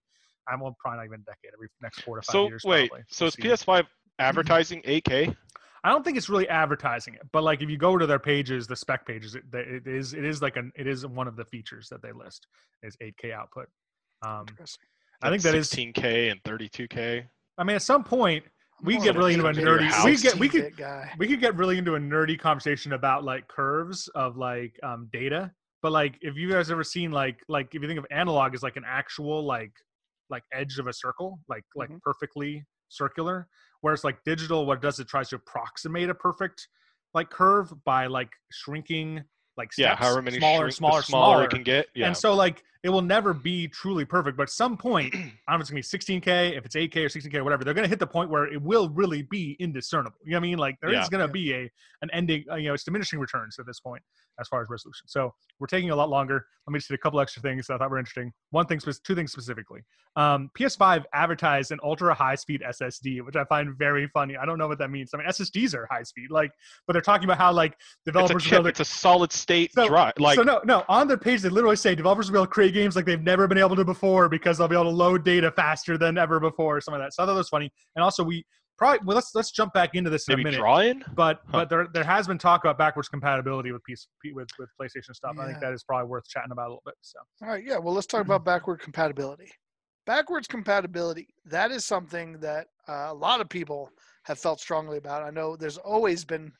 I'm 0.50 0.60
well, 0.60 0.76
probably 0.80 0.98
not 0.98 1.06
even 1.06 1.22
a 1.22 1.24
decade. 1.24 1.52
Every 1.54 1.70
next 1.82 2.02
four 2.02 2.18
to 2.18 2.22
five 2.22 2.34
So 2.34 2.48
years. 2.48 2.64
wait, 2.66 2.90
probably, 2.90 3.06
so 3.10 3.26
we'll 3.26 3.52
is. 3.54 3.62
PS5 3.64 3.86
advertising 4.20 4.82
8K? 4.82 5.36
I 5.86 5.90
don't 5.90 6.04
think 6.04 6.18
it's 6.18 6.30
really 6.30 6.48
advertising 6.48 7.14
it, 7.16 7.22
but 7.32 7.44
like 7.44 7.62
if 7.62 7.70
you 7.70 7.78
go 7.78 7.98
to 7.98 8.06
their 8.06 8.20
pages, 8.20 8.68
the 8.68 8.76
spec 8.76 9.06
pages, 9.06 9.36
it, 9.36 9.44
it 9.54 9.88
is 9.88 10.14
it 10.14 10.24
is 10.24 10.42
like 10.42 10.56
an 10.56 10.72
it 10.76 10.88
is 10.88 11.06
one 11.06 11.28
of 11.28 11.36
the 11.36 11.46
features 11.46 11.88
that 11.90 12.02
they 12.02 12.12
list 12.14 12.48
is 12.84 12.96
8K 13.02 13.34
output. 13.34 13.68
Um, 14.26 14.46
I 15.22 15.30
think 15.30 15.42
that 15.44 15.56
is. 15.56 15.70
16K 15.70 16.32
and 16.32 16.42
32K. 16.44 17.26
I 17.58 17.64
mean, 17.64 17.76
at 17.76 17.82
some 17.82 18.04
point 18.04 18.44
we 18.84 18.98
get 18.98 19.16
really 19.16 19.34
into 19.34 19.46
a 19.48 19.54
nerdy. 19.54 20.04
We 20.06 20.18
get 20.18 20.36
we 20.38 20.50
could 20.50 20.76
guy. 20.76 21.12
we 21.18 21.28
could 21.28 21.40
get 21.40 21.56
really 21.56 21.78
into 21.78 21.96
a 21.96 22.00
nerdy 22.00 22.38
conversation 22.40 22.94
about 22.94 23.24
like 23.24 23.48
curves 23.48 24.08
of 24.16 24.38
like 24.38 24.78
um, 24.84 25.10
data. 25.12 25.52
But 25.82 25.92
like, 25.92 26.18
if 26.22 26.36
you 26.38 26.50
guys 26.50 26.72
ever 26.72 26.84
seen 26.84 27.12
like 27.12 27.40
like 27.48 27.74
if 27.76 27.82
you 27.82 27.88
think 27.88 28.00
of 28.00 28.06
analog 28.12 28.54
as 28.54 28.64
like 28.64 28.76
an 28.78 28.84
actual 28.88 29.46
like 29.46 29.72
like 30.30 30.44
edge 30.54 30.80
of 30.80 30.88
a 30.88 30.94
circle, 30.94 31.40
like 31.48 31.64
like 31.76 31.90
Mhm. 31.90 32.02
perfectly 32.02 32.66
circular, 32.90 33.48
whereas 33.82 34.04
like 34.04 34.18
digital, 34.26 34.66
what 34.66 34.78
it 34.78 34.82
does 34.82 35.00
it 35.00 35.08
tries 35.08 35.30
to 35.30 35.36
approximate 35.36 36.10
a 36.10 36.16
perfect 36.16 36.68
like 37.14 37.30
curve 37.30 37.72
by 37.86 38.08
like 38.08 38.32
shrinking 38.52 39.24
like 39.56 39.72
steps, 39.72 39.78
Yeah, 39.88 39.96
however 39.96 40.22
many 40.24 40.38
smaller, 40.40 40.64
shrink, 40.66 40.74
smaller, 40.76 41.02
smaller, 41.04 41.34
smaller. 41.36 41.44
it 41.46 41.50
can 41.52 41.64
get. 41.64 41.88
Yeah. 41.94 42.08
And 42.08 42.18
so 42.18 42.34
like 42.34 42.64
it 42.84 42.90
will 42.90 43.02
never 43.02 43.34
be 43.34 43.68
truly 43.70 44.04
perfect, 44.04 44.36
but 44.36 44.44
at 44.44 44.50
some 44.50 44.76
point, 44.78 45.16
I 45.16 45.18
don't 45.20 45.32
know 45.50 45.56
if 45.56 45.62
it's 45.62 45.70
gonna 45.70 45.80
be 45.80 46.20
16k, 46.22 46.58
if 46.58 46.66
it's 46.66 46.76
8k 46.76 46.98
or 46.98 47.08
16k 47.10 47.36
or 47.36 47.44
whatever, 47.46 47.64
they're 47.64 47.74
gonna 47.74 47.88
hit 47.88 48.00
the 48.00 48.08
point 48.08 48.30
where 48.30 48.46
it 48.52 48.62
will 48.62 48.90
really 48.90 49.24
be 49.24 49.56
indiscernible. 49.60 50.18
You 50.26 50.32
know 50.32 50.38
what 50.38 50.40
I 50.40 50.48
mean? 50.50 50.58
Like 50.58 50.76
there 50.82 50.90
is 50.90 50.96
Yeah. 50.96 51.08
gonna 51.10 51.26
Yeah. 51.28 51.32
be 51.32 51.54
a 51.54 51.72
an 52.02 52.10
ending. 52.12 52.44
Uh, 52.52 52.56
you 52.56 52.68
know, 52.68 52.74
it's 52.74 52.84
diminishing 52.84 53.18
returns 53.20 53.58
at 53.60 53.66
this 53.66 53.80
point 53.80 54.04
as 54.42 54.48
far 54.50 54.62
as 54.62 54.68
resolution. 54.70 55.08
So 55.08 55.34
we're 55.60 55.68
taking 55.68 55.92
a 55.92 55.96
lot 55.96 56.10
longer. 56.10 56.46
Let 56.68 56.74
me 56.74 56.80
just 56.80 56.90
hit 56.90 56.96
a 56.96 56.98
couple 56.98 57.22
extra 57.22 57.42
things 57.42 57.68
that 57.68 57.76
I 57.76 57.78
thought 57.78 57.92
were 57.92 57.98
interesting. 57.98 58.34
One 58.50 58.66
thing, 58.66 58.80
two 58.80 59.16
things 59.16 59.32
specifically. 59.32 59.82
Um, 60.18 60.50
PS5 60.54 61.06
advertised 61.14 61.72
an 61.72 61.80
ultra 61.82 62.14
high 62.14 62.36
speed 62.36 62.62
SSD, 62.62 63.22
which 63.22 63.36
I 63.38 63.46
find 63.46 63.74
very 63.78 64.08
funny. 64.10 64.36
I 64.36 64.46
don't 64.46 64.58
know 64.58 64.68
what 64.68 64.80
that 64.80 64.90
means. 64.92 65.12
I 65.14 65.18
mean, 65.18 65.28
SSDs 65.28 65.74
are 65.74 65.88
high 65.90 66.04
speed, 66.04 66.30
like, 66.30 66.52
but 66.86 66.94
they're 66.94 67.02
talking 67.02 67.24
about 67.24 67.38
how 67.38 67.54
like 67.54 67.72
it's 67.74 67.82
a 68.08 68.12
developers 68.12 68.44
will 68.44 68.50
be 68.50 68.50
chip. 68.50 68.64
to 68.64 68.68
It's 68.70 68.80
a 68.82 68.86
solid 68.86 69.32
state 69.32 69.72
So- 69.74 69.88
drive. 69.88 70.14
Like 70.20 70.36
so 70.36 70.44
no, 70.44 70.60
no. 70.66 70.84
On 70.90 71.08
their 71.08 71.18
page, 71.18 71.42
they 71.42 71.50
literally 71.50 71.78
say 71.78 71.96
developers 71.96 72.28
will 72.30 72.34
be 72.34 72.38
able 72.40 72.48
to 72.48 72.52
create 72.52 72.73
games 72.74 72.96
like 72.96 73.06
they've 73.06 73.22
never 73.22 73.48
been 73.48 73.58
able 73.58 73.76
to 73.76 73.86
before 73.86 74.28
because 74.30 74.58
they'll 74.58 74.68
be 74.68 74.76
able 74.76 74.86
to 74.86 74.90
load 74.90 75.24
data 75.24 75.52
faster 75.52 75.98
than 75.98 76.18
ever 76.18 76.40
before, 76.40 76.78
or 76.78 76.82
some 76.82 76.94
of 76.94 77.00
that. 77.00 77.14
So 77.14 77.24
I 77.24 77.26
thought 77.26 77.34
that 77.34 77.38
was 77.38 77.50
funny. 77.50 77.72
And 77.96 78.04
also, 78.04 78.24
we 78.24 78.46
probably 78.78 79.00
well, 79.06 79.16
let's 79.16 79.34
let's 79.36 79.52
jump 79.52 79.74
back 79.74 79.92
into 79.96 80.10
this 80.10 80.28
in 80.28 80.34
maybe 80.34 80.42
a 80.42 80.46
minute. 80.46 80.58
drawing. 80.58 81.04
But 81.16 81.42
Huh. 81.46 81.52
but 81.52 81.70
there 81.70 81.88
there 81.94 82.04
has 82.04 82.28
been 82.28 82.38
talk 82.38 82.64
about 82.64 82.78
backwards 82.78 83.08
compatibility 83.08 83.72
with 83.72 83.84
piece 83.84 84.08
with 84.34 84.48
with 84.60 84.70
PlayStation 84.80 85.14
stuff. 85.14 85.36
I 85.40 85.46
think 85.48 85.60
that 85.62 85.74
is 85.74 85.84
probably 85.84 86.10
worth 86.10 86.28
chatting 86.28 86.52
about 86.52 86.68
a 86.68 86.70
little 86.70 86.84
bit. 86.86 86.96
So 87.02 87.20
All 87.44 87.50
right, 87.50 87.64
yeah. 87.64 87.78
Well, 87.78 87.94
let's 87.94 88.08
talk 88.08 88.26
about 88.26 88.44
backward 88.44 88.80
compatibility. 88.80 89.52
Backwards 90.06 90.48
compatibility, 90.48 91.30
that 91.46 91.72
is 91.72 91.86
something 91.86 92.40
that 92.40 92.68
uh, 92.90 93.08
a 93.10 93.14
lot 93.14 93.40
of 93.40 93.48
people 93.48 93.90
have 94.24 94.38
felt 94.38 94.60
strongly 94.60 94.98
about. 94.98 95.24
I 95.24 95.30
know 95.30 95.56
there's 95.56 95.78
always 95.78 96.26
been 96.26 96.52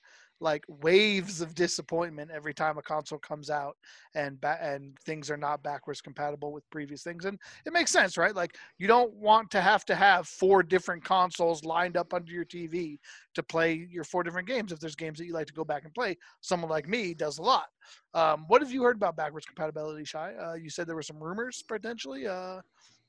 like 0.44 0.66
waves 0.68 1.42
of 1.42 1.56
disappointment 1.56 2.30
every 2.32 2.54
time 2.54 2.78
a 2.78 2.82
console 2.82 3.18
comes 3.20 3.50
out 3.50 3.78
and 4.14 4.40
ba- 4.42 4.60
and 4.62 4.98
things 5.00 5.32
are 5.32 5.38
not 5.38 5.64
backwards 5.64 6.02
compatible 6.02 6.52
with 6.52 6.70
previous 6.70 7.02
things 7.02 7.26
and 7.26 7.40
it 7.66 7.74
makes 7.74 7.92
sense 7.92 8.18
right 8.18 8.36
like 8.36 8.58
you 8.78 8.88
don't 8.88 9.14
want 9.14 9.50
to 9.50 9.62
have 9.62 9.86
to 9.86 9.96
have 9.96 10.28
four 10.28 10.62
different 10.62 11.04
consoles 11.04 11.64
lined 11.64 11.98
up 11.98 12.14
under 12.14 12.32
your 12.32 12.46
TV 12.46 13.00
to 13.34 13.42
play 13.42 13.88
your 13.90 14.04
four 14.04 14.22
different 14.22 14.48
games 14.48 14.72
if 14.72 14.80
there's 14.80 14.96
games 14.96 15.18
that 15.18 15.26
you 15.26 15.34
like 15.34 15.48
to 15.48 15.54
go 15.54 15.64
back 15.64 15.86
and 15.86 15.94
play 15.94 16.16
someone 16.42 16.70
like 16.70 16.88
me 16.88 17.14
does 17.14 17.40
a 17.40 17.42
lot 17.42 17.68
um, 18.14 18.46
what 18.48 18.62
have 18.62 18.72
you 18.72 18.84
heard 18.84 18.96
about 18.96 19.16
backwards 19.16 19.46
compatibility, 19.46 20.06
Shy? 20.06 20.34
Uh, 20.34 20.54
you 20.54 20.70
said 20.70 20.88
there 20.88 20.96
were 20.96 21.02
some 21.02 21.22
rumors 21.22 21.64
potentially 21.68 22.28
uh, 22.28 22.62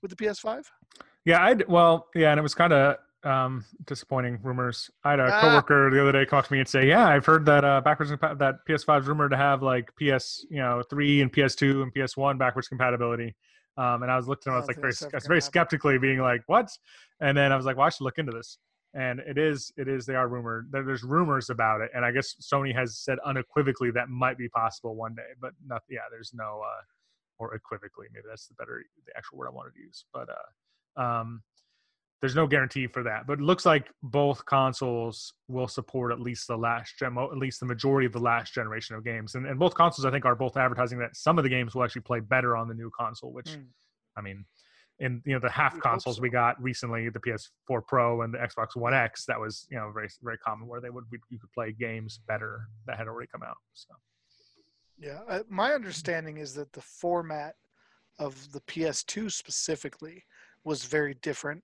with 0.02 0.10
the 0.10 0.16
PS5. 0.16 0.64
yeah, 1.24 1.40
I 1.40 1.56
well 1.68 2.08
yeah, 2.14 2.30
and 2.30 2.38
it 2.38 2.42
was 2.42 2.54
kind 2.54 2.72
of 2.72 2.96
um, 3.24 3.64
disappointing 3.86 4.38
rumors. 4.42 4.90
I 5.04 5.10
had 5.10 5.20
a 5.20 5.26
Ah. 5.32 5.40
coworker 5.40 5.90
the 5.90 6.00
other 6.00 6.12
day 6.12 6.26
come 6.26 6.38
up 6.38 6.46
to 6.46 6.52
me 6.52 6.58
and 6.60 6.68
say, 6.68 6.86
"Yeah, 6.86 7.06
I've 7.06 7.24
heard 7.26 7.46
that 7.46 7.64
uh, 7.64 7.80
backwards 7.80 8.10
compa- 8.12 8.38
that 8.38 8.64
PS5 8.66 9.02
is 9.02 9.06
rumored 9.08 9.30
to 9.30 9.36
have 9.36 9.62
like 9.62 9.90
PS 9.96 10.44
you 10.50 10.58
know 10.58 10.82
three 10.88 11.20
and 11.22 11.32
PS2 11.32 11.82
and 11.82 11.92
PS1 11.94 12.38
backwards 12.38 12.68
compatibility." 12.68 13.34
Um, 13.76 14.02
and 14.04 14.12
I 14.12 14.16
was 14.16 14.28
looking 14.28 14.52
at, 14.52 14.54
it, 14.54 14.56
I 14.56 14.60
was 14.60 14.68
like 14.68 14.76
very, 14.76 14.92
I 15.12 15.16
was 15.16 15.26
very 15.26 15.40
skeptically 15.40 15.98
being 15.98 16.20
like, 16.20 16.42
"What?" 16.46 16.68
And 17.20 17.36
then 17.36 17.50
I 17.52 17.56
was 17.56 17.66
like, 17.66 17.76
"Well, 17.76 17.86
I 17.86 17.90
should 17.90 18.04
look 18.04 18.18
into 18.18 18.32
this." 18.32 18.58
And 18.96 19.18
it 19.18 19.36
is, 19.38 19.72
it 19.76 19.88
is. 19.88 20.06
They 20.06 20.14
are 20.14 20.28
rumored. 20.28 20.68
There, 20.70 20.84
there's 20.84 21.02
rumors 21.02 21.50
about 21.50 21.80
it, 21.80 21.90
and 21.94 22.04
I 22.04 22.12
guess 22.12 22.36
Sony 22.40 22.72
has 22.74 22.96
said 22.98 23.18
unequivocally 23.24 23.90
that 23.90 24.08
might 24.08 24.38
be 24.38 24.48
possible 24.48 24.94
one 24.94 25.14
day, 25.16 25.30
but 25.40 25.52
not. 25.66 25.82
Yeah, 25.88 26.02
there's 26.12 26.32
no, 26.32 26.62
uh, 26.64 26.82
or 27.38 27.56
equivocally, 27.56 28.06
maybe 28.12 28.26
that's 28.28 28.46
the 28.46 28.54
better, 28.54 28.84
the 29.06 29.16
actual 29.16 29.38
word 29.38 29.48
I 29.48 29.50
wanted 29.50 29.74
to 29.74 29.80
use. 29.80 30.04
But 30.14 30.28
uh, 30.28 31.02
um, 31.02 31.42
there's 32.24 32.34
no 32.34 32.46
guarantee 32.46 32.86
for 32.86 33.02
that. 33.02 33.26
But 33.26 33.34
it 33.34 33.42
looks 33.42 33.66
like 33.66 33.90
both 34.02 34.46
consoles 34.46 35.34
will 35.46 35.68
support 35.68 36.10
at 36.10 36.20
least 36.20 36.48
the 36.48 36.56
last 36.56 36.98
gen, 36.98 37.18
at 37.18 37.36
least 37.36 37.60
the 37.60 37.66
majority 37.66 38.06
of 38.06 38.14
the 38.14 38.18
last 38.18 38.54
generation 38.54 38.96
of 38.96 39.04
games. 39.04 39.34
And, 39.34 39.44
and 39.46 39.58
both 39.58 39.74
consoles, 39.74 40.06
I 40.06 40.10
think, 40.10 40.24
are 40.24 40.34
both 40.34 40.56
advertising 40.56 40.98
that 41.00 41.16
some 41.16 41.36
of 41.36 41.44
the 41.44 41.50
games 41.50 41.74
will 41.74 41.84
actually 41.84 42.00
play 42.00 42.20
better 42.20 42.56
on 42.56 42.66
the 42.66 42.72
new 42.72 42.90
console. 42.98 43.30
Which, 43.30 43.50
Mm. 43.50 43.66
I 44.16 44.22
mean, 44.22 44.46
in 45.00 45.20
you 45.26 45.34
know 45.34 45.38
the 45.38 45.50
half 45.50 45.74
You'd 45.74 45.82
consoles 45.82 46.16
so. 46.16 46.22
we 46.22 46.30
got 46.30 46.62
recently, 46.62 47.10
the 47.10 47.20
PS4 47.20 47.86
Pro 47.86 48.22
and 48.22 48.32
the 48.32 48.38
Xbox 48.38 48.74
One 48.74 48.94
X, 48.94 49.26
that 49.26 49.38
was 49.38 49.66
you 49.70 49.76
know 49.76 49.90
very 49.92 50.08
very 50.22 50.38
common 50.38 50.66
where 50.66 50.80
they 50.80 50.88
would 50.88 51.04
you 51.28 51.38
could 51.38 51.52
play 51.52 51.72
games 51.72 52.20
better 52.26 52.68
that 52.86 52.96
had 52.96 53.06
already 53.06 53.28
come 53.30 53.42
out. 53.42 53.58
So 53.74 53.94
Yeah, 54.98 55.20
uh, 55.28 55.42
my 55.50 55.74
understanding 55.74 56.38
is 56.38 56.54
that 56.54 56.72
the 56.72 56.80
format 56.80 57.56
of 58.18 58.50
the 58.52 58.60
PS2 58.62 59.30
specifically 59.30 60.24
was 60.64 60.84
very 60.84 61.12
different, 61.20 61.62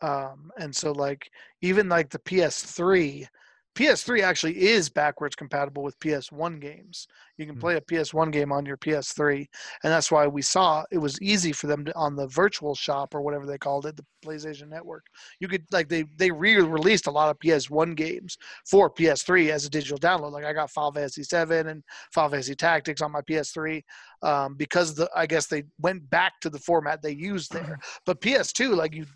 um, 0.00 0.50
and 0.58 0.74
so 0.74 0.92
like 0.92 1.30
even 1.62 1.88
like 1.88 2.10
the 2.10 2.18
PS3, 2.20 3.26
PS3 3.74 4.22
actually 4.22 4.58
is 4.60 4.88
backwards 4.88 5.36
compatible 5.36 5.84
with 5.84 5.98
PS1 6.00 6.58
games. 6.60 7.06
You 7.36 7.46
can 7.46 7.54
Hmm. 7.54 7.60
play 7.60 7.76
a 7.76 7.80
PS1 7.80 8.32
game 8.32 8.50
on 8.50 8.66
your 8.66 8.76
PS3, 8.76 9.46
and 9.84 9.92
that's 9.92 10.10
why 10.10 10.26
we 10.26 10.42
saw 10.42 10.84
it 10.90 10.98
was 10.98 11.20
easy 11.22 11.52
for 11.52 11.68
them 11.68 11.84
to 11.84 11.94
on 11.94 12.16
the 12.16 12.26
Virtual 12.26 12.74
Shop 12.74 13.14
or 13.14 13.20
whatever 13.22 13.46
they 13.46 13.56
called 13.58 13.86
it, 13.86 13.96
the 13.96 14.04
PlayStation 14.24 14.68
Network. 14.68 15.06
You 15.38 15.46
could 15.46 15.64
like 15.70 15.88
they 15.88 16.04
they 16.16 16.30
re-released 16.32 17.06
a 17.06 17.12
lot 17.12 17.30
of 17.30 17.38
PS1 17.38 17.94
games 17.94 18.36
for 18.68 18.90
PS3 18.90 19.50
as 19.50 19.64
a 19.64 19.70
digital 19.70 19.98
download. 19.98 20.32
Like 20.32 20.44
I 20.44 20.52
got 20.52 20.72
Final 20.72 20.92
Fantasy 20.92 21.22
7 21.22 21.68
and 21.68 21.84
Final 22.12 22.30
Fantasy 22.30 22.56
Tactics 22.56 23.00
on 23.00 23.12
my 23.12 23.20
PS3 23.22 23.80
um, 24.22 24.56
because 24.56 24.94
the 24.96 25.08
I 25.14 25.26
guess 25.26 25.46
they 25.46 25.62
went 25.80 26.08
back 26.10 26.40
to 26.40 26.50
the 26.50 26.58
format 26.58 27.00
they 27.00 27.12
used 27.12 27.52
there. 27.52 27.78
But 28.06 28.20
PS2, 28.20 28.74
like 28.74 28.94
you, 28.94 29.06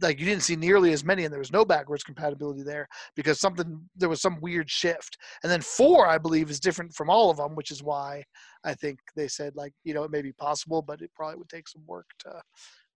like 0.00 0.18
you 0.18 0.26
didn't 0.26 0.42
see 0.42 0.56
nearly 0.56 0.92
as 0.92 1.04
many, 1.04 1.24
and 1.24 1.32
there 1.32 1.38
was 1.38 1.52
no 1.52 1.64
backwards 1.64 2.04
compatibility 2.04 2.62
there 2.62 2.88
because 3.16 3.40
something 3.40 3.80
there 3.96 4.08
was 4.08 4.20
some 4.20 4.40
weird 4.40 4.70
shift. 4.70 5.16
And 5.42 5.50
then 5.50 5.60
four, 5.60 6.06
I 6.06 6.18
believe, 6.18 6.50
is 6.50 6.60
different 6.60 6.94
from 6.94 7.10
all 7.10 7.30
of 7.30 7.36
them, 7.36 7.54
which 7.54 7.70
is 7.70 7.82
why 7.82 8.24
I 8.64 8.74
think 8.74 8.98
they 9.16 9.28
said 9.28 9.54
like 9.56 9.72
you 9.84 9.94
know 9.94 10.04
it 10.04 10.10
may 10.10 10.22
be 10.22 10.32
possible, 10.32 10.82
but 10.82 11.02
it 11.02 11.10
probably 11.14 11.36
would 11.36 11.48
take 11.48 11.68
some 11.68 11.82
work 11.86 12.06
to 12.20 12.42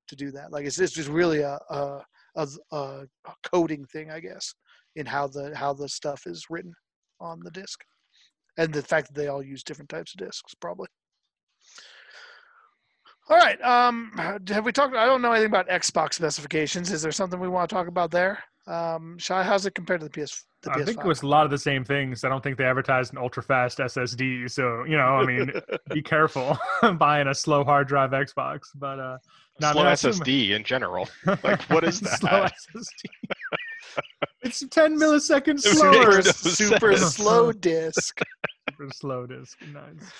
to 0.09 0.17
do 0.17 0.31
that. 0.33 0.53
Like 0.53 0.67
it's, 0.67 0.79
it's 0.79 0.93
just 0.93 1.09
really 1.09 1.41
a 1.41 1.59
a, 1.71 2.03
a 2.37 2.49
a 2.73 3.07
coding 3.45 3.85
thing, 3.87 4.11
I 4.11 4.21
guess, 4.21 4.55
in 4.97 5.07
how 5.07 5.27
the 5.29 5.57
how 5.57 5.73
the 5.73 5.89
stuff 5.89 6.27
is 6.27 6.47
written 6.51 6.75
on 7.21 7.41
the 7.43 7.51
disc, 7.51 7.81
and 8.59 8.73
the 8.73 8.83
fact 8.83 9.09
that 9.09 9.21
they 9.21 9.29
all 9.29 9.43
use 9.43 9.63
different 9.63 9.89
types 9.89 10.15
of 10.15 10.27
discs, 10.27 10.55
probably. 10.61 10.89
All 13.29 13.37
right. 13.37 13.61
Um, 13.63 14.13
have 14.49 14.65
we 14.65 14.73
talked? 14.73 14.95
I 14.95 15.07
don't 15.07 15.23
know 15.23 15.33
anything 15.33 15.51
about 15.51 15.69
Xbox 15.69 16.15
specifications. 16.15 16.91
Is 16.93 17.03
there 17.03 17.13
something 17.13 17.39
we 17.41 17.49
want 17.49 17.69
to 17.69 17.75
talk 17.75 17.87
about 17.89 18.11
there? 18.11 18.43
Um, 18.67 19.17
Shy, 19.19 19.45
how's 19.45 19.65
it 19.65 19.75
compared 19.77 20.01
to 20.01 20.09
the 20.09 20.11
PS 20.11 20.45
the 20.63 20.73
I 20.73 20.79
PS5. 20.79 20.85
think 20.87 20.99
it 21.01 21.07
was 21.07 21.23
a 21.23 21.27
lot 21.29 21.45
of 21.45 21.53
the 21.53 21.59
same 21.59 21.85
things. 21.85 22.25
I 22.25 22.29
don't 22.29 22.43
think 22.43 22.59
they 22.59 22.65
advertised 22.65 23.13
an 23.13 23.19
ultra 23.19 23.41
fast 23.43 23.79
SSD. 23.79 24.51
So 24.51 24.83
you 24.85 24.97
know, 24.97 25.05
I 25.05 25.25
mean, 25.25 25.53
be 25.93 26.03
careful 26.03 26.59
buying 26.99 27.29
a 27.29 27.35
slow 27.35 27.63
hard 27.63 27.87
drive 27.87 28.11
Xbox. 28.11 28.63
But 28.75 28.99
uh, 28.99 29.19
no, 29.61 29.69
I 29.69 29.73
Slow 29.73 29.83
mean, 29.85 29.93
assume- 29.93 30.13
SSD 30.15 30.51
in 30.51 30.65
general. 30.65 31.09
Like, 31.45 31.63
what 31.71 31.85
is 31.85 32.01
that? 32.01 32.19
slow 32.19 32.47
SSD. 32.75 34.03
it's 34.43 34.65
ten 34.71 34.99
milliseconds 34.99 35.61
slower. 35.61 36.03
super, 36.03 36.17
no 36.17 36.21
super 36.33 36.97
sense. 36.97 37.15
slow 37.15 37.53
disc. 37.53 38.21
super 38.71 38.91
slow 38.93 39.27
disk. 39.27 39.59
Nice. 39.73 40.11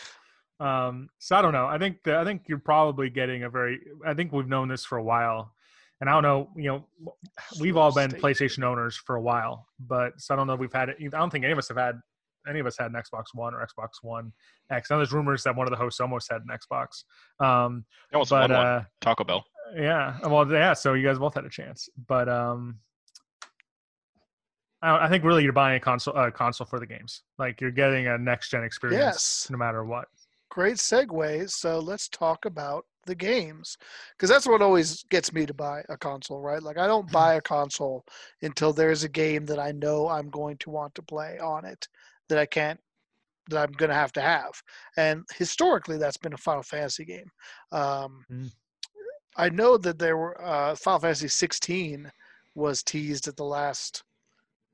Um, 0.59 1.09
so 1.19 1.37
I 1.37 1.43
don't 1.43 1.53
know. 1.53 1.67
I 1.67 1.79
think 1.79 2.03
the, 2.05 2.17
I 2.17 2.25
think 2.25 2.43
you're 2.49 2.59
probably 2.59 3.11
getting 3.11 3.43
a 3.45 3.51
very. 3.51 3.81
I 4.07 4.15
think 4.15 4.33
we've 4.33 4.49
known 4.49 4.69
this 4.69 4.85
for 4.85 4.97
a 4.99 5.03
while, 5.03 5.53
and 6.01 6.09
I 6.09 6.15
don't 6.15 6.23
know. 6.23 6.49
You 6.57 6.69
know, 6.71 6.87
we've 7.61 7.77
all 7.77 7.93
been 7.93 8.11
PlayStation 8.11 8.63
owners 8.65 8.97
for 8.97 9.17
a 9.17 9.21
while, 9.21 9.67
but 9.79 10.19
so 10.21 10.33
I 10.35 10.37
don't 10.37 10.47
know 10.47 10.55
if 10.55 10.61
we've 10.61 10.73
had 10.73 10.89
it. 10.89 10.97
I 11.01 11.09
don't 11.19 11.31
think 11.31 11.45
any 11.45 11.53
of 11.53 11.59
us 11.59 11.69
have 11.69 11.77
had 11.77 12.01
any 12.49 12.61
of 12.61 12.67
us 12.67 12.79
had 12.79 12.91
an 12.91 12.97
Xbox 12.97 13.25
One 13.35 13.55
or 13.55 13.67
Xbox 13.67 13.89
One 14.03 14.33
X. 14.71 14.89
Now 14.91 14.97
there's 14.97 15.13
rumors 15.13 15.43
that 15.43 15.55
one 15.57 15.67
of 15.67 15.73
the 15.73 15.77
hosts 15.77 16.01
almost 16.01 16.31
had 16.31 16.41
an 16.43 16.49
Xbox. 16.49 17.03
Um, 17.45 17.85
I 18.13 18.15
almost 18.15 18.31
but 18.31 18.49
won 18.51 18.59
one. 18.59 18.67
uh, 18.67 18.85
Taco 19.01 19.25
Bell. 19.25 19.45
yeah, 19.77 20.17
well, 20.27 20.51
yeah. 20.51 20.73
So 20.73 20.95
you 20.95 21.07
guys 21.07 21.19
both 21.19 21.35
had 21.35 21.45
a 21.45 21.51
chance, 21.51 21.89
but 22.07 22.29
um, 22.29 22.79
I, 24.83 25.07
I 25.07 25.09
think 25.09 25.25
really 25.25 25.43
you're 25.43 25.53
buying 25.53 25.77
a 25.77 25.81
console, 25.81 26.15
a 26.15 26.31
console 26.31 26.67
for 26.67 26.79
the 26.79 26.87
games. 26.87 27.23
Like 27.39 27.61
you're 27.61 27.71
getting 27.71 28.07
a 28.07 28.17
next 28.17 28.51
gen 28.51 28.65
experience, 28.65 29.01
Yes. 29.03 29.49
no 29.51 29.59
matter 29.59 29.85
what. 29.85 30.07
Great 30.57 30.77
segue. 30.77 31.51
So 31.51 31.81
let's 31.81 32.09
talk 32.09 32.47
about 32.47 32.87
the 33.05 33.15
games 33.15 33.77
because 34.17 34.31
that's 34.31 34.47
what 34.47 34.63
always 34.63 35.03
gets 35.11 35.31
me 35.35 35.45
to 35.45 35.53
buy 35.53 35.83
a 35.91 35.99
console, 35.99 36.41
right? 36.41 36.63
Like 36.63 36.79
I 36.79 36.87
don't 36.87 37.13
buy 37.13 37.35
a 37.35 37.43
console 37.43 38.07
until 38.41 38.73
there's 38.73 39.05
a 39.05 39.09
game 39.11 39.45
that 39.45 39.59
I 39.59 39.73
know 39.73 40.09
I'm 40.09 40.31
going 40.31 40.57
to 40.61 40.71
want 40.71 40.95
to 40.95 41.03
play 41.03 41.39
on 41.39 41.67
it 41.67 41.87
that 42.31 42.39
I 42.39 42.47
can't 42.47 42.81
that 43.51 43.69
I'm 43.69 43.73
going 43.73 43.91
to 43.91 43.95
have 43.95 44.13
to 44.13 44.23
have. 44.23 44.51
And 44.97 45.25
historically, 45.37 45.99
that's 45.99 46.17
been 46.17 46.33
a 46.33 46.39
Final 46.39 46.63
Fantasy 46.63 47.05
game. 47.05 47.31
Um, 47.71 48.25
Mm. 48.33 48.51
I 49.37 49.51
know 49.51 49.77
that 49.77 49.99
there 49.99 50.17
were 50.17 50.43
uh, 50.43 50.75
Final 50.77 51.01
Fantasy 51.01 51.29
16 51.29 52.11
was 52.55 52.83
teased 52.83 53.29
at 53.29 53.37
the 53.37 53.45
last 53.45 54.05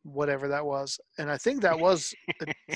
whatever 0.05 0.49
that 0.49 0.65
was, 0.65 0.99
and 1.19 1.31
I 1.31 1.37
think 1.37 1.63
that 1.63 1.79
was 1.79 2.13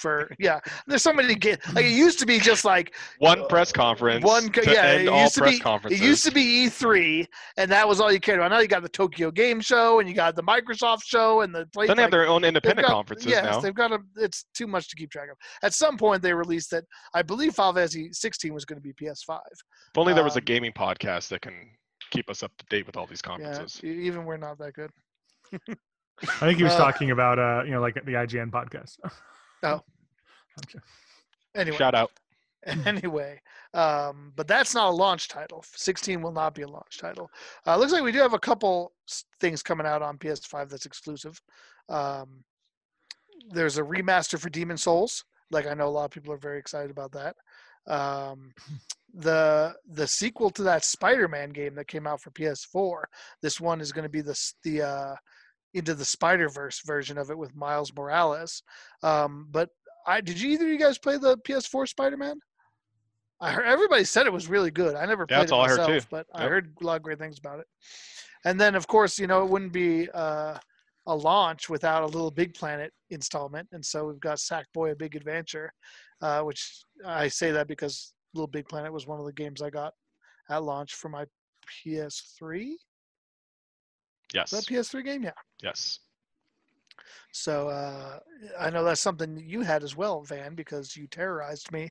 for 0.00 0.30
yeah. 0.38 0.60
There's 0.86 1.02
so 1.02 1.12
many 1.12 1.34
games. 1.34 1.58
Like 1.72 1.84
it 1.84 1.92
used 1.92 2.18
to 2.20 2.26
be 2.26 2.38
just 2.38 2.64
like 2.64 2.94
One 3.18 3.40
uh, 3.40 3.46
press 3.46 3.72
conference. 3.72 4.24
one 4.24 4.50
yeah, 4.64 4.92
it 4.92 5.08
all 5.08 5.22
used 5.22 5.34
to 5.34 5.40
press 5.40 5.54
be- 5.54 5.60
conferences. 5.60 6.00
it 6.00 6.04
used 6.04 6.24
to 6.26 6.30
be 6.32 6.66
E3, 6.68 7.26
and 7.56 7.70
that 7.70 7.86
was 7.88 8.00
all 8.00 8.12
you 8.12 8.20
cared 8.20 8.38
about. 8.38 8.50
Now 8.50 8.60
you 8.60 8.68
got 8.68 8.82
the 8.82 8.88
Tokyo 8.88 9.30
Game 9.30 9.60
Show, 9.60 10.00
and 10.00 10.08
you 10.08 10.14
got 10.14 10.36
the 10.36 10.42
Microsoft 10.42 11.04
Show, 11.04 11.40
and 11.40 11.54
the 11.54 11.66
play. 11.72 11.86
Then 11.86 11.96
they 11.96 12.02
have 12.02 12.10
their 12.10 12.28
own 12.28 12.44
independent 12.44 12.86
got- 12.86 12.94
conferences 12.94 13.26
yes, 13.30 13.44
now. 13.44 13.60
they've 13.60 13.74
got 13.74 13.92
a. 13.92 13.98
It's 14.16 14.44
too 14.54 14.66
much 14.66 14.88
to 14.88 14.96
keep 14.96 15.10
track 15.10 15.28
of. 15.30 15.36
At 15.62 15.74
some 15.74 15.96
point, 15.96 16.22
they 16.22 16.32
released 16.32 16.70
that 16.70 16.84
I 17.14 17.22
believe 17.22 17.54
Final 17.54 17.74
Fantasy 17.74 18.10
16 18.12 18.54
was 18.54 18.64
going 18.64 18.80
to 18.80 18.82
be 18.82 18.92
PS5. 18.92 19.38
If 19.52 19.58
only 19.96 20.14
there 20.14 20.24
was 20.24 20.36
a 20.36 20.40
um, 20.40 20.44
gaming 20.44 20.72
podcast 20.72 21.28
that 21.28 21.42
can 21.42 21.54
keep 22.10 22.30
us 22.30 22.42
up 22.42 22.52
to 22.58 22.64
date 22.70 22.86
with 22.86 22.96
all 22.96 23.06
these 23.06 23.22
conferences. 23.22 23.80
e- 23.82 24.06
even 24.06 24.24
we're 24.24 24.36
not 24.36 24.58
that 24.58 24.72
good. 24.74 24.90
I 26.22 26.46
think 26.46 26.58
he 26.58 26.64
was 26.64 26.72
Uh, 26.74 26.78
talking 26.78 27.10
about 27.10 27.38
uh, 27.38 27.62
you 27.64 27.72
know, 27.72 27.80
like 27.80 27.94
the 27.94 28.00
IGN 28.12 28.50
podcast. 28.50 28.98
Oh. 29.62 29.82
Okay. 30.64 30.78
Anyway, 31.54 31.76
Shout 31.76 31.94
out. 31.94 32.10
anyway, 32.86 33.38
um, 33.74 34.32
but 34.36 34.48
that's 34.48 34.74
not 34.74 34.88
a 34.88 34.90
launch 34.90 35.28
title. 35.28 35.62
16 35.74 36.22
will 36.22 36.32
not 36.32 36.54
be 36.54 36.62
a 36.62 36.66
launch 36.66 36.98
title. 36.98 37.30
Uh, 37.66 37.76
looks 37.76 37.92
like 37.92 38.02
we 38.02 38.10
do 38.10 38.20
have 38.20 38.32
a 38.32 38.38
couple 38.38 38.92
things 39.38 39.62
coming 39.62 39.86
out 39.86 40.00
on 40.00 40.16
PS5 40.16 40.70
that's 40.70 40.86
exclusive. 40.86 41.38
Um, 41.90 42.42
there's 43.50 43.76
a 43.76 43.82
remaster 43.82 44.38
for 44.38 44.48
Demon's 44.48 44.82
Souls. 44.82 45.24
Like 45.50 45.66
I 45.66 45.74
know 45.74 45.88
a 45.88 45.90
lot 45.90 46.06
of 46.06 46.10
people 46.10 46.32
are 46.32 46.38
very 46.38 46.58
excited 46.58 46.90
about 46.90 47.12
that. 47.12 47.36
Um, 47.86 48.52
the 49.14 49.74
the 49.88 50.06
sequel 50.06 50.50
to 50.50 50.62
that 50.62 50.84
Spider-Man 50.84 51.50
game 51.50 51.74
that 51.74 51.86
came 51.86 52.06
out 52.06 52.20
for 52.22 52.30
PS4. 52.30 53.02
This 53.42 53.60
one 53.60 53.80
is 53.82 53.92
going 53.92 54.04
to 54.04 54.08
be 54.08 54.22
the 54.22 54.52
the 54.64 54.82
uh, 54.82 55.14
into 55.76 55.94
the 55.94 56.04
Spider 56.04 56.48
Verse 56.48 56.80
version 56.84 57.18
of 57.18 57.30
it 57.30 57.38
with 57.38 57.54
Miles 57.54 57.92
Morales. 57.94 58.62
Um, 59.02 59.46
but 59.50 59.70
I 60.06 60.20
did 60.20 60.40
you 60.40 60.50
either 60.50 60.64
of 60.64 60.72
you 60.72 60.78
guys 60.78 60.98
play 60.98 61.18
the 61.18 61.36
PS4 61.38 61.88
Spider-Man? 61.88 62.38
I 63.40 63.52
heard 63.52 63.66
everybody 63.66 64.04
said 64.04 64.26
it 64.26 64.32
was 64.32 64.48
really 64.48 64.70
good. 64.70 64.94
I 64.96 65.04
never 65.04 65.26
played 65.26 65.44
it 65.44 65.52
I 65.52 65.68
myself, 65.68 65.88
too. 65.88 66.00
but 66.10 66.26
I 66.32 66.44
heard 66.44 66.72
a 66.80 66.84
lot 66.84 66.96
of 66.96 67.02
great 67.02 67.18
things 67.18 67.38
about 67.38 67.60
it. 67.60 67.66
And 68.44 68.58
then, 68.58 68.74
of 68.74 68.86
course, 68.86 69.18
you 69.18 69.26
know 69.26 69.42
it 69.42 69.50
wouldn't 69.50 69.72
be 69.72 70.08
uh, 70.14 70.56
a 71.06 71.14
launch 71.14 71.68
without 71.68 72.02
a 72.02 72.06
Little 72.06 72.30
Big 72.30 72.54
Planet 72.54 72.92
installment, 73.10 73.68
and 73.72 73.84
so 73.84 74.06
we've 74.06 74.20
got 74.20 74.38
Sackboy: 74.38 74.92
A 74.92 74.96
Big 74.96 75.16
Adventure, 75.16 75.70
uh, 76.22 76.40
which 76.42 76.80
I 77.04 77.28
say 77.28 77.50
that 77.50 77.68
because 77.68 78.14
Little 78.34 78.46
Big 78.46 78.68
Planet 78.68 78.92
was 78.92 79.06
one 79.06 79.20
of 79.20 79.26
the 79.26 79.32
games 79.32 79.60
I 79.60 79.70
got 79.70 79.92
at 80.48 80.62
launch 80.62 80.94
for 80.94 81.08
my 81.08 81.26
PS3. 81.84 82.72
Yes. 84.34 84.52
Is 84.52 84.64
that 84.64 84.72
PS3 84.74 85.04
game? 85.04 85.22
Yeah. 85.22 85.30
Yes. 85.62 86.00
So 87.32 87.68
uh, 87.68 88.18
I 88.58 88.70
know 88.70 88.82
that's 88.82 89.02
something 89.02 89.36
you 89.46 89.60
had 89.60 89.82
as 89.82 89.94
well, 89.94 90.22
Van, 90.22 90.54
because 90.54 90.96
you 90.96 91.06
terrorized 91.06 91.70
me, 91.70 91.90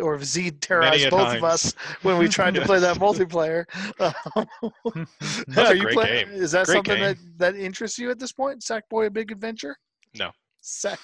or 0.00 0.22
Z 0.22 0.52
terrorized 0.52 1.10
both 1.10 1.34
of 1.34 1.42
us 1.42 1.74
when 2.02 2.16
we 2.16 2.28
tried 2.28 2.54
to 2.54 2.60
play 2.60 2.78
that 2.78 2.96
multiplayer. 3.00 3.64
That's 5.48 5.70
a 5.70 5.78
great 5.78 5.94
play- 5.94 6.24
game. 6.24 6.28
Is 6.30 6.52
that 6.52 6.66
Great 6.66 6.76
something 6.76 7.00
that, 7.00 7.16
that 7.38 7.56
interests 7.56 7.98
you 7.98 8.10
at 8.12 8.20
this 8.20 8.30
point? 8.30 8.60
Sackboy: 8.60 9.06
A 9.06 9.10
Big 9.10 9.32
Adventure? 9.32 9.76
No. 10.16 10.30
Sackboy. 10.62 10.98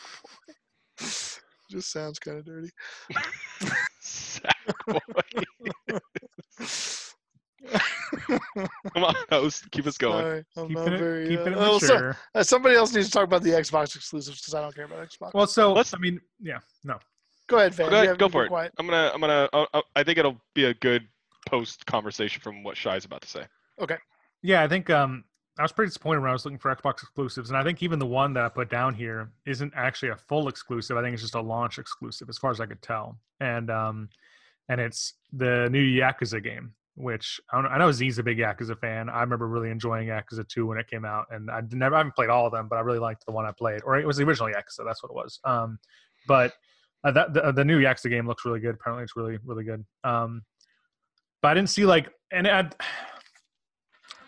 Just 1.70 1.90
sounds 1.90 2.20
kind 2.20 2.38
of 2.38 2.44
dirty. 2.44 2.70
Sackboy. 4.00 5.00
Come 8.94 9.04
on, 9.04 9.14
host. 9.30 9.70
Keep 9.70 9.86
us 9.86 9.98
going. 9.98 10.22
Sorry, 10.22 10.44
I'm 10.56 10.68
keeping 10.68 10.84
not 10.84 10.92
it, 10.94 10.98
very. 10.98 11.28
keeping 11.28 11.54
uh, 11.54 11.58
it 11.60 11.68
oh, 11.68 11.78
so- 11.78 12.12
uh, 12.34 12.42
somebody 12.42 12.76
else 12.76 12.94
needs 12.94 13.06
to 13.06 13.12
talk 13.12 13.24
about 13.24 13.42
the 13.42 13.50
Xbox 13.50 13.96
exclusives 13.96 14.40
because 14.40 14.54
I 14.54 14.60
don't 14.62 14.74
care 14.74 14.84
about 14.84 15.08
Xbox. 15.08 15.34
well, 15.34 15.46
so 15.46 15.72
Let's- 15.72 15.94
I 15.94 15.98
mean, 15.98 16.20
yeah, 16.40 16.58
no. 16.84 16.98
go 17.48 17.58
ahead, 17.58 17.74
Van. 17.74 17.90
Go, 17.90 18.02
ahead, 18.02 18.18
go 18.18 18.28
for 18.28 18.44
it. 18.44 18.48
quiet. 18.48 18.72
I'm 18.78 18.86
gonna. 18.86 19.10
I'm 19.12 19.20
gonna. 19.20 19.48
Uh, 19.52 19.66
uh, 19.74 19.82
I 19.96 20.02
think 20.04 20.18
it'll 20.18 20.40
be 20.54 20.64
a 20.64 20.74
good 20.74 21.06
post 21.48 21.86
conversation 21.86 22.40
from 22.42 22.62
what 22.62 22.76
Shy's 22.76 23.04
about 23.04 23.22
to 23.22 23.28
say. 23.28 23.44
Okay. 23.80 23.96
Yeah, 24.42 24.62
I 24.62 24.68
think 24.68 24.88
um, 24.90 25.24
I 25.58 25.62
was 25.62 25.72
pretty 25.72 25.88
disappointed 25.88 26.20
when 26.20 26.30
I 26.30 26.32
was 26.32 26.44
looking 26.44 26.58
for 26.58 26.74
Xbox 26.74 27.02
exclusives, 27.02 27.50
and 27.50 27.58
I 27.58 27.62
think 27.62 27.82
even 27.82 27.98
the 27.98 28.06
one 28.06 28.32
that 28.34 28.44
I 28.44 28.48
put 28.48 28.70
down 28.70 28.94
here 28.94 29.30
isn't 29.46 29.72
actually 29.76 30.10
a 30.10 30.16
full 30.16 30.48
exclusive. 30.48 30.96
I 30.96 31.02
think 31.02 31.14
it's 31.14 31.22
just 31.22 31.34
a 31.34 31.40
launch 31.40 31.78
exclusive, 31.78 32.28
as 32.28 32.38
far 32.38 32.50
as 32.50 32.60
I 32.60 32.66
could 32.66 32.80
tell. 32.82 33.18
And 33.40 33.70
um, 33.70 34.08
and 34.68 34.80
it's 34.80 35.14
the 35.32 35.68
new 35.70 35.82
Yakuza 35.82 36.42
game, 36.42 36.72
which 37.00 37.40
I, 37.52 37.60
don't, 37.60 37.70
I 37.70 37.78
know 37.78 37.92
Z's 37.92 38.18
a 38.18 38.22
big 38.22 38.38
Yakuza 38.38 38.78
fan. 38.78 39.08
I 39.08 39.20
remember 39.20 39.48
really 39.48 39.70
enjoying 39.70 40.08
Yakuza 40.08 40.46
2 40.46 40.66
when 40.66 40.78
it 40.78 40.88
came 40.88 41.04
out, 41.04 41.26
and 41.30 41.50
I 41.50 41.62
never 41.72 41.94
I 41.94 41.98
haven't 41.98 42.14
played 42.14 42.30
all 42.30 42.46
of 42.46 42.52
them, 42.52 42.68
but 42.68 42.76
I 42.76 42.80
really 42.80 42.98
liked 42.98 43.24
the 43.26 43.32
one 43.32 43.46
I 43.46 43.52
played, 43.52 43.82
or 43.84 43.98
it 43.98 44.06
was 44.06 44.16
the 44.16 44.24
original 44.24 44.48
Yakuza. 44.48 44.84
That's 44.84 45.02
what 45.02 45.10
it 45.10 45.14
was. 45.14 45.40
Um, 45.44 45.78
but 46.28 46.52
uh, 47.04 47.12
that 47.12 47.32
the, 47.34 47.52
the 47.52 47.64
new 47.64 47.80
Yakuza 47.80 48.10
game 48.10 48.26
looks 48.26 48.44
really 48.44 48.60
good. 48.60 48.74
Apparently, 48.74 49.04
it's 49.04 49.16
really 49.16 49.38
really 49.44 49.64
good. 49.64 49.84
Um, 50.04 50.42
but 51.42 51.48
I 51.48 51.54
didn't 51.54 51.70
see 51.70 51.86
like, 51.86 52.10
and 52.30 52.46
it, 52.46 52.74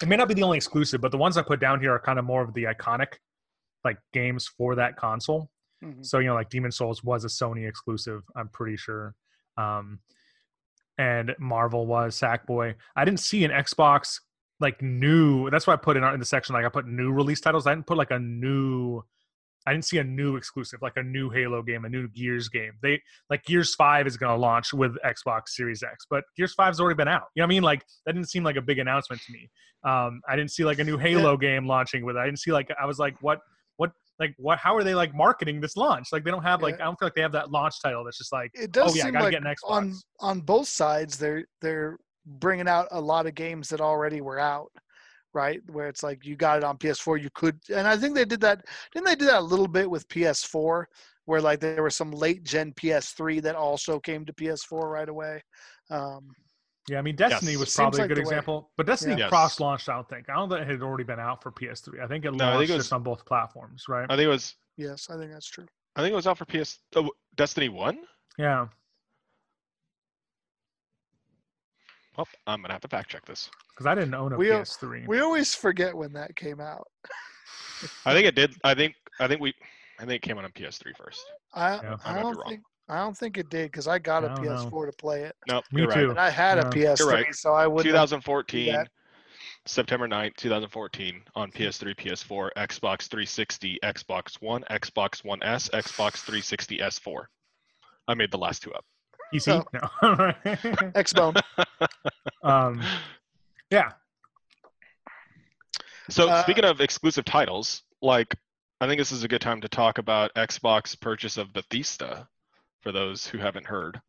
it 0.00 0.08
may 0.08 0.16
not 0.16 0.28
be 0.28 0.34
the 0.34 0.42
only 0.42 0.56
exclusive, 0.56 1.00
but 1.00 1.10
the 1.10 1.18
ones 1.18 1.36
I 1.36 1.42
put 1.42 1.60
down 1.60 1.80
here 1.80 1.92
are 1.92 2.00
kind 2.00 2.18
of 2.18 2.24
more 2.24 2.42
of 2.42 2.54
the 2.54 2.64
iconic 2.64 3.14
like 3.84 3.98
games 4.12 4.46
for 4.46 4.74
that 4.76 4.96
console. 4.96 5.50
Mhm. 5.84 6.04
So 6.04 6.18
you 6.18 6.28
know, 6.28 6.34
like 6.34 6.48
Demon's 6.48 6.76
Souls 6.76 7.04
was 7.04 7.24
a 7.24 7.28
Sony 7.28 7.68
exclusive, 7.68 8.22
I'm 8.36 8.48
pretty 8.48 8.76
sure. 8.76 9.14
Um, 9.58 10.00
and 11.02 11.34
Marvel 11.40 11.86
was 11.86 12.18
Sackboy. 12.18 12.74
I 12.94 13.04
didn't 13.04 13.20
see 13.20 13.44
an 13.44 13.50
Xbox 13.50 14.20
like 14.60 14.80
new. 14.80 15.50
That's 15.50 15.66
why 15.66 15.72
I 15.72 15.76
put 15.76 15.96
in 15.96 16.04
in 16.04 16.20
the 16.20 16.26
section 16.26 16.54
like 16.54 16.64
I 16.64 16.68
put 16.68 16.86
new 16.86 17.10
release 17.10 17.40
titles. 17.40 17.66
I 17.66 17.74
didn't 17.74 17.86
put 17.86 17.98
like 17.98 18.12
a 18.12 18.18
new. 18.18 19.02
I 19.66 19.72
didn't 19.72 19.84
see 19.84 19.98
a 19.98 20.04
new 20.04 20.34
exclusive, 20.36 20.80
like 20.82 20.96
a 20.96 21.02
new 21.02 21.30
Halo 21.30 21.62
game, 21.62 21.84
a 21.84 21.88
new 21.88 22.08
Gears 22.08 22.48
game. 22.48 22.72
They 22.82 23.00
like 23.30 23.44
Gears 23.44 23.74
Five 23.74 24.06
is 24.06 24.16
going 24.16 24.32
to 24.32 24.36
launch 24.36 24.72
with 24.72 24.96
Xbox 25.04 25.48
Series 25.48 25.82
X, 25.82 26.06
but 26.08 26.24
Gears 26.36 26.54
Five's 26.54 26.80
already 26.80 26.96
been 26.96 27.08
out. 27.08 27.24
You 27.34 27.40
know 27.40 27.44
what 27.44 27.52
I 27.52 27.54
mean? 27.54 27.62
Like 27.62 27.84
that 28.06 28.12
didn't 28.12 28.28
seem 28.28 28.44
like 28.44 28.56
a 28.56 28.62
big 28.62 28.78
announcement 28.78 29.22
to 29.22 29.32
me. 29.32 29.50
Um, 29.84 30.20
I 30.28 30.36
didn't 30.36 30.52
see 30.52 30.64
like 30.64 30.78
a 30.78 30.84
new 30.84 30.98
Halo 30.98 31.36
game 31.36 31.66
launching 31.66 32.04
with. 32.04 32.16
it. 32.16 32.20
I 32.20 32.24
didn't 32.24 32.38
see 32.38 32.52
like 32.52 32.70
I 32.80 32.86
was 32.86 32.98
like, 32.98 33.14
what, 33.20 33.38
like 34.22 34.34
what? 34.38 34.58
How 34.58 34.74
are 34.76 34.84
they 34.84 34.94
like 34.94 35.14
marketing 35.14 35.60
this 35.60 35.76
launch? 35.76 36.08
Like 36.12 36.24
they 36.24 36.30
don't 36.30 36.42
have 36.42 36.62
like 36.62 36.76
Yeah. 36.78 36.84
I 36.84 36.86
don't 36.86 36.98
feel 36.98 37.06
like 37.06 37.14
they 37.14 37.22
have 37.22 37.32
that 37.32 37.50
launch 37.50 37.74
title. 37.82 38.04
That's 38.04 38.18
just 38.18 38.32
like 38.32 38.50
It 38.54 38.72
does 38.72 38.92
oh 38.92 38.94
yeah, 38.94 39.02
I 39.02 39.04
seem 39.06 39.12
gotta 39.12 39.24
like 39.24 39.32
get 39.32 39.42
an 39.42 39.48
Xbox. 39.48 39.70
on 39.70 39.94
on 40.20 40.40
both 40.40 40.68
sides 40.68 41.18
they're 41.18 41.44
they're 41.60 41.98
bringing 42.24 42.68
out 42.68 42.86
a 42.92 43.00
lot 43.00 43.26
of 43.26 43.34
games 43.34 43.68
that 43.68 43.80
already 43.80 44.20
were 44.20 44.38
out 44.38 44.70
right 45.34 45.60
where 45.70 45.88
it's 45.88 46.02
like 46.02 46.24
you 46.24 46.36
got 46.36 46.58
it 46.58 46.64
on 46.64 46.76
ps4 46.78 47.20
you 47.20 47.30
could 47.34 47.58
and 47.74 47.88
i 47.88 47.96
think 47.96 48.14
they 48.14 48.24
did 48.24 48.40
that 48.40 48.64
didn't 48.92 49.06
they 49.06 49.14
do 49.14 49.24
that 49.24 49.40
a 49.40 49.50
little 49.52 49.66
bit 49.66 49.90
with 49.90 50.06
ps4 50.08 50.84
where 51.24 51.40
like 51.40 51.58
there 51.60 51.82
was 51.82 51.96
some 51.96 52.10
late 52.10 52.44
gen 52.44 52.72
ps3 52.74 53.42
that 53.42 53.56
also 53.56 53.98
came 53.98 54.24
to 54.24 54.32
ps4 54.34 54.84
right 54.84 55.08
away 55.08 55.42
um 55.90 56.28
Yeah, 56.88 56.98
I 56.98 57.02
mean 57.02 57.14
Destiny 57.16 57.52
Yes. 57.52 57.60
was 57.60 57.74
probably 57.76 58.00
like 58.00 58.06
a 58.06 58.08
good 58.08 58.16
the 58.18 58.20
way. 58.22 58.36
example, 58.36 58.70
but 58.76 58.86
Destiny 58.86 59.16
Yeah. 59.16 59.28
Cross 59.28 59.60
launched. 59.60 59.88
I 59.88 59.94
don't 59.94 60.08
think. 60.08 60.28
I 60.28 60.34
don't 60.34 60.48
think 60.48 60.62
it 60.62 60.66
had 60.68 60.82
already 60.82 61.04
been 61.04 61.20
out 61.20 61.42
for 61.42 61.52
PS3. 61.52 62.00
I 62.02 62.08
think 62.08 62.24
it 62.24 62.32
No, 62.34 62.44
I 62.46 62.48
think 62.50 62.56
launched 62.58 62.70
it 62.70 62.74
was- 62.74 62.84
just 62.84 62.92
on 62.92 63.02
both 63.04 63.24
platforms, 63.24 63.88
right? 63.88 64.04
I 64.10 64.16
think 64.16 64.26
it 64.26 64.28
was. 64.28 64.56
Yes, 64.76 65.08
I 65.10 65.16
think 65.16 65.30
that's 65.32 65.46
true. 65.46 65.66
I 65.96 66.00
think 66.02 66.12
it 66.12 66.16
was 66.16 66.26
out 66.26 66.38
for 66.38 66.44
PS. 66.44 66.78
Oh, 66.96 67.10
Destiny 67.36 67.68
One. 67.68 68.06
Yeah. 68.38 68.66
Well, 72.16 72.28
I'm 72.46 72.60
gonna 72.62 72.72
have 72.74 72.82
to 72.82 72.88
fact 72.88 73.10
check 73.10 73.24
this. 73.24 73.50
Because 73.70 73.86
I 73.86 73.94
didn't 73.94 74.14
own 74.14 74.32
a 74.32 74.36
We 74.36 74.48
PS3. 74.48 75.06
We 75.06 75.20
always 75.20 75.54
forget 75.54 75.96
when 75.96 76.12
that 76.14 76.36
came 76.36 76.60
out. 76.60 76.86
I 78.04 78.12
think 78.12 78.26
it 78.26 78.34
did. 78.34 78.54
I 78.64 78.74
think. 78.74 78.94
I 79.20 79.28
think 79.28 79.40
we. 79.40 79.54
I 79.98 80.02
think 80.04 80.22
it 80.22 80.22
came 80.26 80.36
out 80.38 80.44
on 80.44 80.52
PS3 80.52 80.92
first. 80.96 81.24
I 81.54 81.74
Yeah. 81.76 81.96
I 82.04 82.10
I 82.10 82.12
might 82.14 82.16
be 82.18 82.22
don't 82.22 82.36
wrong. 82.36 82.48
think 82.48 82.62
I 82.92 82.98
don't 82.98 83.16
think 83.16 83.38
it 83.38 83.48
did 83.48 83.70
because 83.72 83.88
I 83.88 83.98
got 83.98 84.22
a 84.22 84.30
I 84.30 84.34
don't 84.34 84.44
know. 84.44 84.50
PS4 84.70 84.90
to 84.90 84.96
play 84.98 85.22
it, 85.22 85.34
No, 85.48 85.62
Me 85.72 85.80
you're 85.80 85.88
right. 85.88 86.00
too. 86.00 86.10
and 86.10 86.18
I 86.20 86.28
had 86.28 86.58
a 86.58 86.64
PS3, 86.64 87.06
right. 87.06 87.34
so 87.34 87.54
I 87.54 87.66
wouldn't. 87.66 87.90
2014. 87.90 88.84
September 89.64 90.06
9th, 90.08 90.36
2014, 90.36 91.22
on 91.34 91.50
PS3, 91.52 91.96
PS4, 91.96 92.50
Xbox 92.56 93.08
360, 93.08 93.78
Xbox 93.82 94.42
One, 94.42 94.62
Xbox 94.70 95.24
One 95.24 95.42
S, 95.42 95.70
Xbox 95.70 96.16
360 96.16 96.78
S4. 96.78 97.24
I 98.08 98.14
made 98.14 98.30
the 98.30 98.38
last 98.38 98.62
two 98.62 98.72
up. 98.74 98.84
PC? 99.32 99.64
Oh. 99.64 99.78
No. 100.02 100.32
Xbone. 100.92 101.40
um, 102.42 102.82
yeah. 103.70 103.92
So 106.10 106.28
Uh, 106.28 106.42
speaking 106.42 106.64
of 106.64 106.80
exclusive 106.82 107.24
titles, 107.24 107.84
like 108.02 108.34
I 108.82 108.86
think 108.86 108.98
this 108.98 109.12
is 109.12 109.22
a 109.24 109.28
good 109.28 109.40
time 109.40 109.60
to 109.62 109.68
talk 109.68 109.96
about 109.98 110.34
Xbox 110.34 111.00
purchase 111.00 111.38
of 111.38 111.52
Bethesda 111.54 112.28
for 112.82 112.92
those 112.92 113.26
who 113.26 113.38
haven't 113.38 113.66
heard 113.66 114.00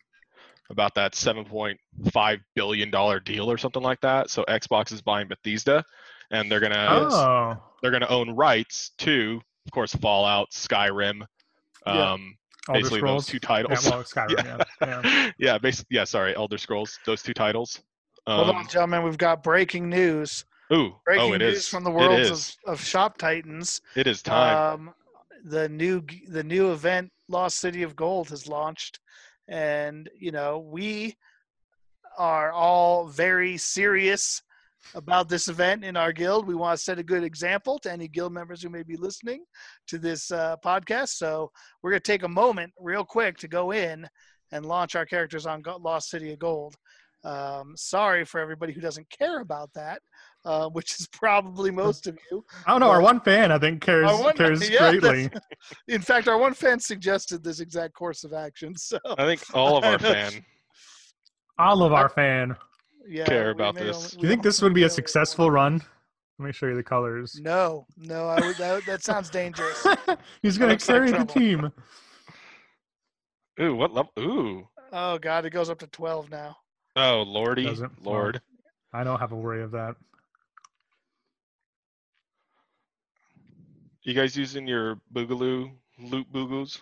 about 0.69 0.95
that 0.95 1.13
7.5 1.13 2.39
billion 2.55 2.89
dollar 2.89 3.19
deal 3.19 3.49
or 3.51 3.57
something 3.57 3.83
like 3.83 4.01
that. 4.01 4.29
So 4.29 4.43
Xbox 4.47 4.91
is 4.91 5.01
buying 5.01 5.27
Bethesda 5.27 5.83
and 6.31 6.51
they're 6.51 6.59
going 6.59 6.71
to 6.71 6.89
Oh. 6.89 7.57
they're 7.81 7.91
going 7.91 8.01
to 8.01 8.09
own 8.09 8.31
rights 8.31 8.91
to 8.99 9.41
of 9.65 9.71
course 9.71 9.93
Fallout, 9.95 10.51
Skyrim, 10.51 11.21
Yeah. 11.85 12.11
um 12.13 12.35
Elder 12.69 12.79
basically 12.79 12.99
Scrolls. 12.99 13.25
those 13.25 13.31
two 13.31 13.39
Yeah, 13.43 13.47
titles. 13.47 13.89
well, 13.89 14.03
Skyrim, 14.03 14.45
yeah. 14.81 15.01
yeah. 15.03 15.31
yeah, 15.37 15.57
basically 15.57 15.97
yeah, 15.97 16.05
sorry, 16.05 16.35
Elder 16.35 16.57
Scrolls, 16.57 16.97
those 17.05 17.21
two 17.21 17.33
titles. 17.33 17.81
Hold 18.25 18.49
Um, 18.51 18.55
on, 18.55 18.67
gentlemen. 18.69 19.03
We've 19.03 19.17
got 19.17 19.43
breaking 19.43 19.89
news. 19.89 20.45
ooh, 20.71 20.95
Breaking 21.05 21.31
oh, 21.31 21.33
it 21.33 21.39
news 21.39 21.57
is. 21.57 21.67
from 21.67 21.83
the 21.83 21.89
It 21.91 21.93
worlds 21.93 22.29
is. 22.29 22.57
of, 22.65 22.73
of 22.75 22.81
Shop 22.83 23.17
Titans. 23.17 23.81
It 23.97 24.07
is 24.07 24.21
time. 24.21 24.57
Um, 24.87 24.93
the 25.43 25.67
new 25.67 26.01
the 26.29 26.41
new 26.43 26.71
event, 26.71 27.11
Lost 27.33 27.57
City 27.57 27.83
of 27.83 27.95
Gold, 27.95 28.29
has 28.29 28.47
launched, 28.47 28.99
and 29.47 30.09
you 30.17 30.31
know 30.31 30.59
we 30.59 31.15
are 32.17 32.51
all 32.51 33.07
very 33.07 33.57
serious 33.57 34.41
about 34.95 35.29
this 35.29 35.47
event 35.47 35.83
in 35.83 35.97
our 35.97 36.11
guild. 36.11 36.47
We 36.47 36.55
want 36.55 36.77
to 36.77 36.83
set 36.83 36.99
a 36.99 37.03
good 37.03 37.23
example 37.23 37.79
to 37.79 37.91
any 37.91 38.07
guild 38.07 38.33
members 38.33 38.61
who 38.61 38.69
may 38.69 38.83
be 38.83 38.97
listening 38.97 39.45
to 39.87 39.97
this 39.97 40.31
uh, 40.31 40.57
podcast. 40.63 41.09
So 41.09 41.51
we're 41.81 41.91
going 41.91 42.01
to 42.01 42.11
take 42.11 42.23
a 42.23 42.27
moment, 42.27 42.73
real 42.79 43.03
quick, 43.03 43.37
to 43.39 43.47
go 43.47 43.71
in 43.71 44.07
and 44.51 44.65
launch 44.65 44.95
our 44.95 45.05
characters 45.05 45.45
on 45.45 45.63
Lost 45.81 46.09
City 46.09 46.33
of 46.33 46.39
Gold. 46.39 46.75
Um, 47.23 47.73
sorry 47.75 48.25
for 48.25 48.39
everybody 48.41 48.73
who 48.73 48.81
doesn't 48.81 49.09
care 49.09 49.39
about 49.39 49.73
that, 49.73 50.01
uh, 50.45 50.67
which 50.69 50.99
is 50.99 51.07
probably 51.07 51.71
most 51.71 52.07
of 52.07 52.17
you. 52.31 52.43
I 52.65 52.71
don't 52.71 52.79
know. 52.81 52.89
Our 52.89 53.01
one 53.01 53.19
fan, 53.21 53.51
I 53.51 53.57
think, 53.59 53.81
cares 53.81 54.05
one- 54.19 54.35
cares 54.35 54.69
yeah, 54.69 54.91
greatly. 54.91 55.29
In 55.87 56.01
fact, 56.01 56.27
our 56.27 56.37
one 56.37 56.53
fan 56.53 56.79
suggested 56.79 57.43
this 57.43 57.59
exact 57.59 57.93
course 57.93 58.23
of 58.23 58.33
action. 58.33 58.75
So 58.77 58.99
I 59.17 59.25
think 59.25 59.43
all 59.55 59.77
of 59.77 59.83
our 59.83 59.97
fan 60.13 60.43
All 61.57 61.83
of 61.83 61.93
our 61.93 62.09
fan. 62.09 62.55
yeah, 63.07 63.25
care 63.25 63.51
about 63.51 63.75
this. 63.75 63.95
only- 63.97 64.09
Do 64.09 64.17
you 64.21 64.27
think 64.29 64.43
this 64.43 64.61
would 64.61 64.73
be 64.73 64.83
a 64.83 64.89
successful 64.89 65.49
run? 65.51 65.81
Let 66.39 66.45
me 66.47 66.51
show 66.51 66.65
you 66.65 66.75
the 66.75 66.83
colors. 66.83 67.39
No, 67.41 67.85
no, 67.95 68.27
I 68.27 68.39
would, 68.41 68.57
that, 68.57 68.85
that 68.87 69.03
sounds 69.03 69.29
dangerous. 69.29 69.85
He's 70.41 70.57
going 70.57 70.69
to 70.69 70.73
looks 70.73 70.89
like 70.89 70.97
carry 70.97 71.11
the 71.11 71.25
team. 71.25 71.71
Ooh, 73.61 73.75
what 73.75 73.93
level? 73.93 74.11
Ooh. 74.19 74.67
Oh 74.91 75.17
God, 75.19 75.45
it 75.45 75.51
goes 75.51 75.69
up 75.69 75.79
to 75.79 75.87
twelve 75.87 76.29
now. 76.31 76.57
Oh, 76.95 77.21
lordy, 77.21 77.65
Doesn't- 77.65 78.01
well, 78.03 78.13
lord. 78.15 78.41
I 78.93 79.03
don't 79.03 79.19
have 79.19 79.31
a 79.31 79.35
worry 79.35 79.61
of 79.63 79.71
that. 79.71 79.95
You 84.03 84.13
guys 84.13 84.35
using 84.35 84.67
your 84.67 84.99
Boogaloo 85.13 85.71
loot 85.99 86.31
boogles? 86.31 86.81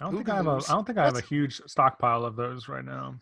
I 0.00 0.04
don't 0.04 0.16
think 0.16 0.28
I 0.28 0.36
have 0.36 0.46
a. 0.46 0.50
Boogaloo's. 0.56 0.70
I 0.70 0.74
don't 0.74 0.86
think 0.86 0.98
I 0.98 1.04
have 1.04 1.16
a 1.16 1.20
huge 1.22 1.60
stockpile 1.66 2.24
of 2.24 2.36
those 2.36 2.68
right 2.68 2.84
now. 2.84 3.14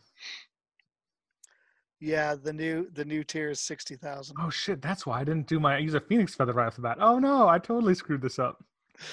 Yeah, 2.00 2.34
the 2.34 2.52
new 2.52 2.88
the 2.94 3.04
new 3.04 3.22
tier 3.22 3.50
is 3.50 3.60
sixty 3.60 3.94
thousand. 3.96 4.36
Oh 4.40 4.50
shit! 4.50 4.80
That's 4.80 5.06
why 5.06 5.20
I 5.20 5.24
didn't 5.24 5.46
do 5.46 5.60
my 5.60 5.76
use 5.78 5.94
a 5.94 6.00
phoenix 6.00 6.34
feather 6.34 6.52
right 6.52 6.66
off 6.66 6.76
the 6.76 6.82
bat. 6.82 6.96
Oh 7.00 7.18
no! 7.18 7.48
I 7.48 7.58
totally 7.58 7.94
screwed 7.94 8.22
this 8.22 8.38
up. 8.38 8.64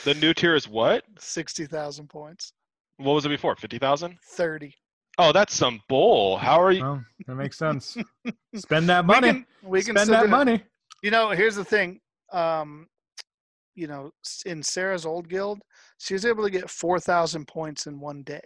The 0.05 0.13
new 0.15 0.33
tier 0.33 0.55
is 0.55 0.67
what? 0.67 1.03
Sixty 1.19 1.65
thousand 1.65 2.07
points. 2.09 2.53
What 2.97 3.13
was 3.13 3.25
it 3.25 3.29
before? 3.29 3.55
Fifty 3.57 3.77
thousand? 3.77 4.17
Thirty. 4.23 4.73
Oh, 5.19 5.31
that's 5.31 5.53
some 5.53 5.81
bull. 5.89 6.37
How 6.37 6.61
are 6.61 6.71
you? 6.71 6.83
Oh, 6.83 7.01
that 7.25 7.35
makes 7.35 7.57
sense. 7.57 7.97
Spend 8.55 8.87
that 8.89 9.03
We 9.03 9.07
money. 9.07 9.27
can 9.33 9.45
we 9.63 9.83
can 9.83 9.95
Spend 9.95 10.09
that 10.11 10.19
do 10.21 10.25
it. 10.25 10.29
money. 10.29 10.63
You 11.03 11.11
know, 11.11 11.31
here's 11.31 11.55
the 11.55 11.65
thing. 11.65 11.99
Um, 12.31 12.87
you 13.77 13.87
know, 13.87 14.09
in 14.45 14.61
Sarah's 14.63 15.05
old 15.05 15.29
guild, 15.29 15.61
she 15.99 16.13
was 16.15 16.25
able 16.25 16.43
to 16.43 16.49
get 16.49 16.69
four 16.69 16.99
thousand 16.99 17.47
points 17.47 17.85
in 17.85 17.99
one 17.99 18.23
day. 18.23 18.41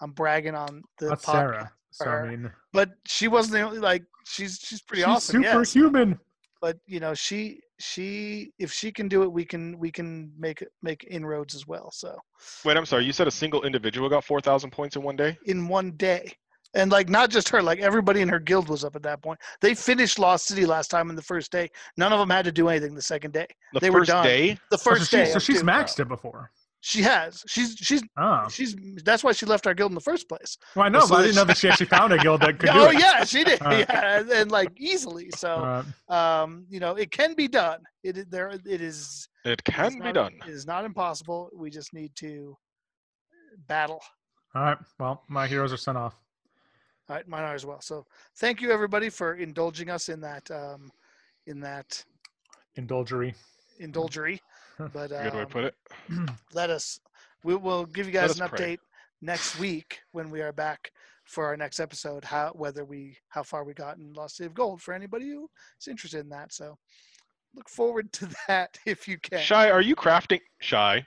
I'm 0.00 0.12
bragging 0.12 0.54
on 0.54 0.82
the 0.98 1.10
That's 1.10 1.24
podcast, 1.24 1.32
Sarah. 1.32 1.72
So. 1.92 2.06
I 2.08 2.28
mean, 2.30 2.50
but 2.72 2.90
she 3.06 3.28
wasn't 3.28 3.52
the 3.52 3.60
only. 3.60 3.78
Like, 3.78 4.02
she's 4.26 4.58
she's 4.62 4.80
pretty 4.82 5.02
she's 5.02 5.08
awesome. 5.08 5.42
yes. 5.42 5.68
superhuman. 5.68 6.18
but 6.60 6.76
you 6.86 7.00
know 7.00 7.12
she 7.12 7.60
she 7.78 8.50
if 8.58 8.72
she 8.72 8.90
can 8.92 9.08
do 9.08 9.22
it 9.24 9.32
we 9.32 9.44
can 9.44 9.76
we 9.78 9.90
can 9.90 10.32
make 10.38 10.62
it 10.62 10.68
make 10.82 11.04
inroads 11.10 11.54
as 11.54 11.66
well 11.66 11.90
so 11.92 12.16
Wait, 12.64 12.76
I'm 12.76 12.86
sorry. 12.86 13.04
You 13.04 13.12
said 13.12 13.26
a 13.26 13.30
single 13.32 13.62
individual 13.64 14.08
got 14.08 14.24
four 14.24 14.40
thousand 14.40 14.70
points 14.70 14.96
in 14.96 15.02
one 15.02 15.16
day. 15.16 15.36
in 15.46 15.68
one 15.68 15.92
day 15.92 16.32
and 16.74 16.90
like 16.90 17.08
not 17.08 17.30
just 17.30 17.48
her 17.48 17.62
like 17.62 17.78
everybody 17.80 18.20
in 18.20 18.28
her 18.28 18.38
guild 18.40 18.68
was 18.68 18.84
up 18.84 18.96
at 18.96 19.02
that 19.02 19.22
point 19.22 19.38
they 19.60 19.74
finished 19.74 20.18
lost 20.18 20.46
city 20.46 20.64
last 20.66 20.88
time 20.88 21.10
in 21.10 21.16
the 21.16 21.22
first 21.22 21.52
day 21.52 21.68
none 21.96 22.12
of 22.12 22.18
them 22.18 22.30
had 22.30 22.44
to 22.44 22.52
do 22.52 22.68
anything 22.68 22.94
the 22.94 23.02
second 23.02 23.32
day 23.32 23.46
The 23.74 23.80
They 23.80 23.90
were 23.90 24.00
first 24.00 24.10
done. 24.10 24.24
day. 24.24 24.54
the 24.70 24.76
Oh, 24.76 24.76
so 24.76 24.90
first 24.90 25.10
she- 25.10 25.16
day 25.16 25.24
So 25.26 25.38
she's 25.38 25.60
two. 25.60 25.66
maxed 25.66 26.00
it 26.00 26.08
before. 26.08 26.50
she 26.80 27.00
has 27.02 27.42
she's 27.46 27.76
she's 27.78 28.02
Oh. 28.18 28.48
she's 28.48 28.74
that's 29.04 29.22
why 29.22 29.32
she 29.32 29.46
left 29.46 29.66
our 29.66 29.74
guild 29.74 29.90
in 29.92 29.94
the 29.94 30.00
first 30.00 30.28
place 30.28 30.56
Well, 30.74 30.86
I 30.86 30.88
know, 30.88 31.00
so 31.00 31.10
but 31.10 31.18
I 31.20 31.22
didn't 31.22 31.36
know 31.36 31.44
that 31.44 31.56
she 31.58 31.68
actually 31.68 31.86
found 31.86 32.12
a 32.12 32.18
guild 32.18 32.40
that 32.40 32.58
could 32.58 32.70
do 32.70 32.78
oh 32.86 32.90
it. 32.90 32.98
yeah 32.98 33.22
she 33.24 33.44
did 33.44 33.60
Uh, 33.66 33.70
yeah 33.88 34.18
and, 34.18 34.30
and, 34.30 34.50
like 34.50 34.70
easily 34.76 35.28
so 35.36 35.84
Uh, 36.08 36.12
um 36.12 36.66
you 36.68 36.80
know 36.80 36.94
it 36.96 37.10
can 37.10 37.34
be 37.34 37.46
done 37.48 37.80
It 38.02 38.30
there 38.30 38.48
it 38.48 38.80
is 38.80 39.28
It 39.44 39.50
It 39.52 39.60
is 39.68 39.74
can 39.74 39.92
be 39.98 39.98
not- 40.06 40.14
done. 40.14 40.34
It 40.46 40.52
is 40.58 40.66
not 40.66 40.84
impossible. 40.84 41.50
We 41.54 41.68
just 41.70 41.92
need 41.92 42.12
to 42.24 42.56
battle. 43.68 44.00
all 44.54 44.62
right. 44.62 44.78
Well, 44.98 45.22
my 45.28 45.46
heroes 45.46 45.72
are 45.72 45.76
sent 45.76 45.98
off. 45.98 46.14
All 47.12 47.18
right, 47.18 47.28
mine 47.28 47.42
are 47.42 47.54
as 47.54 47.66
well. 47.66 47.82
So 47.82 48.06
thank 48.36 48.62
you 48.62 48.70
everybody 48.70 49.10
for 49.10 49.34
indulging 49.34 49.90
us 49.90 50.08
in 50.08 50.18
that 50.22 50.50
um, 50.50 50.90
in 51.46 51.60
that 51.60 52.02
Indulgery. 52.76 53.34
indulgery. 53.78 54.40
But 54.78 55.10
Good 55.10 55.10
way 55.10 55.30
to 55.30 55.42
um, 55.42 55.46
put 55.46 55.64
it. 55.64 55.74
let 56.54 56.70
us. 56.70 56.98
We 57.44 57.54
will 57.54 57.84
give 57.84 58.06
you 58.06 58.12
guys 58.12 58.38
an 58.38 58.44
us 58.44 58.48
pray. 58.48 58.76
update 58.76 58.78
next 59.20 59.58
week 59.58 60.00
when 60.12 60.30
we 60.30 60.40
are 60.40 60.54
back 60.54 60.90
for 61.26 61.44
our 61.44 61.54
next 61.54 61.80
episode. 61.80 62.24
How 62.24 62.50
whether 62.54 62.82
we 62.86 63.18
how 63.28 63.42
far 63.42 63.62
we 63.62 63.74
got 63.74 63.98
in 63.98 64.14
Lost 64.14 64.36
City 64.36 64.46
of 64.46 64.54
Gold 64.54 64.80
for 64.80 64.94
anybody 64.94 65.28
who 65.28 65.50
is 65.78 65.88
interested 65.88 66.20
in 66.20 66.30
that. 66.30 66.50
So 66.54 66.78
look 67.54 67.68
forward 67.68 68.10
to 68.14 68.28
that 68.48 68.78
if 68.86 69.06
you 69.06 69.18
can. 69.18 69.40
Shy, 69.40 69.70
are 69.70 69.82
you 69.82 69.94
crafting? 69.94 70.40
Shy, 70.62 71.04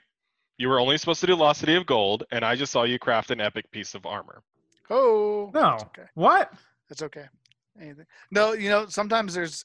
you 0.56 0.68
were 0.68 0.78
only 0.78 0.98
supposed 0.98 1.20
to 1.22 1.26
do 1.26 1.34
Lost 1.34 1.58
City 1.58 1.74
of 1.74 1.84
Gold, 1.84 2.22
and 2.30 2.44
I 2.44 2.54
just 2.54 2.70
saw 2.70 2.84
you 2.84 3.00
craft 3.00 3.32
an 3.32 3.40
epic 3.40 3.68
piece 3.72 3.96
of 3.96 4.06
armor. 4.06 4.44
Oh 4.90 5.50
No. 5.54 5.70
that's 5.72 5.82
okay. 5.84 6.02
What? 6.14 6.52
That's 6.88 7.02
okay. 7.02 7.24
Anything. 7.80 8.06
No, 8.30 8.52
you 8.52 8.68
know 8.70 8.86
sometimes 8.86 9.34
there's. 9.34 9.64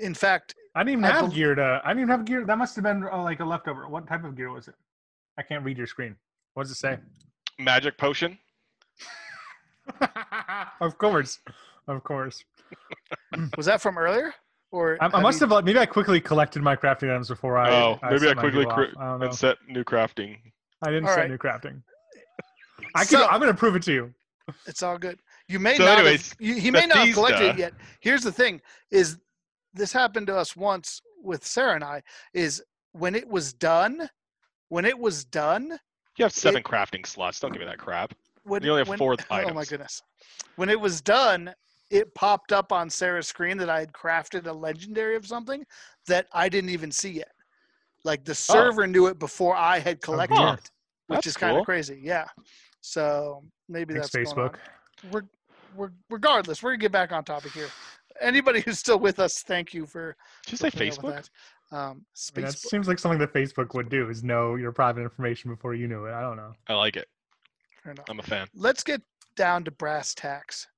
In 0.00 0.12
fact, 0.14 0.54
I 0.74 0.80
didn't 0.82 0.92
even 1.00 1.04
I 1.04 1.10
have 1.12 1.20
bel- 1.26 1.30
gear 1.30 1.54
to. 1.54 1.80
I 1.84 1.88
didn't 1.90 2.00
even 2.00 2.08
have 2.10 2.24
gear. 2.24 2.44
That 2.44 2.58
must 2.58 2.74
have 2.74 2.82
been 2.84 3.04
uh, 3.04 3.22
like 3.22 3.40
a 3.40 3.44
leftover. 3.44 3.88
What 3.88 4.08
type 4.08 4.24
of 4.24 4.36
gear 4.36 4.50
was 4.50 4.66
it? 4.66 4.74
I 5.38 5.42
can't 5.42 5.64
read 5.64 5.78
your 5.78 5.86
screen. 5.86 6.16
What 6.54 6.64
does 6.64 6.72
it 6.72 6.76
say? 6.76 6.98
Magic 7.58 7.96
potion. 7.98 8.38
of 10.80 10.98
course, 10.98 11.38
of 11.88 12.02
course. 12.04 12.44
was 13.56 13.66
that 13.66 13.80
from 13.80 13.98
earlier? 13.98 14.34
Or 14.70 14.98
I, 15.00 15.06
I 15.06 15.20
must 15.20 15.38
you- 15.40 15.44
have. 15.46 15.52
like, 15.52 15.64
Maybe 15.64 15.78
I 15.78 15.86
quickly 15.86 16.20
collected 16.20 16.62
my 16.62 16.74
crafting 16.74 17.10
items 17.10 17.28
before 17.28 17.56
I. 17.56 17.70
oh, 17.70 17.98
maybe 18.02 18.14
I 18.26 18.28
set 18.30 18.36
quickly 18.38 18.64
cr- 18.66 18.98
I 18.98 19.14
and 19.16 19.34
set 19.34 19.58
new 19.68 19.84
crafting. 19.84 20.38
I 20.82 20.90
didn't 20.90 21.04
All 21.04 21.10
set 21.14 21.20
right. 21.20 21.30
new 21.30 21.38
crafting. 21.38 21.82
I 22.96 23.00
can. 23.04 23.18
So- 23.20 23.26
I'm 23.28 23.38
gonna 23.40 23.54
prove 23.54 23.76
it 23.76 23.82
to 23.84 23.92
you. 23.92 24.14
It's 24.66 24.82
all 24.82 24.98
good. 24.98 25.18
You 25.48 25.58
may 25.58 25.76
So 25.76 25.84
not. 25.84 25.98
anyways, 25.98 26.30
have, 26.30 26.40
you, 26.40 26.54
he 26.54 26.70
may 26.70 26.86
not 26.86 26.98
have 26.98 27.14
collected 27.14 27.46
it 27.50 27.58
yet. 27.58 27.72
Here's 28.00 28.22
the 28.22 28.32
thing: 28.32 28.60
is 28.90 29.18
this 29.72 29.92
happened 29.92 30.26
to 30.28 30.36
us 30.36 30.56
once 30.56 31.00
with 31.22 31.44
Sarah 31.44 31.74
and 31.74 31.84
I? 31.84 32.02
Is 32.32 32.62
when 32.92 33.14
it 33.14 33.28
was 33.28 33.52
done, 33.52 34.08
when 34.68 34.84
it 34.84 34.98
was 34.98 35.24
done, 35.24 35.78
You 36.16 36.24
have 36.24 36.32
seven 36.32 36.62
crafting 36.62 37.06
slots. 37.06 37.40
Don't 37.40 37.52
give 37.52 37.60
me 37.60 37.66
that 37.66 37.78
crap. 37.78 38.14
when 38.44 38.62
You 38.62 38.70
only 38.70 38.80
have 38.80 38.88
when, 38.88 38.98
four 38.98 39.16
Oh 39.30 39.52
my 39.52 39.64
goodness! 39.64 40.02
When 40.56 40.68
it 40.68 40.78
was 40.80 41.00
done, 41.00 41.52
it 41.90 42.14
popped 42.14 42.52
up 42.52 42.72
on 42.72 42.88
Sarah's 42.90 43.28
screen 43.28 43.56
that 43.58 43.70
I 43.70 43.80
had 43.80 43.92
crafted 43.92 44.46
a 44.46 44.52
legendary 44.52 45.16
of 45.16 45.26
something 45.26 45.64
that 46.06 46.26
I 46.32 46.48
didn't 46.48 46.70
even 46.70 46.90
see 46.90 47.10
yet. 47.12 47.32
Like 48.04 48.24
the 48.24 48.32
oh. 48.32 48.34
server 48.34 48.86
knew 48.86 49.06
it 49.06 49.18
before 49.18 49.56
I 49.56 49.78
had 49.78 49.98
oh, 50.02 50.04
collected 50.04 50.38
Oh. 50.38 50.52
it, 50.52 50.70
which 51.06 51.16
That's 51.18 51.26
is 51.28 51.36
kind 51.36 51.52
cool. 51.52 51.60
of 51.60 51.66
crazy. 51.66 52.00
Yeah. 52.02 52.26
So 52.86 53.42
maybe 53.66 53.94
Thanks, 53.94 54.10
that's 54.10 54.34
going 54.34 54.48
Facebook. 54.48 54.56
on. 55.04 55.10
We're, 55.10 55.22
we're 55.74 55.90
regardless. 56.10 56.62
We're 56.62 56.72
gonna 56.72 56.82
get 56.82 56.92
back 56.92 57.12
on 57.12 57.24
topic 57.24 57.52
here. 57.52 57.68
Anybody 58.20 58.60
who's 58.60 58.78
still 58.78 58.98
with 58.98 59.18
us, 59.20 59.40
thank 59.40 59.72
you 59.72 59.86
for 59.86 60.14
Did 60.44 60.52
you 60.52 60.58
say 60.58 60.70
putting 60.70 60.92
up 60.92 60.98
Facebook? 60.98 61.14
that. 61.70 61.76
Um, 61.76 62.04
I 62.36 62.38
mean, 62.38 62.44
that 62.44 62.58
seems 62.58 62.86
like 62.86 62.98
something 62.98 63.18
that 63.20 63.32
Facebook 63.32 63.74
would 63.74 63.88
do 63.88 64.10
is 64.10 64.22
know 64.22 64.56
your 64.56 64.70
private 64.70 65.00
information 65.00 65.50
before 65.50 65.74
you 65.74 65.88
knew 65.88 66.04
it. 66.04 66.12
I 66.12 66.20
don't 66.20 66.36
know. 66.36 66.52
I 66.68 66.74
like 66.74 66.96
it. 66.96 67.08
I'm 68.06 68.18
a 68.18 68.22
fan. 68.22 68.48
let's 68.54 68.84
get 68.84 69.00
down 69.34 69.64
to 69.64 69.70
brass 69.70 70.14
tacks. 70.14 70.68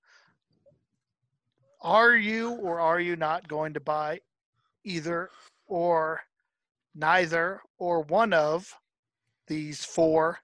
Are 1.82 2.14
you 2.14 2.52
or 2.52 2.78
are 2.78 3.00
you 3.00 3.16
not 3.16 3.48
going 3.48 3.74
to 3.74 3.80
buy 3.80 4.20
either 4.84 5.30
or 5.66 6.20
neither 6.94 7.62
or 7.78 8.02
one 8.02 8.32
of 8.32 8.72
these 9.48 9.84
four 9.84 10.38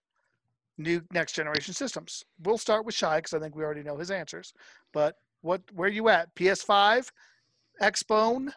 new 0.83 1.03
next 1.13 1.33
generation 1.33 1.75
systems? 1.75 2.25
We'll 2.45 2.59
start 2.59 2.85
with 2.85 2.95
Shy 2.95 3.17
because 3.19 3.35
I 3.35 3.39
think 3.39 3.55
we 3.57 3.63
already 3.65 3.83
know 3.83 3.97
his 3.97 4.11
answers. 4.11 4.53
But 4.93 5.17
what 5.41 5.63
where 5.73 5.89
are 5.89 5.93
you 5.93 6.09
at? 6.09 6.35
PS5, 6.35 7.09
Xbone, 7.81 8.53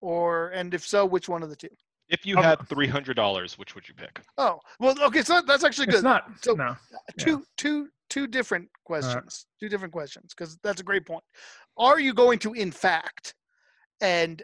or 0.00 0.48
and 0.50 0.72
if 0.74 0.86
so, 0.86 1.04
which 1.06 1.28
one 1.28 1.42
of 1.42 1.50
the 1.50 1.56
two? 1.56 1.68
If 2.08 2.26
you 2.26 2.36
Um, 2.38 2.44
had 2.44 2.68
three 2.68 2.88
hundred 2.88 3.14
dollars, 3.14 3.58
which 3.58 3.74
would 3.74 3.88
you 3.88 3.94
pick? 3.94 4.20
Oh, 4.38 4.58
well, 4.78 5.00
okay, 5.04 5.22
so 5.22 5.42
that's 5.42 5.64
actually 5.64 5.86
good. 5.86 5.96
It's 5.96 6.02
good. 6.02 6.08
not. 6.08 6.30
So- 6.42 6.54
no. 6.54 6.76
two 7.18 7.44
two 7.56 7.88
two 8.08 8.26
different 8.26 8.68
questions 8.84 9.46
two 9.60 9.68
different 9.68 9.92
questions 9.92 10.34
because 10.34 10.58
that's 10.64 10.80
a 10.80 10.82
great 10.82 11.06
point 11.06 11.22
are 11.78 12.00
you 12.00 12.12
going 12.12 12.40
to 12.40 12.52
in 12.54 12.72
fact 12.72 13.34
and 14.00 14.42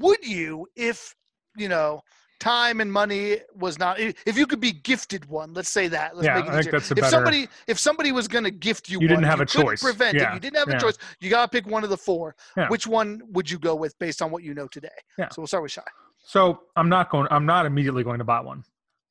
would 0.00 0.22
you 0.22 0.66
if 0.76 1.14
you 1.56 1.66
know 1.66 2.02
time 2.42 2.80
and 2.80 2.92
money 2.92 3.38
was 3.54 3.78
not 3.78 4.00
if 4.00 4.36
you 4.36 4.46
could 4.48 4.58
be 4.58 4.72
gifted 4.72 5.24
one 5.26 5.54
let's 5.54 5.68
say 5.68 5.86
that 5.86 6.16
let's 6.16 6.26
Yeah, 6.26 6.34
make 6.34 6.46
it 6.46 6.50
I 6.50 6.60
think 6.62 6.72
that's 6.72 6.90
a 6.90 6.94
if 6.94 6.96
better- 7.00 7.10
somebody 7.10 7.48
if 7.68 7.78
somebody 7.78 8.10
was 8.10 8.26
going 8.26 8.42
to 8.44 8.50
gift 8.50 8.88
you, 8.90 8.98
You 9.00 9.06
didn't 9.06 9.22
one, 9.22 9.30
have 9.30 9.40
a 9.40 9.46
couldn't 9.46 9.66
choice. 9.66 9.82
prevent 9.82 10.16
Yeah, 10.16 10.30
it 10.30 10.34
you 10.34 10.40
didn't 10.40 10.56
have 10.58 10.68
a 10.68 10.80
choice 10.80 10.98
you 11.20 11.30
got 11.30 11.42
to 11.42 11.48
pick 11.56 11.66
one 11.70 11.84
of 11.84 11.90
the 11.90 11.96
four 11.96 12.34
Yeah. 12.56 12.68
which 12.68 12.86
one 12.86 13.22
would 13.34 13.48
you 13.48 13.58
go 13.58 13.74
with 13.76 13.96
based 14.00 14.20
on 14.22 14.30
what 14.32 14.42
you 14.42 14.54
know 14.54 14.66
today 14.66 14.88
Yeah. 15.18 15.28
so 15.30 15.40
we'll 15.42 15.46
start 15.46 15.62
with 15.62 15.72
shy 15.72 15.82
So 16.24 16.62
I'm 16.76 16.88
not 16.88 17.10
going. 17.10 17.26
I'm 17.30 17.46
not 17.46 17.64
immediately 17.66 18.02
going 18.04 18.18
to 18.18 18.24
buy 18.24 18.40
one. 18.40 18.64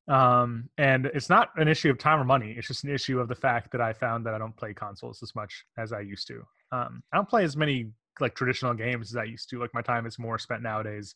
Um, 0.08 0.70
and 0.78 1.06
it's 1.18 1.30
not 1.30 1.50
an 1.58 1.68
issue 1.68 1.90
of 1.90 1.98
time 1.98 2.20
or 2.20 2.24
money. 2.26 2.52
It's 2.58 2.68
just 2.68 2.84
an 2.84 2.90
issue 2.90 3.20
of 3.20 3.28
the 3.28 3.36
fact 3.36 3.72
that 3.72 3.82
I 3.82 3.94
found 3.94 4.26
that 4.26 4.34
I 4.34 4.38
don't 4.38 4.56
play 4.56 4.74
consoles 4.74 5.22
as 5.24 5.34
much 5.36 5.66
as 5.78 5.94
I 5.94 6.00
used 6.02 6.28
to. 6.28 6.38
Um, 6.72 7.04
I 7.12 7.18
don't 7.18 7.30
play 7.30 7.44
as 7.44 7.56
many 7.56 7.92
like 8.20 8.36
traditional 8.36 8.74
games 8.74 9.12
as 9.12 9.16
I 9.16 9.24
used 9.24 9.50
to. 9.52 9.60
Like 9.60 9.74
my 9.74 9.82
time 9.82 10.06
is 10.06 10.18
more 10.20 10.38
spent 10.38 10.62
nowadays 10.64 11.16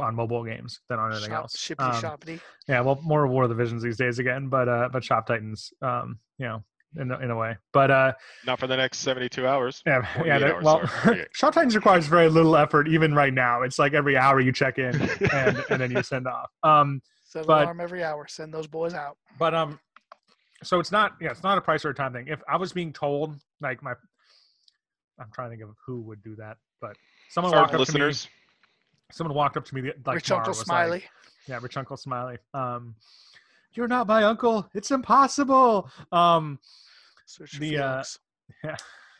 on 0.00 0.14
mobile 0.14 0.44
games 0.44 0.80
than 0.88 0.98
on 0.98 1.12
anything 1.12 1.30
Shop, 1.30 1.42
else. 1.44 1.56
shippy 1.56 1.80
Um, 1.94 2.02
shoppity 2.02 2.40
Yeah, 2.68 2.80
well, 2.80 2.98
more 3.02 3.26
War 3.26 3.44
of 3.44 3.48
the 3.48 3.54
Visions 3.54 3.82
these 3.82 3.96
days 3.96 4.18
again, 4.18 4.48
but 4.48 4.68
uh, 4.68 4.88
but 4.92 5.02
Shop 5.04 5.26
Titans, 5.26 5.72
um, 5.82 6.18
you 6.38 6.46
know, 6.46 6.62
in 6.96 7.10
a- 7.10 7.18
in 7.18 7.30
a 7.30 7.36
way. 7.36 7.56
But 7.72 7.90
uh, 7.90 8.12
Not 8.46 8.58
for 8.60 8.66
the 8.66 8.76
next 8.76 8.98
seventy-two 8.98 9.46
hours. 9.46 9.82
yeah, 9.86 10.06
yeah. 10.24 10.38
hours, 10.52 10.64
well, 10.64 10.86
Shop 11.34 11.52
Titans 11.54 11.74
requires 11.76 12.06
very 12.06 12.28
little 12.28 12.56
effort 12.56 12.88
even 12.88 13.14
right 13.14 13.32
now. 13.34 13.62
It's 13.62 13.78
like 13.78 13.92
every 13.94 14.16
hour 14.16 14.40
you 14.40 14.52
check 14.52 14.78
in 14.78 14.94
and 15.32 15.64
and 15.70 15.80
then 15.80 15.90
you 15.90 16.02
send 16.02 16.26
off. 16.26 16.50
Um, 16.62 17.00
set 17.26 17.46
but- 17.46 17.62
alarm 17.64 17.80
every 17.80 18.02
hour 18.02 18.26
send 18.26 18.54
those 18.54 18.66
boys 18.66 18.94
out 18.94 19.18
but 19.38 19.54
um, 19.54 19.78
so 20.62 20.80
it's 20.80 20.90
not 20.90 21.12
yeah, 21.20 21.30
it's 21.30 21.42
not 21.42 21.58
a 21.58 21.60
price 21.60 21.84
or 21.84 21.90
a 21.90 21.94
time 21.94 22.12
thing. 22.12 22.26
If 22.28 22.40
I 22.48 22.56
was 22.56 22.72
being 22.72 22.92
told 22.92 23.36
like 23.60 23.82
my, 23.82 23.92
I'm 25.20 25.26
trying 25.34 25.50
to 25.50 25.56
think 25.56 25.68
of 25.68 25.74
who 25.86 26.00
would 26.02 26.22
do 26.22 26.36
that, 26.36 26.56
but 26.80 26.96
someone 27.30 27.52
Our 27.54 27.62
walked 27.62 27.74
up 27.74 27.86
to 27.86 27.92
me. 27.98 28.12
Someone 29.10 29.34
walked 29.34 29.56
up 29.56 29.64
to 29.64 29.74
me 29.74 29.80
the- 29.80 29.94
like 30.04 30.16
rich 30.16 30.30
uncle 30.30 30.50
was 30.50 30.58
like, 30.58 30.66
smiley 30.66 31.04
yeah, 31.48 31.58
rich 31.60 31.76
uncle 31.76 31.96
Smiley. 31.96 32.38
Um, 32.54 32.94
you're 33.72 33.88
not 33.88 34.06
my 34.06 34.24
uncle. 34.24 34.68
It's 34.74 34.90
impossible. 34.90 35.90
Um, 36.12 36.58
Search 37.26 37.58
the, 37.58 37.78
uh, 37.78 38.04
yeah. 38.64 38.76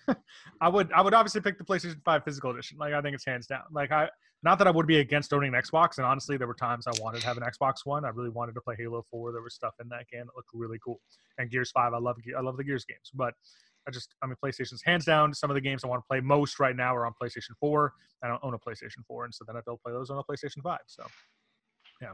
I 0.60 0.68
would 0.68 0.90
I 0.92 1.02
would 1.02 1.14
obviously 1.14 1.40
pick 1.40 1.58
the 1.58 1.64
PlayStation 1.64 2.02
5 2.04 2.24
physical 2.24 2.50
edition. 2.50 2.78
Like 2.78 2.94
I 2.94 3.02
think 3.02 3.14
it's 3.14 3.26
hands 3.26 3.46
down. 3.46 3.62
Like 3.70 3.92
I 3.92 4.08
not 4.42 4.58
that 4.58 4.66
I 4.66 4.70
would 4.70 4.86
be 4.86 5.00
against 5.00 5.32
owning 5.32 5.52
an 5.52 5.60
Xbox, 5.60 5.98
and 5.98 6.06
honestly, 6.06 6.36
there 6.36 6.46
were 6.46 6.54
times 6.54 6.86
I 6.86 6.92
wanted 7.02 7.20
to 7.20 7.26
have 7.26 7.36
an 7.36 7.42
Xbox 7.42 7.84
One. 7.84 8.04
I 8.04 8.08
really 8.10 8.30
wanted 8.30 8.54
to 8.54 8.60
play 8.60 8.76
Halo 8.78 9.04
4. 9.10 9.32
There 9.32 9.42
was 9.42 9.54
stuff 9.54 9.74
in 9.80 9.88
that 9.88 10.08
game 10.10 10.26
that 10.26 10.36
looked 10.36 10.50
really 10.54 10.78
cool. 10.82 11.00
And 11.38 11.50
Gears 11.50 11.70
5, 11.72 11.92
I 11.92 11.98
love 11.98 12.16
I 12.36 12.40
love 12.40 12.56
the 12.56 12.64
Gears 12.64 12.84
games. 12.84 13.10
But 13.14 13.34
I 13.88 13.90
just 13.90 14.14
I 14.22 14.26
mean 14.26 14.36
PlayStation's 14.44 14.82
hands 14.84 15.04
down. 15.06 15.32
Some 15.34 15.50
of 15.50 15.54
the 15.54 15.60
games 15.60 15.82
I 15.82 15.88
want 15.88 16.02
to 16.02 16.06
play 16.06 16.20
most 16.20 16.60
right 16.60 16.76
now 16.76 16.94
are 16.94 17.06
on 17.06 17.12
PlayStation 17.20 17.56
4. 17.58 17.92
I 18.22 18.28
don't 18.28 18.40
own 18.44 18.54
a 18.54 18.58
PlayStation 18.58 19.04
4, 19.06 19.24
and 19.24 19.34
so 19.34 19.44
then 19.46 19.56
I 19.56 19.60
don't 19.66 19.80
play 19.82 19.92
those 19.92 20.10
on 20.10 20.18
a 20.18 20.22
PlayStation 20.22 20.62
5. 20.62 20.78
So 20.86 21.04
yeah. 22.02 22.12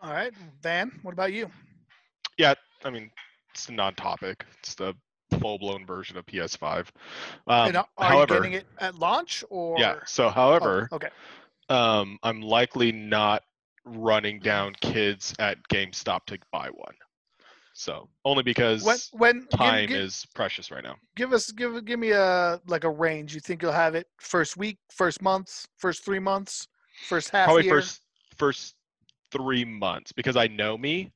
All 0.00 0.12
right, 0.12 0.32
Van. 0.62 0.92
What 1.02 1.12
about 1.12 1.32
you? 1.32 1.50
yeah, 2.38 2.54
I 2.84 2.90
mean, 2.90 3.10
it's 3.52 3.68
a 3.68 3.72
non-topic. 3.72 4.44
It's 4.60 4.76
the 4.76 4.94
full-blown 5.40 5.84
version 5.84 6.16
of 6.16 6.24
PS5. 6.26 6.86
Um, 7.48 7.68
and 7.68 7.76
are 7.76 7.86
however, 7.98 8.34
you 8.36 8.40
getting 8.42 8.52
it 8.60 8.66
at 8.78 8.94
launch 8.94 9.42
or? 9.50 9.76
yeah. 9.78 9.96
So, 10.06 10.26
Oh, 10.26 10.30
however, 10.30 10.88
okay. 10.92 11.08
um, 11.68 12.16
I'm 12.22 12.40
likely 12.40 12.92
not 12.92 13.42
running 13.84 14.38
down 14.38 14.74
kids 14.80 15.34
at 15.40 15.58
GameStop 15.68 16.26
to 16.26 16.38
buy 16.52 16.68
one. 16.72 16.94
So 17.78 18.08
only 18.24 18.42
because 18.42 18.82
When 18.84 18.98
when 19.20 19.46
time 19.56 19.86
give, 19.86 19.96
is 19.98 20.26
precious 20.34 20.72
right 20.72 20.82
now. 20.82 20.96
give 21.14 21.32
us 21.32 21.52
give 21.52 21.84
give 21.84 22.00
me 22.00 22.10
a 22.10 22.60
like 22.66 22.82
a 22.82 22.90
range. 22.90 23.36
You 23.36 23.40
think 23.40 23.62
you'll 23.62 23.70
have 23.70 23.94
it 23.94 24.08
first 24.18 24.56
week, 24.56 24.78
first 24.90 25.22
month, 25.22 25.64
first 25.76 26.04
three 26.04 26.18
months, 26.18 26.66
first 27.06 27.30
half 27.30 27.44
Probably 27.46 27.62
year? 27.62 27.74
first 27.80 28.00
first 28.36 28.74
three 29.30 29.64
months 29.64 30.10
because 30.10 30.36
I 30.36 30.48
know 30.48 30.76
me. 30.76 31.12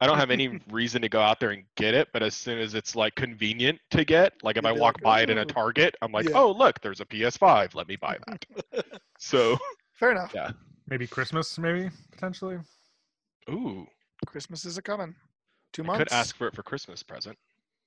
I 0.00 0.06
don't 0.06 0.16
have 0.16 0.30
any 0.30 0.58
reason 0.70 1.02
to 1.02 1.10
go 1.10 1.20
out 1.20 1.40
there 1.40 1.50
and 1.50 1.64
get 1.76 1.92
it, 1.92 2.08
but 2.14 2.22
as 2.22 2.34
soon 2.34 2.58
as 2.58 2.72
it's 2.72 2.96
like 2.96 3.14
convenient 3.14 3.78
to 3.90 4.02
get, 4.06 4.32
like 4.42 4.56
if 4.56 4.64
You'll 4.64 4.76
I 4.76 4.80
walk 4.80 4.94
like, 4.96 5.02
by 5.02 5.20
it 5.22 5.28
in 5.28 5.36
a 5.36 5.44
Target, 5.44 5.94
I'm 6.00 6.10
like, 6.10 6.30
Yeah. 6.30 6.38
oh 6.38 6.52
look, 6.52 6.80
there's 6.80 7.00
a 7.02 7.04
PS5. 7.04 7.74
Let 7.74 7.86
me 7.86 7.96
buy 7.96 8.16
that. 8.26 8.84
so, 9.18 9.58
Fair 9.92 10.12
enough. 10.12 10.32
Yeah. 10.34 10.52
maybe 10.88 11.06
Christmas, 11.06 11.58
maybe 11.58 11.90
potentially. 12.12 12.56
ooh, 13.50 13.86
Christmas 14.24 14.64
is 14.64 14.78
a 14.78 14.82
coming. 14.82 15.14
Two 15.72 15.84
I 15.90 15.98
could 15.98 16.12
ask 16.12 16.36
for 16.36 16.46
it 16.48 16.54
for 16.54 16.62
Christmas 16.62 17.02
present. 17.02 17.36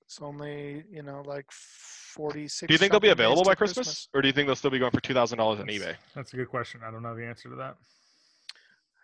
It's 0.05 0.21
only 0.21 0.83
you 0.91 1.03
know 1.03 1.21
like 1.25 1.45
forty 1.51 2.47
six. 2.47 2.67
Do 2.67 2.73
you 2.73 2.77
think 2.77 2.91
they'll 2.91 2.99
be 2.99 3.09
available 3.09 3.43
by 3.43 3.55
Christmas, 3.55 4.07
or 4.13 4.21
do 4.21 4.27
you 4.27 4.33
think 4.33 4.47
they'll 4.47 4.55
still 4.55 4.69
be 4.71 4.79
going 4.79 4.91
for 4.91 5.01
two 5.01 5.13
thousand 5.13 5.37
dollars 5.37 5.59
on 5.59 5.67
That's- 5.67 5.81
eBay? 5.83 5.95
That's 6.15 6.33
a 6.33 6.35
good 6.35 6.49
question. 6.49 6.81
I 6.85 6.91
don't 6.91 7.01
know 7.03 7.15
the 7.15 7.25
answer 7.25 7.49
to 7.49 7.55
that. 7.55 7.75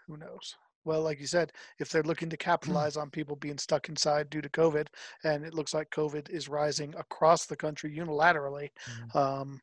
Who 0.08 0.18
knows? 0.18 0.56
Well, 0.86 1.02
like 1.02 1.20
you 1.20 1.28
said, 1.28 1.52
if 1.80 1.90
they're 1.90 2.04
looking 2.04 2.30
to 2.30 2.38
capitalize 2.38 2.96
on 2.96 3.10
people 3.10 3.36
being 3.36 3.58
stuck 3.58 3.90
inside 3.90 4.30
due 4.30 4.40
to 4.42 4.48
COVID, 4.50 4.88
and 5.26 5.44
it 5.44 5.54
looks 5.54 5.74
like 5.74 5.90
COVID 5.92 6.30
is 6.30 6.48
rising 6.48 6.96
across 6.96 7.46
the 7.46 7.58
country 7.58 7.94
unilaterally, 7.94 8.70
Mhm. 8.90 9.16
um, 9.16 9.62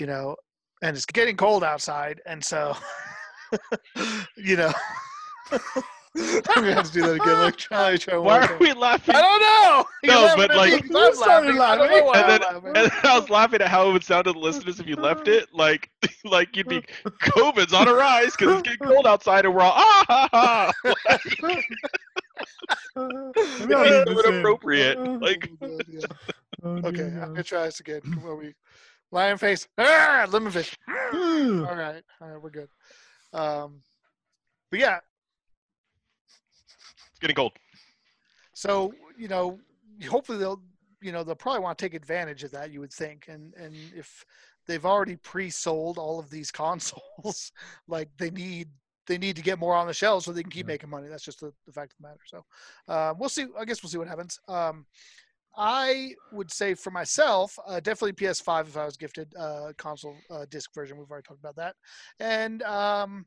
you 0.00 0.06
know, 0.06 0.34
and 0.82 0.96
it's 0.96 1.04
getting 1.04 1.36
cold 1.36 1.62
outside, 1.62 2.22
and 2.24 2.42
so, 2.42 2.74
you 4.36 4.56
know, 4.56 4.72
I'm 6.48 6.62
gonna 6.62 6.74
have 6.74 6.86
to 6.86 6.92
do 6.92 7.02
that 7.02 7.14
again. 7.14 7.38
Like 7.42 7.56
try, 7.56 7.96
try 7.96 8.16
Why 8.16 8.38
are 8.40 8.46
time. 8.46 8.58
we 8.58 8.72
laughing? 8.72 9.14
I 9.14 9.20
don't 9.22 9.40
know. 9.40 9.84
You're 10.02 10.14
No, 10.28 10.36
but, 10.36 10.56
like- 10.56 10.82
You 10.84 11.14
started 11.14 11.54
laughing. 11.56 11.60
I 11.60 11.76
don't 11.76 11.90
know 11.90 12.06
laughing. 12.10 12.32
And 12.34 12.42
then- 12.42 12.62
laughing. 12.64 12.72
And 12.76 12.92
I 13.10 13.18
was 13.18 13.28
laughing 13.30 13.60
at 13.60 13.68
how 13.68 13.88
it 13.88 13.92
would 13.92 14.04
sound 14.04 14.24
to 14.24 14.32
the 14.32 14.38
listeners 14.38 14.80
if 14.80 14.86
you 14.86 14.96
left 14.96 15.28
it 15.28 15.48
like 15.52 15.90
like 16.24 16.56
you'd 16.56 16.68
be 16.68 16.82
COVID's 17.04 17.72
on 17.72 17.88
a 17.88 17.94
rise 17.94 18.32
because 18.36 18.54
it's 18.58 18.62
getting 18.68 18.86
cold 18.86 19.06
outside 19.06 19.44
and 19.44 19.54
we're 19.54 19.62
all 19.62 19.72
ah 19.76 20.04
ha 20.08 20.28
ha. 20.32 20.72
It's 22.96 23.60
leave 24.06 24.18
so 24.20 24.28
inappropriate. 24.28 24.98
Like 25.20 25.50
Oh, 25.62 25.78
yeah. 25.88 26.00
Oh, 26.64 26.68
Okay, 26.84 27.02
I'm 27.04 27.28
gonna 27.32 27.42
try 27.42 27.64
this 27.66 27.80
again. 27.80 28.00
Where 28.22 28.34
we 28.36 28.54
lion 29.12 29.38
face, 29.38 29.68
ah, 29.78 30.26
lemon 30.30 30.52
fish. 30.52 30.76
All 30.88 31.76
right, 31.76 32.02
all 32.20 32.28
right, 32.28 32.42
we're 32.42 32.50
good. 32.50 32.68
Um, 33.32 33.80
but 34.70 34.80
yeah, 34.80 34.98
it's 37.16 37.20
getting 37.20 37.36
cold. 37.36 37.52
so 38.52 38.92
you 39.18 39.28
know, 39.28 39.58
hopefully 40.08 40.36
they'll, 40.38 40.60
you 41.00 41.12
know, 41.12 41.24
they'll 41.24 41.34
probably 41.34 41.60
want 41.60 41.78
to 41.78 41.84
take 41.84 41.94
advantage 41.94 42.44
of 42.44 42.50
that. 42.50 42.70
You 42.70 42.80
would 42.80 42.92
think, 42.92 43.26
and 43.28 43.54
and 43.54 43.74
if 43.94 44.22
they've 44.66 44.84
already 44.84 45.16
pre-sold 45.16 45.96
all 45.96 46.18
of 46.18 46.28
these 46.28 46.50
consoles, 46.62 47.52
like 47.88 48.10
they 48.18 48.30
need 48.30 48.68
they 49.06 49.16
need 49.16 49.36
to 49.36 49.42
get 49.42 49.58
more 49.58 49.74
on 49.74 49.86
the 49.86 49.94
shelves 49.94 50.26
so 50.26 50.32
they 50.32 50.42
can 50.42 50.50
keep 50.50 50.66
Yeah. 50.66 50.72
making 50.74 50.90
money. 50.90 51.08
That's 51.08 51.24
just 51.24 51.40
the, 51.40 51.52
the 51.64 51.72
fact 51.72 51.92
of 51.92 51.98
the 52.02 52.08
matter. 52.08 52.20
So 52.26 52.44
uh, 52.88 53.14
we'll 53.18 53.28
see. 53.30 53.46
I 53.58 53.64
guess 53.64 53.82
we'll 53.82 53.90
see 53.90 53.98
what 53.98 54.08
happens. 54.08 54.38
Um, 54.48 54.84
I 55.56 56.12
would 56.32 56.50
say 56.52 56.74
for 56.74 56.90
myself, 56.90 57.58
uh, 57.66 57.80
definitely 57.80 58.12
PS5 58.12 58.68
if 58.68 58.76
I 58.76 58.84
was 58.84 58.98
gifted 58.98 59.32
uh, 59.38 59.72
console 59.78 60.16
uh, 60.30 60.44
disc 60.50 60.74
version. 60.74 60.98
We've 60.98 61.10
already 61.10 61.24
talked 61.26 61.40
about 61.40 61.56
that, 61.56 61.76
and 62.20 62.62
um, 62.64 63.24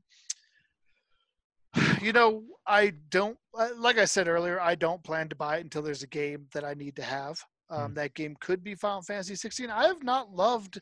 you 2.02 2.14
know, 2.14 2.44
I 2.68 2.94
don't 3.10 3.38
uh, 3.58 3.70
like 3.78 3.98
I 3.98 4.06
said 4.06 4.28
earlier. 4.28 4.60
I 4.60 4.76
don't 4.76 5.04
plan 5.04 5.30
to 5.30 5.36
buy 5.36 5.58
it 5.58 5.64
until 5.64 5.82
there's 5.82 6.04
a 6.04 6.08
game 6.08 6.48
that 6.54 6.64
I 6.64 6.74
need 6.74 6.96
to 6.98 7.04
have. 7.04 7.42
Um, 7.70 7.94
That 7.94 8.16
game 8.16 8.36
could 8.40 8.64
be 8.64 8.76
Final 8.76 9.02
Fantasy 9.02 9.36
16. 9.36 9.70
I 9.70 9.88
have 9.88 10.04
not 10.04 10.34
loved 10.34 10.82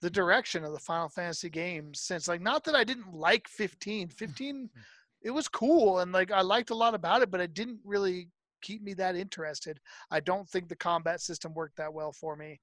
the 0.00 0.10
direction 0.10 0.64
of 0.64 0.72
the 0.72 0.78
Final 0.78 1.08
Fantasy 1.08 1.50
games 1.50 2.00
since 2.00 2.28
like 2.28 2.40
not 2.40 2.64
that 2.64 2.74
I 2.74 2.84
didn't 2.84 3.12
like 3.12 3.48
15. 3.48 4.08
15 4.08 4.70
it 5.22 5.30
was 5.30 5.48
cool 5.48 6.00
and 6.00 6.12
like 6.12 6.32
I 6.32 6.40
liked 6.42 6.70
a 6.70 6.74
lot 6.74 6.94
about 6.94 7.22
it, 7.22 7.30
but 7.30 7.40
it 7.40 7.54
didn't 7.54 7.80
really 7.84 8.28
keep 8.60 8.82
me 8.82 8.94
that 8.94 9.16
interested. 9.16 9.80
I 10.10 10.20
don't 10.20 10.48
think 10.48 10.68
the 10.68 10.76
combat 10.76 11.20
system 11.20 11.54
worked 11.54 11.76
that 11.76 11.92
well 11.92 12.12
for 12.12 12.36
me. 12.36 12.60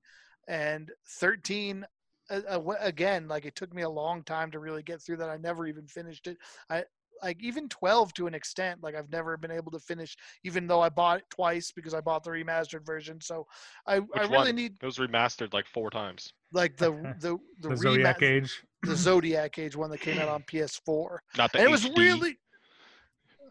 And 0.47 0.91
13 1.19 1.85
uh, 2.29 2.41
uh, 2.47 2.73
again, 2.79 3.27
like 3.27 3.45
it 3.45 3.55
took 3.55 3.73
me 3.73 3.81
a 3.83 3.89
long 3.89 4.23
time 4.23 4.51
to 4.51 4.59
really 4.59 4.83
get 4.83 5.01
through 5.01 5.17
that. 5.17 5.29
I 5.29 5.37
never 5.37 5.65
even 5.67 5.87
finished 5.87 6.27
it. 6.27 6.37
I 6.69 6.83
like 7.24 7.41
even 7.41 7.67
12 7.70 8.13
to 8.13 8.28
an 8.28 8.34
extent 8.34 8.82
like 8.84 8.95
i've 8.95 9.11
never 9.11 9.38
been 9.38 9.51
able 9.51 9.72
to 9.72 9.80
finish 9.80 10.15
even 10.43 10.67
though 10.67 10.82
i 10.82 10.89
bought 10.89 11.20
it 11.20 11.26
twice 11.30 11.72
because 11.72 11.93
i 11.93 12.01
bought 12.01 12.24
the 12.24 12.30
remastered 12.30 12.86
version 12.86 13.20
so 13.22 13.45
i, 13.88 13.95
I 13.95 14.22
really 14.22 14.30
one? 14.30 14.55
need 14.55 14.76
It 14.82 14.86
was 14.86 14.97
remastered 14.97 15.53
like 15.53 15.67
four 15.67 15.89
times. 15.89 16.34
like 16.53 16.78
the 16.78 16.91
the 17.20 17.38
the, 17.61 17.70
The 17.70 17.78
Zodiac 17.78 18.22
rema- 18.22 18.34
Age. 18.36 18.63
the 18.84 18.95
zodiac 18.95 19.59
age 19.59 19.76
one 19.76 19.89
that 19.91 19.99
came 20.01 20.20
out 20.20 20.30
on 20.30 20.41
ps4 20.51 21.17
Not 21.38 21.51
the 21.51 21.59
and 21.59 21.67
it 21.67 21.72
was 21.72 21.89
really 21.97 22.38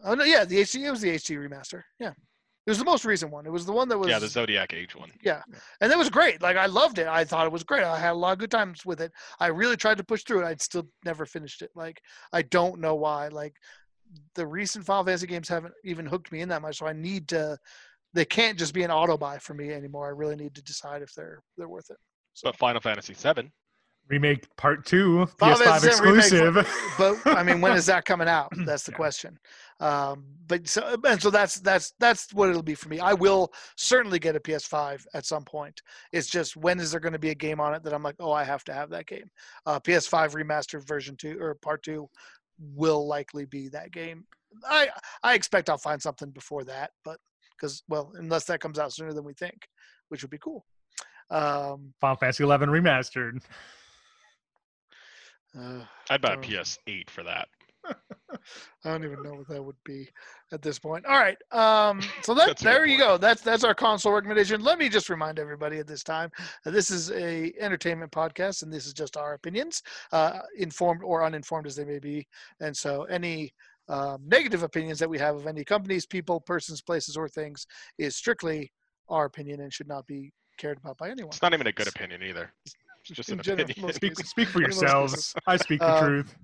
oh 0.05 0.15
no 0.15 0.23
yeah 0.23 0.45
the 0.45 0.57
hd 0.61 0.83
it 0.85 0.91
was 0.91 1.01
the 1.01 1.09
hd 1.15 1.37
remaster 1.37 1.83
yeah 1.99 2.13
it 2.69 2.71
was 2.71 2.77
the 2.77 2.85
most 2.85 3.03
recent 3.05 3.31
one 3.31 3.45
it 3.47 3.51
was 3.51 3.65
the 3.65 3.71
one 3.71 3.87
that 3.89 3.97
was 3.97 4.09
yeah, 4.09 4.19
the 4.19 4.27
Zodiac 4.27 4.73
Age 4.73 4.95
one. 4.95 5.09
Yeah, 5.23 5.41
and 5.81 5.89
that 5.91 5.97
was 5.97 6.09
great 6.09 6.41
like 6.41 6.55
i 6.57 6.67
loved 6.67 6.99
it 6.99 7.07
i 7.07 7.23
thought 7.23 7.45
it 7.47 7.51
was 7.51 7.63
great 7.63 7.83
i 7.83 7.97
had 7.97 8.11
a 8.11 8.13
lot 8.13 8.33
of 8.33 8.37
good 8.37 8.51
times 8.51 8.85
with 8.85 9.01
it 9.01 9.11
i 9.39 9.47
really 9.47 9.75
tried 9.77 9.97
to 9.97 10.03
push 10.03 10.23
through 10.23 10.41
it 10.41 10.45
i'd 10.45 10.61
still 10.61 10.87
never 11.05 11.25
finished 11.25 11.61
it 11.61 11.71
like 11.75 11.99
i 12.31 12.41
don't 12.43 12.79
know 12.79 12.93
why 12.95 13.27
like 13.29 13.55
the 14.35 14.45
recent 14.45 14.85
final 14.85 15.03
fantasy 15.03 15.27
games 15.27 15.49
haven't 15.49 15.73
even 15.83 16.05
hooked 16.05 16.31
me 16.31 16.41
in 16.41 16.49
that 16.49 16.61
much 16.61 16.77
so 16.77 16.85
i 16.87 16.93
need 16.93 17.27
to 17.27 17.57
they 18.13 18.25
can't 18.25 18.57
just 18.59 18.73
be 18.73 18.83
an 18.83 18.91
auto 18.91 19.17
buy 19.17 19.37
for 19.39 19.53
me 19.55 19.71
anymore 19.71 20.05
i 20.07 20.09
really 20.11 20.35
need 20.35 20.53
to 20.55 20.61
decide 20.63 21.01
if 21.01 21.11
they're 21.15 21.41
they're 21.57 21.69
worth 21.69 21.89
it 21.89 21.97
But 22.43 22.55
Final 22.55 22.81
Fantasy 22.81 23.13
VII. 23.13 23.51
Remake 24.07 24.47
Part 24.57 24.85
Two, 24.87 25.27
Final 25.37 25.57
PS5 25.57 25.63
Fantasy 25.63 25.89
VII 26.01 26.09
remake- 26.09 26.17
exclusive. 26.23 26.95
but 26.97 27.37
I 27.37 27.43
mean, 27.43 27.61
when 27.61 27.73
is 27.77 27.85
that 27.91 28.05
coming 28.05 28.27
out? 28.27 28.49
That's 28.65 28.83
the 28.83 28.91
Yeah. 28.91 28.95
question. 28.97 29.37
Um, 29.79 30.25
but 30.47 30.67
so 30.67 30.97
and 31.05 31.21
so 31.21 31.29
that's 31.29 31.59
that's 31.61 31.93
that's 31.99 32.33
what 32.33 32.49
it'll 32.49 32.61
be 32.61 32.75
for 32.75 32.89
me. 32.89 32.99
I 32.99 33.13
will 33.13 33.53
certainly 33.77 34.19
get 34.19 34.35
a 34.35 34.39
PS5 34.39 35.05
at 35.13 35.25
some 35.25 35.45
point. 35.45 35.81
It's 36.11 36.27
just 36.27 36.57
when 36.57 36.79
is 36.79 36.91
there 36.91 36.99
going 36.99 37.13
to 37.13 37.19
be 37.19 37.29
a 37.29 37.35
game 37.35 37.61
on 37.61 37.73
it 37.73 37.83
that 37.83 37.93
I'm 37.93 38.03
like, 38.03 38.15
oh, 38.19 38.31
I 38.31 38.43
have 38.43 38.63
to 38.65 38.73
have 38.73 38.89
that 38.89 39.05
game. 39.07 39.29
Uh, 39.65 39.79
PS5 39.79 40.31
remastered 40.33 40.85
version 40.85 41.15
two 41.15 41.39
or 41.39 41.55
part 41.55 41.81
two 41.83 42.09
will 42.75 43.07
likely 43.07 43.45
be 43.45 43.69
that 43.69 43.91
game. 43.91 44.25
I 44.67 44.89
I 45.23 45.35
expect 45.35 45.69
I'll 45.69 45.77
find 45.77 46.01
something 46.01 46.31
before 46.31 46.63
that, 46.65 46.91
but 47.05 47.17
because 47.55 47.83
well, 47.87 48.11
unless 48.15 48.45
that 48.45 48.59
comes 48.59 48.79
out 48.79 48.91
sooner 48.91 49.13
than 49.13 49.23
we 49.23 49.33
think, 49.33 49.67
which 50.09 50.23
would 50.23 50.31
be 50.31 50.39
cool. 50.39 50.65
Um, 51.29 51.93
Final 52.01 52.17
Fantasy 52.17 52.43
11 52.43 52.69
remastered. 52.69 53.39
uh, 55.57 55.81
I'd 56.09 56.21
buy 56.21 56.33
a 56.33 56.37
Oh. 56.37 56.41
PS8 56.41 57.09
for 57.09 57.23
that. 57.23 57.47
I 58.85 58.91
don't 58.91 59.03
even 59.03 59.21
know 59.23 59.33
what 59.33 59.47
that 59.49 59.63
would 59.63 59.75
be 59.83 60.07
at 60.51 60.61
this 60.61 60.79
point. 60.79 61.05
All 61.05 61.19
right. 61.19 61.37
Um, 61.51 62.01
so 62.21 62.33
that 62.33 62.47
That's 62.47 62.61
there 62.61 62.85
you 62.85 62.97
go. 62.97 63.17
That's 63.17 63.41
that's 63.41 63.63
our 63.63 63.73
console 63.73 64.13
recommendation. 64.13 64.61
Let 64.61 64.77
me 64.79 64.89
just 64.89 65.09
remind 65.09 65.39
everybody 65.39 65.79
at 65.79 65.87
this 65.87 66.03
time 66.03 66.29
that 66.63 66.71
this 66.71 66.91
is 66.91 67.11
a 67.11 67.51
entertainment 67.59 68.11
podcast 68.11 68.63
and 68.63 68.71
this 68.71 68.85
is 68.85 68.93
just 68.93 69.17
our 69.17 69.33
opinions, 69.33 69.81
uh, 70.11 70.39
informed 70.57 71.01
or 71.03 71.23
uninformed 71.23 71.67
as 71.67 71.75
they 71.75 71.85
may 71.85 71.99
be. 71.99 72.27
And 72.59 72.75
so 72.75 73.03
any 73.05 73.53
um, 73.89 74.21
negative 74.27 74.63
opinions 74.63 74.99
that 74.99 75.09
we 75.09 75.17
have 75.17 75.35
of 75.35 75.47
any 75.47 75.63
companies, 75.63 76.05
people, 76.05 76.39
persons, 76.39 76.81
places, 76.81 77.17
or 77.17 77.27
things 77.27 77.65
is 77.97 78.15
strictly 78.15 78.71
our 79.09 79.25
opinion 79.25 79.61
and 79.61 79.73
should 79.73 79.87
not 79.87 80.05
be 80.05 80.31
cared 80.57 80.77
about 80.77 80.97
by 80.97 81.09
anyone. 81.09 81.29
It's 81.29 81.41
not 81.41 81.53
even 81.53 81.67
a 81.67 81.71
good 81.71 81.87
opinion 81.87 82.21
either. 82.21 82.53
It's 82.65 82.75
just 83.05 83.29
In 83.29 83.39
an 83.39 83.43
general, 83.43 83.69
opinion. 83.69 83.93
Speak, 83.93 84.15
speak 84.25 84.47
for 84.49 84.61
yourselves. 84.61 85.33
I 85.47 85.57
speak 85.57 85.79
the 85.79 85.91
Um, 85.91 86.05
truth. 86.05 86.35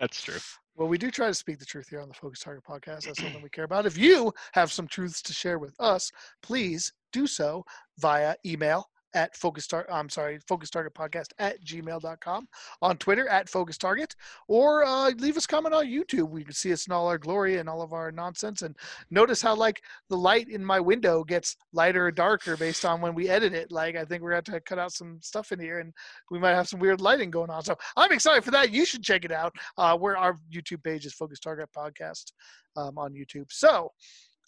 That's 0.00 0.20
true. 0.22 0.38
Well, 0.78 0.86
we 0.86 0.96
do 0.96 1.10
try 1.10 1.26
to 1.26 1.34
speak 1.34 1.58
the 1.58 1.64
truth 1.64 1.88
here 1.88 2.00
on 2.00 2.06
the 2.06 2.14
Focus 2.14 2.38
Target 2.38 2.62
podcast. 2.62 3.06
That's 3.06 3.20
something 3.20 3.42
we 3.42 3.50
care 3.50 3.64
about. 3.64 3.84
If 3.84 3.98
you 3.98 4.32
have 4.52 4.70
some 4.70 4.86
truths 4.86 5.20
to 5.22 5.32
share 5.32 5.58
with 5.58 5.74
us, 5.80 6.12
please 6.40 6.92
do 7.12 7.26
so 7.26 7.64
via 7.98 8.36
email 8.46 8.88
at 9.14 9.34
focus 9.36 9.66
target 9.66 9.92
i'm 9.92 10.08
sorry 10.08 10.38
focus 10.48 10.70
target 10.70 10.94
podcast 10.94 11.28
at 11.38 11.62
gmail.com 11.64 12.48
on 12.82 12.96
twitter 12.96 13.28
at 13.28 13.48
focus 13.48 13.78
target 13.78 14.14
or 14.48 14.84
uh, 14.84 15.10
leave 15.18 15.36
us 15.36 15.46
comment 15.46 15.74
on 15.74 15.86
youtube 15.86 16.28
we 16.28 16.44
can 16.44 16.52
see 16.52 16.72
us 16.72 16.86
in 16.86 16.92
all 16.92 17.06
our 17.06 17.18
glory 17.18 17.56
and 17.56 17.68
all 17.68 17.82
of 17.82 17.92
our 17.92 18.10
nonsense 18.10 18.62
and 18.62 18.76
notice 19.10 19.40
how 19.40 19.54
like 19.54 19.80
the 20.10 20.16
light 20.16 20.48
in 20.48 20.64
my 20.64 20.80
window 20.80 21.24
gets 21.24 21.56
lighter 21.72 22.06
or 22.06 22.10
darker 22.10 22.56
based 22.56 22.84
on 22.84 23.00
when 23.00 23.14
we 23.14 23.28
edit 23.28 23.54
it 23.54 23.70
like 23.70 23.96
i 23.96 24.04
think 24.04 24.22
we're 24.22 24.30
going 24.30 24.42
to 24.42 24.48
to 24.48 24.60
cut 24.60 24.78
out 24.78 24.92
some 24.92 25.18
stuff 25.20 25.52
in 25.52 25.60
here 25.60 25.80
and 25.80 25.92
we 26.30 26.38
might 26.38 26.54
have 26.54 26.68
some 26.68 26.80
weird 26.80 27.00
lighting 27.00 27.30
going 27.30 27.50
on 27.50 27.62
so 27.62 27.76
i'm 27.96 28.12
excited 28.12 28.42
for 28.42 28.50
that 28.50 28.72
you 28.72 28.84
should 28.84 29.02
check 29.02 29.24
it 29.24 29.32
out 29.32 29.54
uh, 29.76 29.96
where 29.96 30.16
our 30.16 30.38
YouTube 30.52 30.82
page 30.82 31.06
is 31.06 31.14
Focus 31.14 31.40
Target 31.40 31.68
Podcast 31.76 32.32
um, 32.76 32.98
on 32.98 33.12
YouTube. 33.12 33.46
So, 33.50 33.90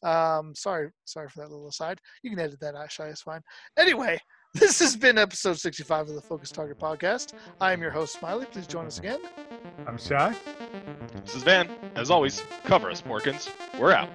um, 0.02 0.54
sorry, 0.54 0.90
sorry 1.04 1.28
for 1.28 1.40
that 1.40 1.50
little 1.50 1.68
aside. 1.68 2.00
You 2.22 2.30
can 2.30 2.38
edit 2.38 2.60
that 2.60 2.74
out, 2.74 2.90
Shy. 2.90 3.08
It's 3.08 3.22
fine. 3.22 3.42
Anyway, 3.78 4.18
this 4.54 4.78
has 4.80 4.96
been 4.96 5.18
episode 5.18 5.58
65 5.58 6.08
of 6.08 6.14
the 6.14 6.20
Focus 6.20 6.50
Target 6.50 6.78
Podcast. 6.78 7.34
I 7.60 7.72
am 7.72 7.80
your 7.80 7.90
host, 7.90 8.18
Smiley. 8.18 8.46
Please 8.46 8.66
join 8.66 8.86
us 8.86 8.98
again. 8.98 9.20
I'm 9.86 9.98
shy. 9.98 10.34
This 11.24 11.36
is 11.36 11.42
Van. 11.42 11.68
As 11.94 12.10
always, 12.10 12.42
cover 12.64 12.90
us, 12.90 13.04
Morkins. 13.04 13.50
We're 13.78 13.92
out. 13.92 14.08